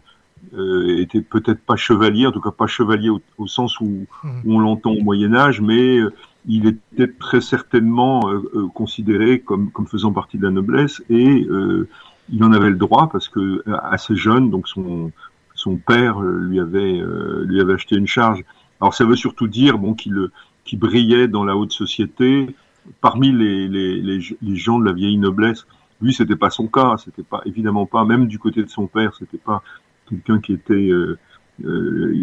euh, 0.55 0.97
était 0.97 1.21
peut-être 1.21 1.61
pas 1.61 1.75
chevalier, 1.75 2.27
en 2.27 2.31
tout 2.31 2.41
cas 2.41 2.51
pas 2.51 2.67
chevalier 2.67 3.09
au, 3.09 3.21
au 3.37 3.47
sens 3.47 3.79
où, 3.79 4.05
mmh. 4.23 4.29
où 4.45 4.55
on 4.55 4.59
l'entend 4.59 4.91
au 4.91 5.01
Moyen 5.01 5.33
Âge, 5.33 5.61
mais 5.61 5.97
euh, 5.97 6.13
il 6.47 6.67
était 6.67 7.11
très 7.11 7.41
certainement 7.41 8.21
euh, 8.27 8.41
euh, 8.55 8.67
considéré 8.73 9.39
comme, 9.39 9.71
comme 9.71 9.87
faisant 9.87 10.11
partie 10.11 10.37
de 10.37 10.43
la 10.43 10.51
noblesse 10.51 11.01
et 11.09 11.45
euh, 11.49 11.87
il 12.29 12.43
en 12.43 12.51
avait 12.51 12.69
le 12.69 12.77
droit 12.77 13.09
parce 13.11 13.27
que 13.27 13.63
assez 13.83 14.15
jeune, 14.15 14.49
donc 14.49 14.67
son, 14.67 15.11
son 15.55 15.75
père 15.75 16.21
lui 16.21 16.59
avait, 16.59 17.01
lui 17.43 17.59
avait 17.59 17.73
acheté 17.73 17.97
une 17.97 18.07
charge. 18.07 18.45
Alors 18.79 18.93
ça 18.93 19.03
veut 19.03 19.17
surtout 19.17 19.49
dire 19.49 19.77
bon 19.77 19.93
qu'il 19.93 20.29
qui 20.65 20.77
brillait 20.77 21.27
dans 21.27 21.43
la 21.43 21.57
haute 21.57 21.71
société 21.71 22.55
parmi 23.01 23.31
les, 23.31 23.67
les, 23.67 24.01
les, 24.01 24.55
gens 24.55 24.79
de 24.79 24.85
la 24.85 24.93
vieille 24.93 25.17
noblesse. 25.17 25.65
Lui, 26.01 26.13
c'était 26.13 26.35
pas 26.35 26.49
son 26.49 26.67
cas, 26.67 26.95
c'était 26.97 27.23
pas 27.23 27.41
évidemment 27.45 27.85
pas, 27.85 28.03
même 28.05 28.27
du 28.27 28.39
côté 28.39 28.63
de 28.63 28.69
son 28.69 28.87
père, 28.87 29.13
c'était 29.15 29.37
pas 29.37 29.63
quelqu'un 30.09 30.39
qui 30.39 30.53
était 30.53 30.89
euh, 30.89 31.17
euh, 31.63 32.13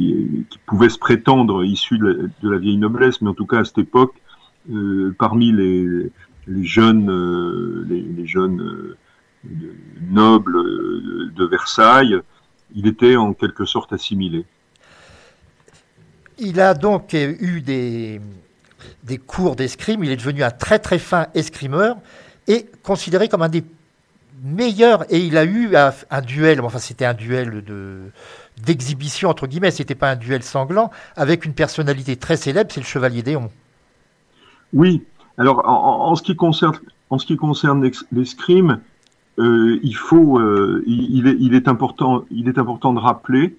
qui 0.51 0.59
pouvait 0.66 0.91
se 0.91 0.99
prétendre 0.99 1.64
issu 1.64 1.99
de 1.99 2.30
la, 2.43 2.59
vieille 2.59 2.76
noblesse, 2.76 3.22
mais 3.22 3.30
en 3.30 3.34
tout 3.34 3.47
cas 3.47 3.61
à 3.61 3.64
cette 3.64 3.78
époque, 3.78 4.14
euh, 4.70 5.14
parmi 5.18 5.53
les, 5.53 6.11
jeunes, 6.62 7.84
les, 7.88 8.03
les, 8.03 8.26
jeunes 8.26 8.97
nobles 10.11 11.32
de 11.34 11.45
Versailles, 11.45 12.20
il 12.74 12.86
était 12.86 13.16
en 13.16 13.32
quelque 13.32 13.64
sorte 13.64 13.93
assimilé. 13.93 14.45
Il 16.41 16.59
a 16.61 16.72
donc 16.72 17.12
eu 17.12 17.61
des, 17.61 18.20
cours 19.18 19.57
d'escrime, 19.57 20.03
il 20.05 20.11
est 20.11 20.16
devenu 20.16 20.43
un 20.43 20.51
très 20.51 20.78
très 20.78 20.99
fin 20.99 21.26
escrimeur 21.34 21.97
et 22.49 22.66
considéré 22.82 23.28
comme 23.28 23.43
un 23.43 23.51
des 23.51 23.62
meilleur 24.43 25.05
et 25.12 25.18
il 25.18 25.36
a 25.36 25.45
eu 25.45 25.76
un, 25.76 26.20
duel, 26.22 26.62
enfin 26.62 26.78
c'était 26.78 27.05
un 27.05 27.12
duel 27.12 27.62
de 27.62 28.11
d'exhibition 28.64 29.28
entre 29.28 29.47
guillemets, 29.47 29.70
c'était 29.70 29.95
pas 29.95 30.11
un 30.11 30.16
duel 30.16 30.43
sanglant 30.43 30.91
avec 31.14 31.45
une 31.45 31.53
personnalité 31.53 32.16
très 32.16 32.36
célèbre, 32.36 32.70
c'est 32.72 32.80
le 32.80 32.86
chevalier 32.86 33.22
Déon. 33.22 33.51
Oui, 34.72 35.03
alors 35.36 35.62
en, 35.68 36.14
ce 36.14 36.22
qui 36.22 36.36
concerne 36.36 36.74
en 37.11 37.18
l'escrime, 38.12 38.80
euh, 39.38 39.78
il 39.82 39.95
faut 39.95 40.38
euh, 40.38 40.82
important 41.66 42.24
il 42.30 42.49
est 42.49 42.59
important 42.59 42.95
de 42.95 42.99
rappeler 42.99 43.57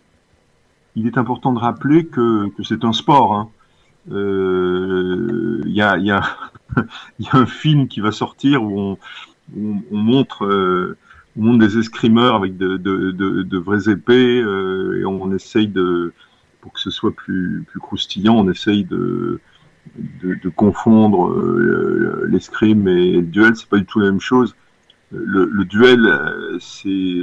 il 0.96 1.08
est 1.08 1.18
important 1.18 1.54
de 1.54 1.60
rappeler 1.60 2.06
que, 2.06 2.50
que 2.50 2.64
c'est 2.64 2.84
un 2.84 2.94
sport. 2.94 3.34
Hein. 3.34 3.50
Euh, 4.12 5.62
il 5.66 5.74
y, 5.74 5.82
a, 5.82 5.98
y, 5.98 6.12
a, 6.12 6.24
y 7.20 7.28
a 7.28 7.38
un 7.38 7.46
film 7.46 7.88
qui 7.88 8.02
va 8.02 8.12
sortir 8.12 8.64
où 8.64 8.80
on, 8.80 8.98
on, 9.58 9.84
on 9.92 9.98
montre 9.98 10.46
euh, 10.46 10.98
on 11.38 11.44
montre 11.44 11.60
des 11.60 11.78
escrimeurs 11.78 12.36
avec 12.36 12.58
de, 12.58 12.78
de, 12.78 13.12
de, 13.12 13.44
de 13.44 13.58
vraies 13.58 13.90
épées 13.90 14.42
euh, 14.42 15.00
et 15.00 15.06
on 15.06 15.32
essaye 15.34 15.68
de 15.68 16.14
pour 16.62 16.74
que 16.74 16.80
ce 16.80 16.90
soit 16.90 17.16
plus 17.16 17.64
plus 17.68 17.80
croustillant 17.80 18.36
on 18.36 18.50
essaye 18.50 18.84
de 18.84 19.40
de, 20.24 20.50
confondre 20.50 21.30
euh, 21.30 22.26
l'escrime 22.28 22.88
et 22.88 23.14
le 23.14 23.22
duel 23.24 23.56
c'est 23.56 23.68
pas 23.70 23.78
du 23.78 23.86
tout 23.86 24.00
la 24.00 24.08
même 24.08 24.20
chose 24.20 24.56
le, 25.12 25.46
le 25.46 25.66
duel 25.66 26.08
c'est 26.60 27.20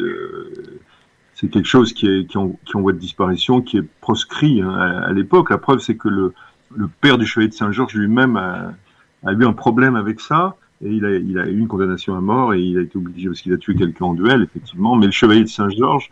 c'est 1.38 1.48
quelque 1.48 1.66
chose 1.66 1.92
qui 1.92 2.06
est 2.06 2.26
qui 2.26 2.36
en, 2.38 2.56
qui 2.64 2.76
en 2.76 2.80
voie 2.80 2.92
de 2.92 2.98
disparition 2.98 3.62
qui 3.62 3.78
est 3.78 3.88
proscrit 4.00 4.60
hein, 4.60 4.70
à, 4.70 5.08
à 5.08 5.12
l'époque 5.12 5.50
la 5.50 5.58
preuve 5.58 5.80
c'est 5.80 5.96
que 5.96 6.08
le 6.08 6.32
le 6.74 6.88
père 6.88 7.18
du 7.18 7.26
chevalier 7.26 7.48
de 7.48 7.54
Saint-Georges 7.54 7.94
lui-même 7.94 8.36
a, 8.36 8.72
a 9.24 9.32
eu 9.32 9.44
un 9.44 9.52
problème 9.52 9.96
avec 9.96 10.20
ça 10.20 10.56
et 10.82 10.90
il 10.90 11.04
a, 11.04 11.16
il 11.16 11.38
a 11.38 11.46
eu 11.48 11.58
une 11.58 11.68
condamnation 11.68 12.16
à 12.16 12.20
mort 12.20 12.54
et 12.54 12.60
il 12.60 12.78
a 12.78 12.82
été 12.82 12.96
obligé 12.96 13.28
parce 13.28 13.40
qu'il 13.40 13.52
a 13.52 13.56
tué 13.56 13.74
quelqu'un 13.74 14.06
en 14.06 14.14
duel, 14.14 14.42
effectivement. 14.42 14.94
Mais 14.96 15.06
le 15.06 15.12
chevalier 15.12 15.42
de 15.42 15.48
Saint-Georges, 15.48 16.08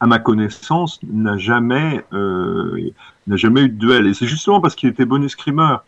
à 0.00 0.06
ma 0.06 0.18
connaissance, 0.18 1.00
n'a 1.04 1.38
jamais, 1.38 2.04
euh, 2.12 2.90
n'a 3.26 3.36
jamais 3.36 3.62
eu 3.62 3.68
de 3.68 3.78
duel. 3.78 4.06
Et 4.06 4.14
c'est 4.14 4.26
justement 4.26 4.60
parce 4.60 4.74
qu'il 4.74 4.88
était 4.88 5.04
bon 5.04 5.22
escrimeur. 5.22 5.84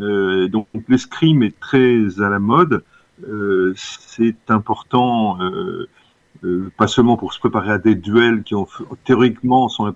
Euh, 0.00 0.48
donc 0.48 0.68
l'escrime 0.88 1.42
est 1.42 1.58
très 1.58 2.20
à 2.20 2.28
la 2.28 2.38
mode. 2.38 2.84
Euh, 3.28 3.74
c'est 3.76 4.36
important. 4.48 5.38
Euh, 6.42 6.70
pas 6.76 6.88
seulement 6.88 7.16
pour 7.16 7.32
se 7.32 7.38
préparer 7.38 7.70
à 7.70 7.78
des 7.78 7.94
duels 7.94 8.42
qui 8.42 8.54
ont, 8.54 8.66
théoriquement 9.04 9.68
sont, 9.68 9.92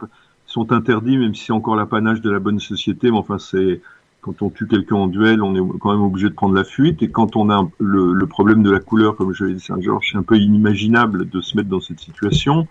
sont 0.47 0.73
interdits, 0.73 1.17
même 1.17 1.35
si 1.35 1.47
c'est 1.47 1.53
encore 1.53 1.77
l'apanage 1.77 2.21
de 2.21 2.31
la 2.31 2.39
bonne 2.39 2.61
société, 2.61 3.11
mais 3.11 3.19
enfin 3.19 3.39
c'est 3.39 3.81
quand 4.21 4.43
on 4.43 4.51
tue 4.51 4.67
quelqu'un 4.67 4.97
en 4.97 5.07
duel, 5.07 5.43
on 5.43 5.55
est 5.55 5.79
quand 5.79 5.93
même 5.93 6.03
obligé 6.03 6.29
de 6.29 6.35
prendre 6.35 6.55
la 6.55 6.65
fuite. 6.65 7.03
Et 7.03 7.11
quand 7.11 7.37
on 7.37 7.51
a 7.51 7.69
le, 7.79 8.13
le 8.13 8.27
problème 8.27 8.63
de 8.63 8.71
la 8.71 8.81
couleur, 8.81 9.17
comme 9.17 9.33
je 9.33 9.45
l'ai 9.45 9.55
dit 9.55 9.61
Saint-Georges, 9.61 10.11
c'est 10.13 10.19
un 10.19 10.23
peu 10.23 10.37
inimaginable 10.37 11.29
de 11.29 11.41
se 11.41 11.57
mettre 11.57 11.69
dans 11.69 11.81
cette 11.81 12.01
situation. 12.01 12.67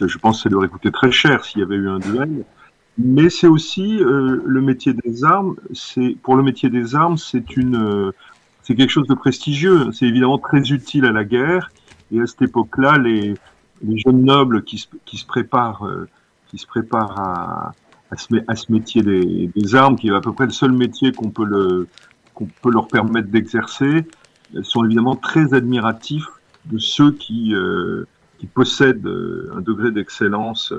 Je 0.00 0.18
pense 0.18 0.42
que 0.42 0.48
ça 0.48 0.56
aurait 0.56 0.68
coûté 0.68 0.90
très 0.90 1.10
cher 1.10 1.44
s'il 1.44 1.60
y 1.60 1.64
avait 1.64 1.76
eu 1.76 1.88
un 1.88 1.98
duel. 1.98 2.44
Mais 2.96 3.30
c'est 3.30 3.46
aussi 3.46 4.02
euh, 4.02 4.42
le 4.44 4.60
métier 4.60 4.92
des 4.92 5.24
armes. 5.24 5.54
C'est 5.72 6.16
pour 6.22 6.36
le 6.36 6.42
métier 6.42 6.68
des 6.68 6.96
armes, 6.96 7.16
c'est 7.16 7.56
une, 7.56 7.76
euh, 7.76 8.12
c'est 8.62 8.74
quelque 8.74 8.90
chose 8.90 9.06
de 9.06 9.14
prestigieux. 9.14 9.92
C'est 9.92 10.06
évidemment 10.06 10.38
très 10.38 10.72
utile 10.72 11.04
à 11.04 11.12
la 11.12 11.24
guerre. 11.24 11.70
Et 12.12 12.20
à 12.20 12.26
cette 12.26 12.42
époque-là, 12.42 12.98
les, 12.98 13.34
les 13.82 13.98
jeunes 13.98 14.24
nobles 14.24 14.64
qui 14.64 14.78
se, 14.78 14.86
qui 15.04 15.16
se 15.16 15.26
préparent, 15.26 15.84
euh, 15.84 16.08
qui 16.48 16.58
se 16.58 16.66
préparent 16.66 17.18
à, 17.18 17.72
à, 18.10 18.16
ce, 18.16 18.34
à 18.46 18.56
ce 18.56 18.72
métier 18.72 19.02
des, 19.02 19.50
des, 19.54 19.74
armes, 19.74 19.96
qui 19.96 20.08
est 20.08 20.14
à 20.14 20.20
peu 20.20 20.32
près 20.32 20.46
le 20.46 20.52
seul 20.52 20.72
métier 20.72 21.12
qu'on 21.12 21.30
peut 21.30 21.44
le, 21.44 21.88
qu'on 22.34 22.48
peut 22.62 22.70
leur 22.70 22.88
permettre 22.88 23.28
d'exercer, 23.28 24.06
sont 24.62 24.84
évidemment 24.84 25.16
très 25.16 25.52
admiratifs 25.52 26.28
de 26.64 26.78
ceux 26.78 27.12
qui, 27.12 27.54
qui 28.38 28.46
possèdent 28.46 29.06
un 29.54 29.60
degré 29.60 29.90
d'excellence 29.90 30.72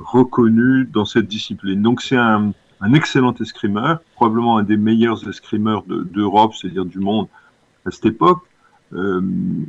reconnu 0.00 0.86
dans 0.86 1.04
cette 1.04 1.28
discipline. 1.28 1.82
Donc 1.82 2.00
c'est 2.00 2.16
un, 2.16 2.52
un, 2.80 2.92
excellent 2.92 3.34
escrimeur, 3.34 4.00
probablement 4.14 4.58
un 4.58 4.62
des 4.62 4.76
meilleurs 4.76 5.28
escrimeurs 5.28 5.84
d'Europe, 5.86 6.54
c'est-à-dire 6.54 6.84
du 6.84 6.98
monde 6.98 7.28
à 7.86 7.90
cette 7.90 8.06
époque. 8.06 8.40
Euh, 8.92 9.20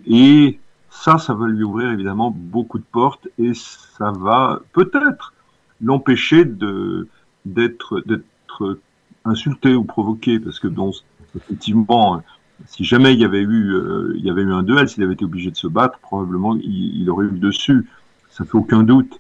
et 0.08 0.60
ça, 0.92 1.18
ça 1.18 1.34
va 1.34 1.48
lui 1.48 1.64
ouvrir 1.64 1.90
évidemment 1.90 2.32
beaucoup 2.32 2.78
de 2.78 2.84
portes 2.84 3.28
et 3.40 3.54
ça 3.54 4.12
va 4.12 4.62
peut-être 4.74 5.34
l'empêcher 5.82 6.46
de 6.46 7.08
d'être 7.46 8.02
d'être 8.06 8.78
insulté 9.26 9.74
ou 9.74 9.84
provoqué 9.84 10.40
parce 10.40 10.60
que 10.60 10.68
bon, 10.68 10.92
effectivement, 11.36 12.22
si 12.68 12.84
jamais 12.84 13.14
il 13.14 13.20
y 13.20 13.26
avait 13.26 13.42
eu 13.42 13.74
euh, 13.74 14.14
il 14.18 14.26
y 14.26 14.30
avait 14.30 14.42
eu 14.42 14.54
un 14.54 14.64
duel, 14.64 14.88
s'il 14.90 15.02
avait 15.04 15.14
été 15.14 15.26
obligé 15.26 15.50
de 15.50 15.56
se 15.56 15.68
battre, 15.68 15.98
probablement 16.00 16.56
il, 16.58 17.10
aurait 17.10 17.26
eu 17.26 17.30
le 17.30 17.40
dessus. 17.40 17.88
Ça 18.30 18.44
fait 18.44 18.56
aucun 18.56 18.84
doute. 18.84 19.20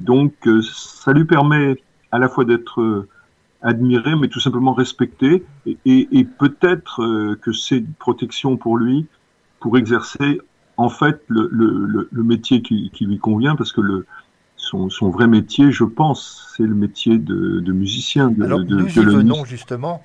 Donc, 0.00 0.34
euh, 0.46 0.62
ça 0.62 1.12
lui 1.12 1.26
permet 1.26 1.76
à 2.12 2.18
la 2.18 2.28
fois 2.28 2.46
d'être 2.46 2.80
euh, 2.80 3.08
admiré, 3.62 4.16
mais 4.16 4.28
tout 4.28 4.40
simplement 4.40 4.72
respecté, 4.72 5.44
et, 5.84 6.26
peut-être 6.38 7.34
que 7.42 7.52
c'est 7.52 7.78
une 7.78 7.92
protection 7.92 8.56
pour 8.56 8.78
lui 8.78 9.06
pour 9.60 9.76
exercer 9.76 10.40
en 10.80 10.88
fait 10.88 11.20
le, 11.28 11.48
le, 11.52 12.08
le 12.10 12.22
métier 12.22 12.62
qui, 12.62 12.90
qui, 12.94 13.04
lui 13.04 13.18
convient, 13.18 13.54
parce 13.54 13.70
que 13.70 13.82
le, 13.82 14.06
son, 14.56 14.88
son, 14.88 15.10
vrai 15.10 15.26
métier, 15.26 15.70
je 15.70 15.84
pense, 15.84 16.54
c'est 16.56 16.62
le 16.62 16.74
métier 16.74 17.18
de, 17.18 17.60
de 17.60 17.72
musicien. 17.72 18.30
De, 18.30 18.42
Alors, 18.44 18.60
de, 18.60 18.76
nous 18.76 18.86
y 18.86 19.04
venons 19.04 19.44
justement 19.44 20.02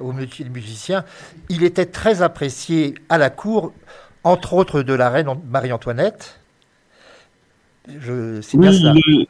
au 0.00 0.12
métier 0.12 0.44
de 0.44 0.50
musicien. 0.50 1.04
Il 1.48 1.64
était 1.64 1.86
très 1.86 2.20
apprécié 2.20 2.94
à 3.08 3.16
la 3.16 3.30
cour, 3.30 3.72
entre 4.22 4.52
autres 4.52 4.82
de 4.82 4.92
la 4.92 5.08
reine 5.08 5.28
Marie-Antoinette. 5.50 6.40
Je, 7.88 8.42
c'est 8.42 8.58
bien 8.58 8.70
oui, 8.70 8.82
ça. 8.82 8.92
Il 8.94 9.20
est, 9.20 9.28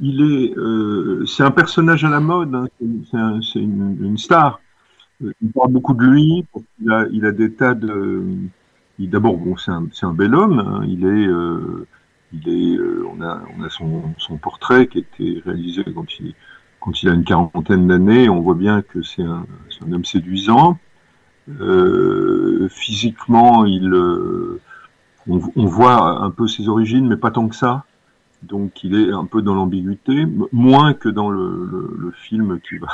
il 0.00 0.20
est, 0.22 0.56
euh, 0.56 1.26
c'est 1.26 1.42
un 1.42 1.50
personnage 1.50 2.02
à 2.02 2.08
la 2.08 2.20
mode. 2.20 2.54
Hein. 2.54 2.66
C'est, 3.10 3.18
un, 3.18 3.42
c'est 3.42 3.60
une, 3.60 3.98
une, 4.02 4.16
star. 4.16 4.58
Il 5.20 5.52
parle 5.54 5.72
beaucoup 5.72 5.92
de 5.92 6.02
lui. 6.02 6.46
Il 6.80 6.90
a, 6.90 7.04
il 7.12 7.26
a 7.26 7.32
des 7.32 7.52
tas 7.52 7.74
de. 7.74 8.24
D'abord, 8.98 9.36
bon, 9.36 9.56
c'est 9.56 9.72
un, 9.72 9.86
un 10.02 10.12
bel 10.12 10.34
homme. 10.34 10.58
Hein. 10.60 10.84
Il 10.86 11.04
est, 11.04 11.26
euh, 11.26 11.86
il 12.32 12.48
est. 12.48 12.76
Euh, 12.76 13.06
on 13.12 13.20
a, 13.20 13.42
on 13.58 13.62
a 13.62 13.70
son, 13.70 14.14
son 14.18 14.36
portrait 14.36 14.86
qui 14.86 14.98
a 14.98 15.00
été 15.00 15.42
réalisé 15.44 15.84
quand 15.94 16.20
il, 16.20 16.34
quand 16.80 17.02
il 17.02 17.08
a 17.08 17.12
une 17.12 17.24
quarantaine 17.24 17.88
d'années. 17.88 18.28
On 18.28 18.40
voit 18.40 18.54
bien 18.54 18.82
que 18.82 19.02
c'est 19.02 19.22
un, 19.22 19.46
un 19.84 19.92
homme 19.92 20.04
séduisant. 20.04 20.78
Euh, 21.60 22.68
physiquement, 22.70 23.66
il 23.66 23.92
on, 25.26 25.40
on, 25.56 25.66
voit 25.66 26.22
un 26.22 26.30
peu 26.30 26.46
ses 26.46 26.68
origines, 26.68 27.06
mais 27.08 27.16
pas 27.16 27.30
tant 27.30 27.48
que 27.48 27.56
ça. 27.56 27.84
Donc 28.42 28.84
il 28.84 28.94
est 28.94 29.12
un 29.12 29.24
peu 29.24 29.42
dans 29.42 29.54
l'ambiguïté, 29.54 30.26
moins 30.52 30.94
que 30.94 31.08
dans 31.08 31.30
le, 31.30 31.66
le, 31.70 31.96
le, 31.98 32.10
film 32.12 32.60
qui 32.60 32.78
va, 32.78 32.88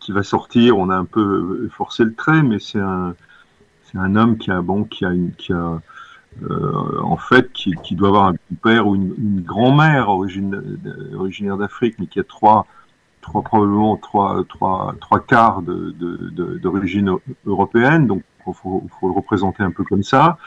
qui 0.00 0.12
va 0.12 0.22
sortir. 0.22 0.76
On 0.76 0.90
a 0.90 0.96
un 0.96 1.04
peu 1.04 1.68
forcé 1.70 2.04
le 2.04 2.14
trait, 2.14 2.42
mais 2.42 2.58
c'est 2.58 2.80
un, 2.80 3.14
c'est 3.90 3.98
un 3.98 4.16
homme 4.16 4.38
qui 4.38 4.50
a, 4.50 4.60
bon, 4.60 4.84
qui 4.84 5.04
a, 5.04 5.10
une, 5.10 5.32
euh, 6.42 7.00
en 7.02 7.16
fait, 7.16 7.52
qui, 7.52 7.94
doit 7.94 8.08
avoir 8.08 8.26
un 8.26 8.34
père 8.62 8.86
ou 8.86 8.94
une, 8.94 9.40
grand-mère 9.40 10.08
originaire 10.08 11.56
d'Afrique, 11.56 11.96
mais 11.98 12.06
qui 12.06 12.20
a 12.20 12.24
trois, 12.24 12.66
trois 13.22 13.42
probablement 13.42 13.96
trois, 13.96 14.44
trois, 14.48 14.94
trois 15.00 15.20
quarts 15.20 15.62
d'origine 15.62 17.16
européenne. 17.46 18.06
Donc 18.06 18.22
il 18.46 18.54
faut, 18.54 18.82
le 19.02 19.10
représenter 19.10 19.62
un 19.62 19.70
peu 19.70 19.84
comme 19.84 20.02
ça. 20.02 20.38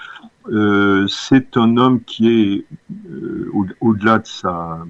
Euh, 0.48 1.06
c'est 1.08 1.58
un 1.58 1.78
homme 1.78 2.02
qui 2.02 2.30
est, 2.30 2.66
euh, 3.10 3.52
au-delà 3.82 4.20
de 4.20 4.28
sa, 4.28 4.86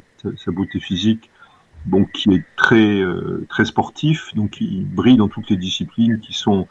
beauté 0.47 0.79
physique, 0.79 1.29
qui 2.13 2.29
est 2.35 2.45
très, 2.57 3.01
très 3.49 3.65
sportif, 3.65 4.35
donc 4.35 4.61
il 4.61 4.85
brille 4.85 5.17
dans 5.17 5.29
toutes 5.29 5.49
les 5.49 5.57
disciplines 5.57 6.19
qui 6.19 6.33
sont 6.33 6.67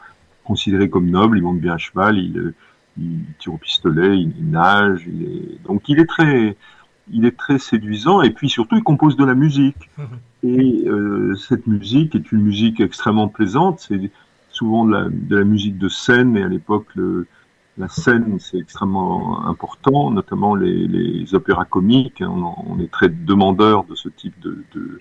considérées 0.51 0.89
comme 0.89 1.09
nobles. 1.09 1.37
Il 1.37 1.43
monte 1.43 1.61
bien 1.61 1.75
à 1.75 1.77
cheval, 1.77 2.17
il, 2.17 2.53
il 2.97 3.19
tire 3.39 3.53
au 3.53 3.57
pistolet, 3.57 4.17
il, 4.17 4.33
il 4.37 4.49
nage, 4.49 5.07
il 5.07 5.23
est... 5.23 5.63
donc 5.67 5.87
il 5.87 5.97
est 5.99 6.09
très, 6.15 6.57
il 7.09 7.23
est 7.25 7.37
très 7.37 7.57
séduisant 7.57 8.21
et 8.21 8.31
puis 8.31 8.49
surtout 8.49 8.75
il 8.75 8.83
compose 8.83 9.15
de 9.15 9.25
la 9.25 9.35
musique. 9.45 9.89
Et 10.43 10.83
euh, 10.87 11.35
cette 11.35 11.67
musique 11.67 12.15
est 12.15 12.31
une 12.31 12.41
musique 12.41 12.79
extrêmement 12.81 13.29
plaisante. 13.29 13.79
C'est 13.79 14.11
souvent 14.49 14.85
de 14.85 14.91
la, 14.91 15.03
de 15.09 15.35
la, 15.37 15.45
musique 15.45 15.77
de 15.77 15.87
scène 15.87 16.35
et 16.35 16.43
à 16.43 16.49
l'époque 16.49 16.89
la 17.77 17.87
scène 17.87 18.37
c'est 18.39 18.57
extrêmement 18.57 19.45
important, 19.45 20.11
notamment 20.11 20.53
les, 20.55 20.87
les 20.87 21.33
opéras 21.33 21.65
comiques. 21.65 22.21
On, 22.25 22.43
on, 22.67 22.79
est 22.79 22.91
très 22.91 23.07
demandeur 23.07 23.85
de 23.85 23.95
ce 23.95 24.09
type 24.09 24.37
de, 24.41 24.63
de, 24.75 24.99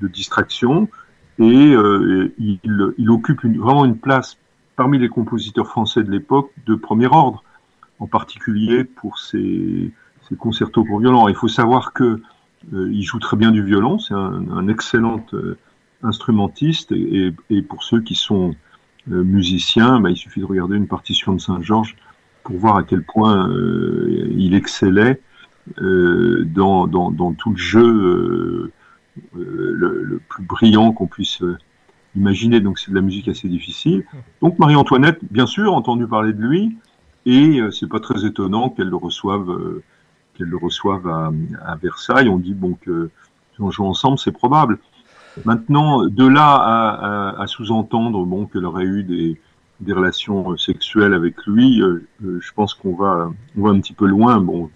de 0.00 0.08
distraction 0.08 0.88
et 1.38 1.74
euh, 1.74 2.32
il, 2.38 2.58
il, 2.96 3.10
occupe 3.10 3.44
une, 3.44 3.58
vraiment 3.58 3.84
une 3.84 3.98
place 3.98 4.38
parmi 4.76 4.98
les 4.98 5.08
compositeurs 5.08 5.66
français 5.66 6.04
de 6.04 6.10
l'époque 6.10 6.52
de 6.66 6.74
premier 6.74 7.06
ordre, 7.06 7.42
en 7.98 8.06
particulier 8.06 8.84
pour 8.84 9.18
ses, 9.18 9.90
concertos 10.38 10.84
pour 10.84 11.00
violon. 11.00 11.28
Il 11.28 11.34
faut 11.34 11.48
savoir 11.48 11.92
que 11.92 12.20
euh, 12.72 12.90
il 12.92 13.02
joue 13.02 13.18
très 13.18 13.36
bien 13.36 13.50
du 13.50 13.62
violon, 13.62 13.98
c'est 13.98 14.14
un, 14.14 14.68
excellent 14.68 15.24
euh, 15.32 15.56
instrumentiste 16.02 16.92
et, 16.92 17.32
pour 17.62 17.84
ceux 17.84 18.00
qui 18.00 18.14
sont 18.14 18.54
euh, 19.10 19.22
musiciens, 19.22 20.00
bah, 20.00 20.10
il 20.10 20.16
suffit 20.16 20.40
de 20.40 20.44
regarder 20.44 20.76
une 20.76 20.88
partition 20.88 21.32
de 21.32 21.40
Saint-Georges 21.40 21.96
pour 22.42 22.56
voir 22.56 22.76
à 22.76 22.82
quel 22.82 23.02
point 23.02 23.50
il 24.30 24.54
excellait 24.54 25.20
dans, 25.80 27.34
tout 27.36 27.50
le 27.50 27.56
jeu 27.56 28.72
le, 29.34 30.20
plus 30.28 30.44
brillant 30.44 30.92
qu'on 30.92 31.08
puisse 31.08 31.42
imaginer. 32.16 32.60
Donc 32.60 32.78
c'est 32.78 32.90
de 32.90 32.96
la 32.96 33.02
musique 33.02 33.28
assez 33.28 33.48
difficile. 33.48 34.04
Donc 34.40 34.58
Marie-Antoinette, 34.58 35.18
bien 35.30 35.46
sûr, 35.46 35.72
entendu 35.74 36.06
parler 36.06 36.32
de 36.32 36.42
lui, 36.42 36.76
et 37.26 37.60
c'est 37.72 37.88
pas 37.88 38.00
très 38.00 38.24
étonnant 38.24 38.70
qu'elle 38.70 38.88
le 38.88 38.96
reçoive 38.96 39.82
qu'elle 40.36 40.48
le 40.48 40.56
reçoive 40.56 41.08
à, 41.08 41.76
Versailles. 41.76 42.28
On 42.28 42.38
dit 42.38 42.54
bon 42.54 42.74
que 42.74 43.10
si 43.54 43.62
on 43.62 43.70
joue 43.70 43.86
ensemble, 43.86 44.18
c'est 44.18 44.32
probable. 44.32 44.78
Maintenant, 45.44 46.06
de 46.06 46.26
là 46.26 47.34
à, 47.38 47.46
sous-entendre 47.46 48.24
bon 48.24 48.46
qu'elle 48.46 48.64
aurait 48.64 48.84
eu 48.84 49.02
des, 49.02 49.92
relations 49.92 50.56
sexuelles 50.56 51.12
avec 51.12 51.34
lui, 51.46 51.82
euh, 51.82 52.08
je 52.22 52.52
pense 52.54 52.74
qu'on 52.74 52.94
va 52.94 53.30
on 53.58 53.62
va 53.62 53.70
un 53.70 53.80
petit 53.80 53.92
peu 53.92 54.06
loin. 54.06 54.40
Bon, 54.40 54.70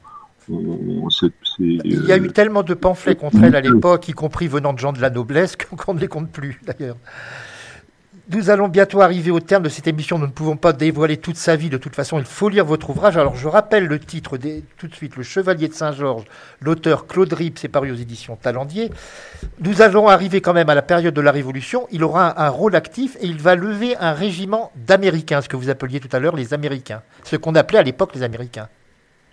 on, 0.51 1.11
c 1.11 1.27
est, 1.27 1.33
c 1.45 1.65
est, 1.65 1.79
il 1.85 2.05
y 2.05 2.13
a 2.13 2.17
euh, 2.17 2.25
eu 2.25 2.29
tellement 2.29 2.63
de 2.63 2.75
pamphlets 2.75 3.17
contre 3.17 3.43
elle 3.43 3.57
à 3.57 3.61
l'époque, 3.61 4.09
y 4.09 4.13
compris 4.13 4.49
venant 4.49 4.73
de 4.73 4.79
gens 4.79 4.93
de 4.93 5.01
la 5.01 5.11
noblesse, 5.11 5.57
qu'on 5.77 5.95
ne 5.95 6.01
les 6.01 6.09
compte 6.09 6.31
plus 6.31 6.61
d'ailleurs. 6.65 6.97
Nous 8.33 8.49
allons 8.49 8.69
bientôt 8.69 9.01
arriver 9.01 9.33
au 9.33 9.41
terme 9.41 9.65
de 9.65 9.69
cette 9.69 9.89
émission. 9.89 10.17
Nous 10.17 10.29
ne 10.29 10.31
pouvons 10.31 10.57
pas 10.57 10.73
dévoiler 10.73 11.17
toute 11.17 11.37
sa 11.37 11.57
vie. 11.57 11.69
De 11.69 11.79
toute 11.79 11.97
façon, 11.97 12.21
il 12.21 12.25
faut 12.25 12.49
lire 12.49 12.65
votre 12.65 12.91
ouvrage. 12.91 13.17
Alors, 13.17 13.35
je 13.35 13.49
rappelle 13.49 13.87
le 13.87 13.99
titre 13.99 14.39
des, 14.39 14.63
tout 14.79 14.87
de 14.87 14.95
suite 14.95 15.17
Le 15.17 15.25
Chevalier 15.25 15.67
de 15.67 15.75
Saint-Georges. 15.75 16.27
L'auteur 16.61 17.09
Claude 17.09 17.33
Rip, 17.33 17.59
c'est 17.59 17.67
paru 17.67 17.91
aux 17.91 17.97
éditions 17.97 18.37
Talendier. 18.37 18.93
Nous 19.59 19.83
allons 19.83 20.07
arriver 20.07 20.41
quand 20.41 20.53
même 20.53 20.71
à 20.71 20.77
la 20.77 20.83
période 20.83 21.13
de 21.13 21.21
la 21.21 21.33
Révolution. 21.33 21.89
Il 21.91 22.05
aura 22.05 22.41
un, 22.41 22.47
un 22.47 22.51
rôle 22.51 22.77
actif 22.77 23.17
et 23.21 23.27
il 23.27 23.39
va 23.39 23.57
lever 23.57 23.97
un 23.97 24.13
régiment 24.13 24.71
d'Américains, 24.77 25.41
ce 25.41 25.49
que 25.49 25.57
vous 25.57 25.69
appeliez 25.69 25.99
tout 25.99 26.15
à 26.15 26.21
l'heure 26.21 26.37
les 26.37 26.55
Américains. 26.55 27.03
Ce 27.25 27.35
qu'on 27.35 27.57
appelait 27.57 27.81
à 27.81 27.83
l'époque 27.83 28.15
les 28.15 28.23
Américains. 28.23 28.69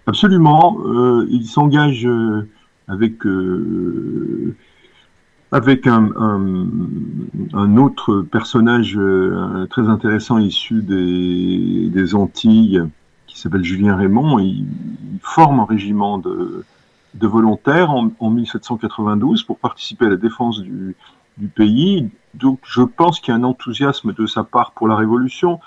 Absolument. 0.07 0.79
Euh, 0.85 1.27
il 1.29 1.45
s'engage 1.45 2.07
euh, 2.07 2.47
avec. 2.87 3.25
Euh, 3.25 4.55
avec 5.49 5.87
un, 5.87 6.11
un, 7.53 7.77
autre 7.77 8.19
personnage 8.19 8.99
très 9.69 9.87
intéressant 9.87 10.39
issu 10.39 10.81
des, 10.81 12.15
Antilles 12.15 12.83
qui 13.27 13.39
s'appelle 13.39 13.63
Julien 13.63 13.95
Raymond. 13.95 14.39
Il, 14.39 14.65
forme 15.21 15.61
un 15.61 15.65
régiment 15.65 16.17
de, 16.17 16.65
de 17.13 17.27
volontaires 17.27 17.91
en, 17.91 18.11
en, 18.19 18.29
1792 18.29 19.43
pour 19.43 19.57
participer 19.57 20.07
à 20.07 20.09
la 20.09 20.17
défense 20.17 20.59
du, 20.59 20.97
du 21.37 21.47
pays. 21.47 22.09
Donc 22.33 22.59
je 22.65 22.81
pense 22.81 23.21
qu'il 23.21 23.33
y 23.33 23.37
a 23.37 23.39
un 23.39 23.43
enthousiasme 23.45 24.13
de 24.13 24.25
sa 24.25 24.43
part 24.43 24.71
pour 24.71 24.89
la 24.89 24.97
Révolution. 24.97 25.61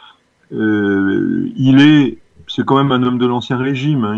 Il 0.51 1.81
est, 1.81 2.19
c'est 2.51 2.65
quand 2.65 2.77
même 2.77 2.93
un 2.93 3.03
homme 3.07 3.19
de 3.19 3.27
l'ancien 3.27 3.57
régime. 3.57 4.05
Hein. 4.05 4.17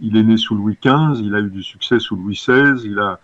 Il 0.00 0.16
est, 0.16 0.22
né 0.22 0.36
sous 0.36 0.54
Louis 0.54 0.76
XV, 0.82 1.20
il 1.22 1.34
a 1.34 1.40
eu 1.40 1.50
du 1.50 1.62
succès 1.62 2.00
sous 2.00 2.16
Louis 2.16 2.34
XVI, 2.34 2.82
il 2.84 2.98
a 2.98 3.20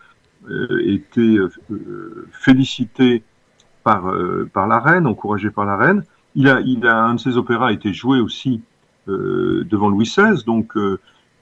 euh, 0.48 0.80
été 0.84 1.38
euh, 1.38 2.28
félicité 2.32 3.22
par 3.82 4.08
euh, 4.08 4.48
par 4.52 4.66
la 4.66 4.78
reine, 4.78 5.06
encouragé 5.06 5.50
par 5.50 5.64
la 5.64 5.76
reine. 5.76 6.04
Il 6.36 6.48
a, 6.48 6.58
un 6.96 7.14
de 7.14 7.20
ses 7.20 7.36
opéras 7.36 7.68
a 7.68 7.72
été 7.72 7.92
joué 7.92 8.18
aussi 8.18 8.60
devant 9.06 9.88
Louis 9.88 10.06
XVI, 10.06 10.42
donc 10.44 10.72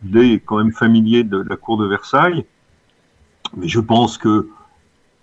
il 0.05 0.19
est 0.19 0.41
quand 0.41 0.59
même 0.59 0.73
familier 0.73 1.25
de 1.25 1.39
la 1.39 1.57
cour 1.57 1.79
de 1.79 1.87
Versailles. 1.87 2.45
Mais 3.57 3.69
je 3.69 3.81
pense 3.81 4.19
que 4.19 4.51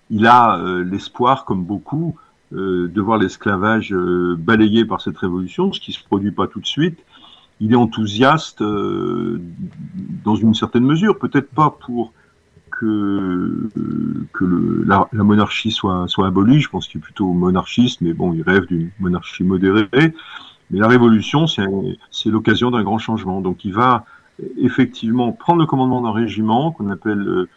il 0.10 0.26
a 0.26 0.60
l'espoir, 0.84 1.46
comme 1.46 1.64
beaucoup, 1.66 2.18
de 2.52 3.00
voir 3.00 3.20
l'esclavage 3.20 3.94
balayé 4.40 4.86
par 4.86 5.02
cette 5.02 5.20
révolution, 5.20 5.72
ce 5.72 5.80
qui 5.80 5.92
se 5.92 6.04
produit 6.04 6.32
pas 6.32 6.48
tout 6.48 6.62
de 6.62 6.66
suite 6.66 6.98
il 7.60 7.74
est 7.74 7.76
enthousiaste 7.76 8.62
euh, 8.62 9.42
dans 10.24 10.36
une 10.36 10.54
certaine 10.54 10.86
mesure, 10.86 11.18
peut-être 11.20 11.50
pas 11.50 11.78
pour 11.86 12.14
que, 12.72 13.70
que 14.34 14.46
le, 14.46 14.84
la, 14.86 15.08
la, 15.12 15.24
monarchie 15.24 15.72
soit, 15.72 16.06
soit 16.08 16.28
abolie, 16.28 16.62
je 16.62 16.70
pense 16.70 16.88
qu'il 16.88 17.00
est 17.00 17.04
plutôt 17.04 17.34
monarchiste, 17.34 18.00
mais 18.02 18.14
bon, 18.14 18.34
il 18.34 18.42
rêve 18.42 18.66
d'une 18.68 18.90
monarchie 19.00 19.44
modérée. 19.44 19.88
Mais 20.72 20.80
la 20.80 20.88
révolution, 20.88 21.46
c'est 21.48 22.30
l'occasion 22.30 22.72
d'un 22.72 22.84
grand 22.84 23.00
changement. 23.00 23.42
Donc 23.42 23.66
il 23.66 23.74
va 23.74 24.06
effectivement 24.58 25.32
prendre 25.32 25.60
le 25.60 25.66
commandement 25.66 26.02
d'un 26.02 26.12
régiment 26.12 26.72
qu'on 26.72 26.90
appelle 26.90 27.28
euh, 27.28 27.50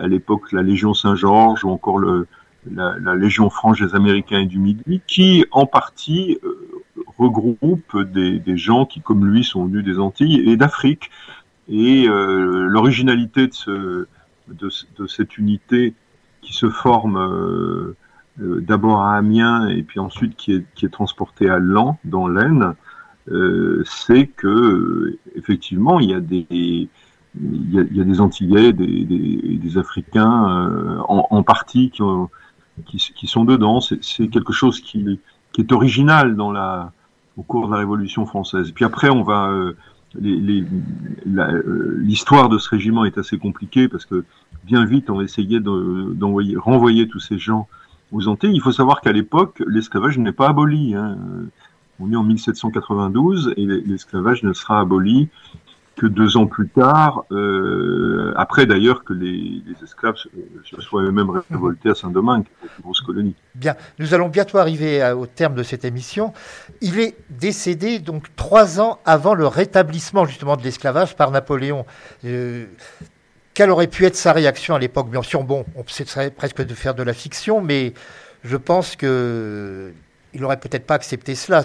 à 0.00 0.06
l'époque 0.06 0.52
la 0.52 0.62
Légion 0.62 0.94
Saint-Georges 0.94 1.64
ou 1.64 1.70
encore 1.70 1.98
le, 1.98 2.26
la, 2.70 2.96
la, 3.00 3.16
Légion 3.16 3.50
franche 3.50 3.80
des 3.80 3.94
Américains 3.94 4.40
et 4.40 4.46
du 4.46 4.58
Midi, 4.58 5.00
qui 5.06 5.44
en 5.50 5.66
partie 5.66 6.38
euh, 6.44 6.51
regroupe 7.18 7.96
des, 8.02 8.56
gens 8.56 8.86
qui, 8.86 9.00
comme 9.00 9.26
lui, 9.26 9.44
sont 9.44 9.66
venus 9.66 9.84
des 9.84 9.98
Antilles 9.98 10.48
et 10.48 10.56
d'Afrique. 10.56 11.10
Et 11.68 12.08
euh, 12.08 12.66
l'originalité 12.68 13.46
de, 13.46 13.54
ce, 13.54 14.06
de, 14.48 14.68
de, 14.98 15.06
cette 15.06 15.38
unité 15.38 15.94
qui 16.40 16.52
se 16.52 16.68
forme 16.68 17.16
euh, 17.16 17.96
euh, 18.40 18.60
d'abord 18.60 19.02
à 19.02 19.16
Amiens 19.16 19.68
et 19.68 19.82
puis 19.82 20.00
ensuite 20.00 20.36
qui 20.36 20.52
est, 20.52 20.92
transportée 20.92 21.48
à 21.48 21.58
Lan, 21.58 21.98
dans 22.04 22.28
l'Aisne, 22.28 22.74
c'est 23.84 24.26
que 24.26 25.16
effectivement 25.36 26.00
il 26.00 26.10
y 26.10 26.14
a 26.14 26.20
des 26.20 26.88
Antillais, 28.20 28.72
des, 28.72 29.04
des, 29.04 29.78
Africains 29.78 31.00
en, 31.08 31.42
partie 31.44 31.90
qui, 31.90 32.02
ont, 32.02 32.28
qui, 32.84 32.98
qui, 32.98 33.26
sont 33.28 33.44
dedans. 33.44 33.80
C'est 33.80 34.26
quelque 34.26 34.52
chose 34.52 34.80
qui 34.80 35.20
est 35.56 35.72
original 35.72 36.34
dans 36.34 36.50
la 36.50 36.92
au 37.36 37.42
cours 37.42 37.66
de 37.66 37.72
la 37.72 37.78
Révolution 37.78 38.26
française. 38.26 38.72
Puis 38.72 38.84
après, 38.84 39.10
on 39.10 39.22
va 39.22 39.48
euh, 39.48 39.76
l'histoire 40.14 42.48
de 42.48 42.58
ce 42.58 42.68
régiment 42.68 43.04
est 43.04 43.18
assez 43.18 43.38
compliquée 43.38 43.88
parce 43.88 44.04
que 44.04 44.24
bien 44.64 44.84
vite 44.84 45.08
on 45.08 45.22
essayait 45.22 45.60
d'envoyer 45.60 46.56
renvoyer 46.56 47.08
tous 47.08 47.20
ces 47.20 47.38
gens 47.38 47.66
aux 48.10 48.28
Antilles. 48.28 48.52
Il 48.52 48.60
faut 48.60 48.72
savoir 48.72 49.00
qu'à 49.00 49.12
l'époque 49.12 49.62
l'esclavage 49.66 50.18
n'est 50.18 50.32
pas 50.32 50.50
aboli. 50.50 50.94
Hein. 50.94 51.16
On 51.98 52.12
est 52.12 52.16
en 52.16 52.24
1792 52.24 53.54
et 53.56 53.64
l'esclavage 53.64 54.42
ne 54.42 54.52
sera 54.52 54.80
aboli 54.80 55.28
que 56.02 56.08
deux 56.08 56.36
ans 56.36 56.48
plus 56.48 56.68
tard, 56.68 57.24
euh, 57.30 58.32
après 58.36 58.66
d'ailleurs 58.66 59.04
que 59.04 59.12
les, 59.12 59.62
les 59.64 59.76
esclaves 59.84 60.16
se, 60.16 60.28
se 60.64 60.80
soient 60.80 61.04
eux-mêmes 61.04 61.30
révoltés 61.48 61.90
à 61.90 61.94
Saint-Domingue, 61.94 62.44
grosse 62.82 63.00
colonie. 63.00 63.36
Bien, 63.54 63.76
nous 64.00 64.12
allons 64.12 64.28
bientôt 64.28 64.58
arriver 64.58 65.00
à, 65.00 65.16
au 65.16 65.26
terme 65.26 65.54
de 65.54 65.62
cette 65.62 65.84
émission. 65.84 66.32
Il 66.80 66.98
est 66.98 67.14
décédé 67.30 68.00
donc 68.00 68.34
trois 68.34 68.80
ans 68.80 68.98
avant 69.04 69.34
le 69.34 69.46
rétablissement 69.46 70.24
justement 70.24 70.56
de 70.56 70.62
l'esclavage 70.62 71.14
par 71.14 71.30
Napoléon. 71.30 71.86
Euh, 72.24 72.66
quelle 73.54 73.70
aurait 73.70 73.86
pu 73.86 74.04
être 74.04 74.16
sa 74.16 74.32
réaction 74.32 74.74
à 74.74 74.80
l'époque? 74.80 75.08
Bien 75.08 75.22
sûr, 75.22 75.44
bon, 75.44 75.64
on 75.76 75.84
serait 75.86 76.30
presque 76.30 76.66
de 76.66 76.74
faire 76.74 76.96
de 76.96 77.04
la 77.04 77.12
fiction, 77.12 77.60
mais 77.60 77.94
je 78.42 78.56
pense 78.56 78.96
que 78.96 79.92
il 80.34 80.40
n'aurait 80.40 80.58
peut-être 80.58 80.86
pas 80.86 80.94
accepté 80.94 81.36
cela. 81.36 81.64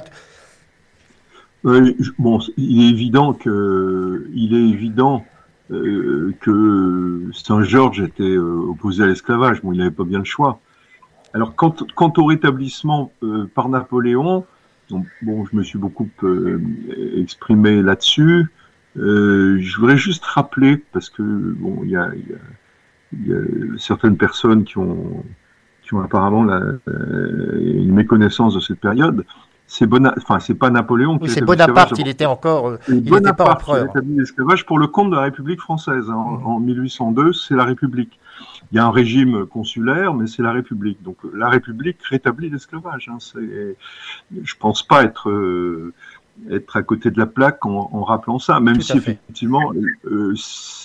Bon, 1.63 2.39
il 2.55 2.83
est 2.83 2.89
évident 2.89 3.33
que, 3.33 4.27
il 4.33 4.53
est 4.53 4.69
évident 4.69 5.25
euh, 5.71 6.33
que 6.39 7.29
Saint-Georges 7.33 7.99
était 7.99 8.23
euh, 8.23 8.69
opposé 8.69 9.03
à 9.03 9.07
l'esclavage. 9.07 9.61
Bon, 9.61 9.73
il 9.73 9.79
n'avait 9.79 9.91
pas 9.91 10.05
bien 10.05 10.19
le 10.19 10.25
choix. 10.25 10.59
Alors, 11.33 11.55
quant, 11.55 11.75
quant 11.95 12.13
au 12.17 12.25
rétablissement 12.25 13.11
euh, 13.23 13.49
par 13.53 13.67
Napoléon, 13.67 14.45
bon, 14.89 15.45
je 15.45 15.55
me 15.57 15.63
suis 15.63 15.77
beaucoup 15.77 16.09
exprimé 17.17 17.81
là-dessus. 17.81 18.47
je 18.95 19.77
voudrais 19.77 19.97
juste 19.97 20.23
rappeler, 20.23 20.77
parce 20.93 21.09
que 21.09 21.21
bon, 21.21 21.81
il 21.83 21.89
y 21.89 21.97
a, 21.97 22.11
y, 22.15 22.33
a, 22.33 23.27
y 23.27 23.33
a, 23.33 23.77
certaines 23.77 24.15
personnes 24.15 24.63
qui 24.63 24.77
ont, 24.77 25.25
qui 25.81 25.93
ont 25.95 25.99
apparemment 25.99 26.43
la, 26.45 26.61
une 26.87 27.93
méconnaissance 27.93 28.55
de 28.55 28.61
cette 28.61 28.79
période 28.79 29.25
c'est 29.67 29.85
Bona... 29.85 30.13
enfin 30.17 30.39
c'est 30.39 30.55
pas 30.55 30.69
Napoléon 30.69 31.19
oui, 31.21 31.29
c'est 31.29 31.41
Bonaparte 31.41 31.99
il 31.99 32.07
était 32.07 32.25
encore 32.25 32.69
euh, 32.69 32.79
il 32.87 33.03
qui 33.03 33.11
l'esclavage 34.15 34.65
pour 34.65 34.79
le 34.79 34.87
compte 34.87 35.11
de 35.11 35.15
la 35.15 35.23
République 35.23 35.59
française 35.59 36.05
hein. 36.09 36.15
mmh. 36.15 36.45
en 36.47 36.59
1802 36.59 37.33
c'est 37.33 37.53
la 37.53 37.65
République 37.65 38.17
il 38.71 38.77
y 38.77 38.79
a 38.79 38.85
un 38.85 38.91
régime 38.91 39.45
consulaire 39.45 40.13
mais 40.13 40.27
c'est 40.27 40.41
la 40.41 40.53
République 40.53 41.03
donc 41.03 41.17
la 41.33 41.49
République 41.49 42.01
rétablit 42.03 42.49
l'esclavage 42.49 43.09
hein. 43.11 43.17
je 44.31 44.55
pense 44.57 44.83
pas 44.83 45.03
être 45.03 45.29
euh, 45.29 45.93
être 46.49 46.77
à 46.77 46.83
côté 46.83 47.11
de 47.11 47.19
la 47.19 47.25
plaque 47.25 47.65
en, 47.65 47.89
en 47.91 48.03
rappelant 48.03 48.39
ça 48.39 48.61
même 48.61 48.77
Tout 48.77 48.83
si 48.83 48.97
effectivement 48.97 49.73
euh, 50.05 50.33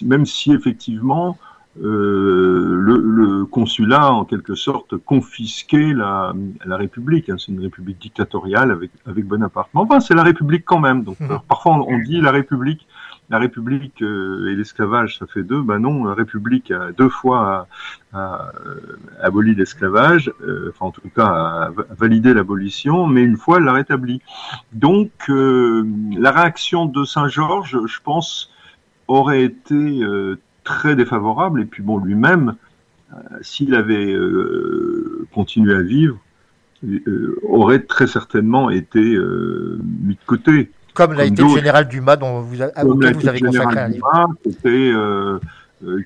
même 0.04 0.26
si 0.26 0.52
effectivement 0.52 1.38
euh, 1.80 2.76
le, 2.78 2.98
le, 2.98 3.44
consulat, 3.46 4.12
en 4.12 4.24
quelque 4.24 4.54
sorte, 4.54 4.98
confisquait 4.98 5.94
la, 5.94 6.34
la 6.66 6.76
République. 6.76 7.30
Hein, 7.30 7.36
c'est 7.38 7.50
une 7.50 7.60
République 7.60 7.98
dictatoriale 7.98 8.70
avec, 8.70 8.90
avec 9.06 9.26
Bonaparte. 9.26 9.70
Mais 9.74 9.80
enfin, 9.80 10.00
c'est 10.00 10.14
la 10.14 10.22
République 10.22 10.64
quand 10.66 10.80
même. 10.80 11.02
Donc, 11.02 11.18
mmh. 11.20 11.24
alors, 11.24 11.42
parfois, 11.44 11.76
on, 11.76 11.94
on, 11.94 11.98
dit 11.98 12.20
la 12.20 12.30
République, 12.30 12.86
la 13.30 13.38
République 13.38 14.02
euh, 14.02 14.52
et 14.52 14.54
l'esclavage, 14.54 15.18
ça 15.18 15.26
fait 15.26 15.42
deux. 15.42 15.62
Ben 15.62 15.78
non, 15.78 16.04
la 16.04 16.14
République 16.14 16.70
a 16.70 16.92
deux 16.92 17.08
fois 17.08 17.66
a, 18.12 18.18
a, 18.18 18.52
aboli 19.22 19.54
l'esclavage, 19.54 20.30
euh, 20.42 20.72
enfin, 20.74 20.86
en 20.86 20.90
tout 20.90 21.08
cas, 21.16 21.26
a, 21.26 21.70
validé 21.98 22.34
l'abolition, 22.34 23.06
mais 23.06 23.22
une 23.22 23.38
fois, 23.38 23.58
elle 23.58 23.64
l'a 23.64 23.72
rétabli. 23.72 24.20
Donc, 24.72 25.10
euh, 25.30 25.86
la 26.18 26.32
réaction 26.32 26.84
de 26.84 27.04
Saint-Georges, 27.04 27.78
je 27.86 27.98
pense, 28.04 28.50
aurait 29.08 29.44
été 29.44 30.02
très 30.64 30.96
défavorable. 30.96 31.62
Et 31.62 31.64
puis 31.64 31.82
bon, 31.82 31.98
lui-même, 31.98 32.54
euh, 33.12 33.16
s'il 33.42 33.74
avait 33.74 34.12
euh, 34.12 35.26
continué 35.34 35.74
à 35.74 35.82
vivre, 35.82 36.18
euh, 36.84 37.38
aurait 37.48 37.80
très 37.80 38.06
certainement 38.06 38.70
été 38.70 39.00
mis 39.00 40.14
de 40.14 40.24
côté. 40.26 40.70
Comme 40.94 41.14
l'a 41.14 41.24
été 41.24 41.42
le 41.42 41.48
général 41.48 41.88
Dumas, 41.88 42.16
dont 42.16 42.40
vous, 42.40 42.62
a, 42.62 42.84
auquel 42.84 43.14
vous 43.14 43.28
avez 43.28 43.40
consacré 43.40 43.80
un 43.80 43.88
livre. 43.88 44.34
Dumas, 44.44 45.40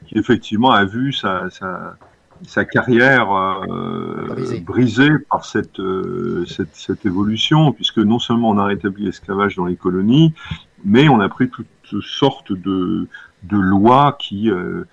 qui 0.07 0.17
effectivement 0.17 0.71
a 0.71 0.85
vu 0.85 1.13
sa, 1.13 1.51
sa, 1.51 1.97
sa 2.45 2.65
carrière 2.65 3.31
euh, 3.33 4.27
brisée. 4.29 4.61
brisée. 4.61 5.19
par 5.31 5.45
cette, 5.45 5.81
euh, 5.81 6.45
cette, 6.47 6.75
cette, 6.75 7.07
évolution, 7.07 7.73
puisque 7.73 7.99
non 7.99 8.19
seulement 8.19 8.51
on 8.51 8.59
a 8.59 8.65
rétabli 8.65 9.05
l'esclavage 9.05 9.57
dans 9.57 9.65
les 9.65 9.77
colonies, 9.77 10.35
mais 10.85 11.09
on 11.09 11.21
a 11.21 11.29
pris 11.29 11.49
toutes 11.49 12.03
sortes 12.03 12.53
de, 12.53 13.09
de 13.49 13.57
lois 13.57 14.17
qui, 14.19 14.51
euh, 14.51 14.85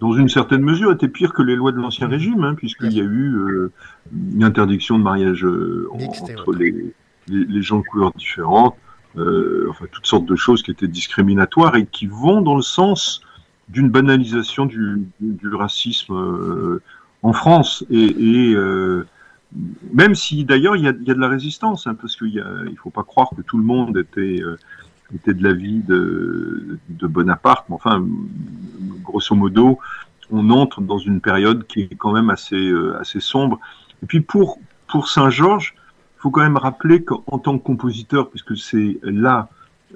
dans 0.00 0.12
une 0.12 0.28
certaine 0.28 0.62
mesure, 0.62 0.92
étaient 0.92 1.08
pires 1.08 1.32
que 1.32 1.42
les 1.42 1.56
lois 1.56 1.72
de 1.72 1.78
l'Ancien 1.78 2.08
mmh. 2.08 2.10
Régime, 2.10 2.44
hein, 2.44 2.54
puisqu'il 2.54 2.92
y 2.92 3.00
a 3.00 3.04
eu 3.04 3.36
euh, 3.36 3.72
une 4.12 4.44
interdiction 4.44 4.98
de 4.98 5.04
mariage 5.04 5.44
euh, 5.44 5.88
entre 5.92 6.52
les, 6.52 6.94
les, 7.28 7.44
les, 7.44 7.62
gens 7.62 7.78
de 7.78 7.84
couleurs 7.84 8.12
différentes, 8.12 8.76
enfin 9.16 9.86
toutes 9.90 10.06
sortes 10.06 10.26
de 10.26 10.36
choses 10.36 10.62
qui 10.62 10.70
étaient 10.70 10.88
discriminatoires 10.88 11.76
et 11.76 11.86
qui 11.86 12.06
vont 12.06 12.40
dans 12.42 12.56
le 12.56 12.62
sens 12.62 13.22
d'une 13.68 13.88
banalisation 13.88 14.66
du, 14.66 15.02
du 15.20 15.48
racisme 15.54 16.80
en 17.22 17.32
France. 17.32 17.84
Et, 17.90 18.50
et 18.50 18.56
même 19.92 20.14
si 20.14 20.44
d'ailleurs 20.44 20.76
il 20.76 20.84
y 20.84 20.88
a, 20.88 20.92
y 20.92 21.10
a, 21.10 21.14
de 21.14 21.20
la 21.20 21.28
résistance, 21.28 21.86
hein, 21.86 21.94
parce 22.00 22.16
qu'il 22.16 22.36
ne 22.36 22.76
faut 22.76 22.90
pas 22.90 23.02
croire 23.02 23.30
que 23.36 23.42
tout 23.42 23.58
le 23.58 23.64
monde 23.64 23.98
était 23.98 24.40
était 25.14 25.34
de 25.34 25.42
l'avis 25.42 25.80
de, 25.80 26.78
de 26.88 27.06
Bonaparte, 27.06 27.66
mais 27.68 27.74
enfin, 27.74 28.04
grosso 29.02 29.34
modo, 29.34 29.78
on 30.30 30.50
entre 30.50 30.80
dans 30.80 30.98
une 30.98 31.20
période 31.20 31.66
qui 31.66 31.82
est 31.82 31.96
quand 31.96 32.12
même 32.12 32.30
assez, 32.30 32.56
euh, 32.56 32.98
assez 33.00 33.20
sombre. 33.20 33.58
Et 34.02 34.06
puis 34.06 34.20
pour, 34.20 34.58
pour 34.88 35.08
Saint-Georges, 35.08 35.74
il 35.76 36.20
faut 36.20 36.30
quand 36.30 36.42
même 36.42 36.56
rappeler 36.56 37.02
qu'en 37.02 37.38
tant 37.38 37.58
que 37.58 37.64
compositeur, 37.64 38.30
puisque 38.30 38.56
c'est 38.56 38.98
là 39.02 39.48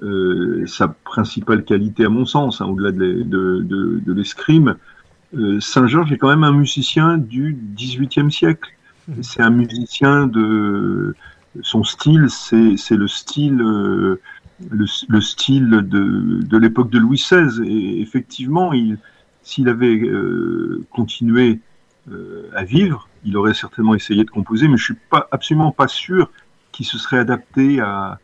euh, 0.03 0.65
sa 0.67 0.89
principale 0.89 1.63
qualité 1.63 2.05
à 2.05 2.09
mon 2.09 2.25
sens, 2.25 2.61
hein, 2.61 2.65
au-delà 2.65 2.91
de, 2.91 3.23
de, 3.23 3.61
de, 3.61 4.01
de 4.05 4.13
l'escrime, 4.13 4.75
euh, 5.35 5.59
Saint-Georges 5.59 6.11
est 6.11 6.17
quand 6.17 6.29
même 6.29 6.43
un 6.43 6.53
musicien 6.53 7.17
du 7.17 7.57
XVIIIe 7.75 8.31
siècle. 8.31 8.71
C'est 9.21 9.41
un 9.41 9.51
musicien 9.51 10.25
de 10.25 11.15
son 11.61 11.83
style, 11.83 12.27
c'est 12.29 12.95
le 12.95 13.07
style 13.07 13.61
euh, 13.61 14.19
le, 14.69 14.85
le, 15.07 15.21
style 15.21 15.69
de, 15.69 15.81
de 16.41 16.57
l'époque 16.57 16.89
de 16.89 16.99
Louis 16.99 17.17
XVI. 17.17 17.61
Et 17.65 18.01
effectivement, 18.01 18.71
s'il 19.41 19.69
avait 19.69 19.99
euh, 19.99 20.85
continué 20.91 21.59
euh, 22.11 22.49
à 22.55 22.63
vivre, 22.63 23.09
il 23.23 23.35
aurait 23.37 23.53
certainement 23.53 23.95
essayé 23.95 24.23
de 24.23 24.29
composer, 24.29 24.67
mais 24.67 24.77
je 24.77 24.85
suis 24.85 24.97
pas 25.09 25.27
absolument 25.31 25.71
pas 25.71 25.87
sûr 25.87 26.31
qu'il 26.71 26.85
se 26.85 26.97
serait 26.97 27.19
adapté 27.19 27.79
à, 27.79 28.19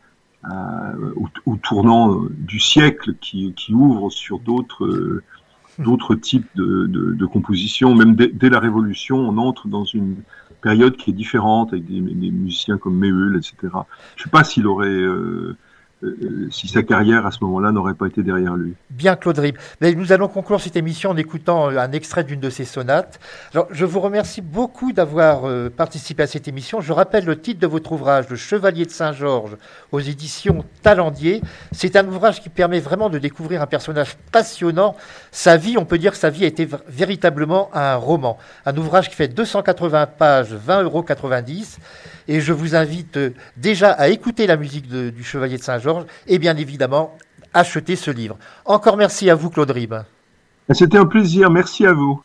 au, 1.46 1.56
tournant 1.56 2.20
du 2.30 2.58
siècle 2.58 3.14
qui, 3.20 3.54
qui 3.54 3.72
ouvre 3.72 4.10
sur 4.10 4.40
d'autres 4.40 5.22
d'autres 5.78 6.14
types 6.14 6.48
de, 6.54 6.86
de, 6.86 7.12
de 7.12 7.26
compositions. 7.26 7.94
Même 7.94 8.14
dès, 8.14 8.50
la 8.50 8.60
Révolution, 8.60 9.16
on 9.16 9.38
entre 9.38 9.68
dans 9.68 9.84
une 9.84 10.16
période 10.60 10.96
qui 10.96 11.10
est 11.10 11.14
différente 11.14 11.72
avec 11.72 11.86
des, 11.86 12.00
musiciens 12.00 12.78
comme 12.78 12.96
Méhul, 12.96 13.36
etc. 13.36 13.54
Je 13.62 14.20
ne 14.20 14.24
sais 14.24 14.30
pas 14.30 14.44
s'il 14.44 14.66
aurait 14.66 14.88
euh, 14.88 15.56
euh, 16.02 16.48
si 16.50 16.66
sa 16.66 16.82
carrière 16.82 17.26
à 17.26 17.30
ce 17.30 17.38
moment-là 17.42 17.70
n'aurait 17.70 17.94
pas 17.94 18.06
été 18.06 18.22
derrière 18.22 18.56
lui. 18.56 18.74
Bien, 18.90 19.14
Claude 19.14 19.38
Rib. 19.38 19.56
Mais 19.80 19.94
nous 19.94 20.12
allons 20.12 20.26
conclure 20.26 20.60
cette 20.60 20.74
émission 20.74 21.10
en 21.10 21.16
écoutant 21.16 21.70
euh, 21.70 21.78
un 21.78 21.92
extrait 21.92 22.24
d'une 22.24 22.40
de 22.40 22.50
ses 22.50 22.64
sonates. 22.64 23.20
Alors, 23.54 23.68
je 23.70 23.84
vous 23.84 24.00
remercie 24.00 24.40
beaucoup 24.40 24.92
d'avoir 24.92 25.44
euh, 25.44 25.70
participé 25.70 26.24
à 26.24 26.26
cette 26.26 26.48
émission. 26.48 26.80
Je 26.80 26.92
rappelle 26.92 27.24
le 27.24 27.40
titre 27.40 27.60
de 27.60 27.66
votre 27.68 27.92
ouvrage, 27.92 28.28
Le 28.28 28.36
Chevalier 28.36 28.84
de 28.84 28.90
Saint-Georges, 28.90 29.56
aux 29.92 30.00
éditions 30.00 30.64
Talendier. 30.82 31.40
C'est 31.70 31.94
un 31.94 32.06
ouvrage 32.08 32.40
qui 32.40 32.48
permet 32.48 32.80
vraiment 32.80 33.08
de 33.08 33.18
découvrir 33.18 33.62
un 33.62 33.66
personnage 33.66 34.16
passionnant. 34.32 34.96
Sa 35.30 35.56
vie, 35.56 35.78
on 35.78 35.84
peut 35.84 35.98
dire 35.98 36.12
que 36.12 36.18
sa 36.18 36.30
vie 36.30 36.44
a 36.44 36.48
été 36.48 36.68
véritablement 36.88 37.70
un 37.74 37.94
roman. 37.94 38.38
Un 38.66 38.76
ouvrage 38.76 39.08
qui 39.08 39.14
fait 39.14 39.28
280 39.28 40.06
pages, 40.06 40.52
20,90 40.52 40.82
euros. 40.82 41.04
Et 42.28 42.40
je 42.40 42.52
vous 42.52 42.76
invite 42.76 43.18
déjà 43.56 43.90
à 43.90 44.08
écouter 44.08 44.46
la 44.46 44.56
musique 44.56 44.88
du 44.88 45.24
Chevalier 45.24 45.58
de 45.58 45.62
Saint-Georges 45.62 45.91
et 46.26 46.38
bien 46.38 46.56
évidemment 46.56 47.16
acheter 47.54 47.96
ce 47.96 48.10
livre. 48.10 48.38
Encore 48.64 48.96
merci 48.96 49.30
à 49.30 49.34
vous, 49.34 49.50
Claude 49.50 49.70
Rib. 49.70 49.94
C'était 50.70 50.98
un 50.98 51.06
plaisir. 51.06 51.50
Merci 51.50 51.86
à 51.86 51.92
vous. 51.92 52.22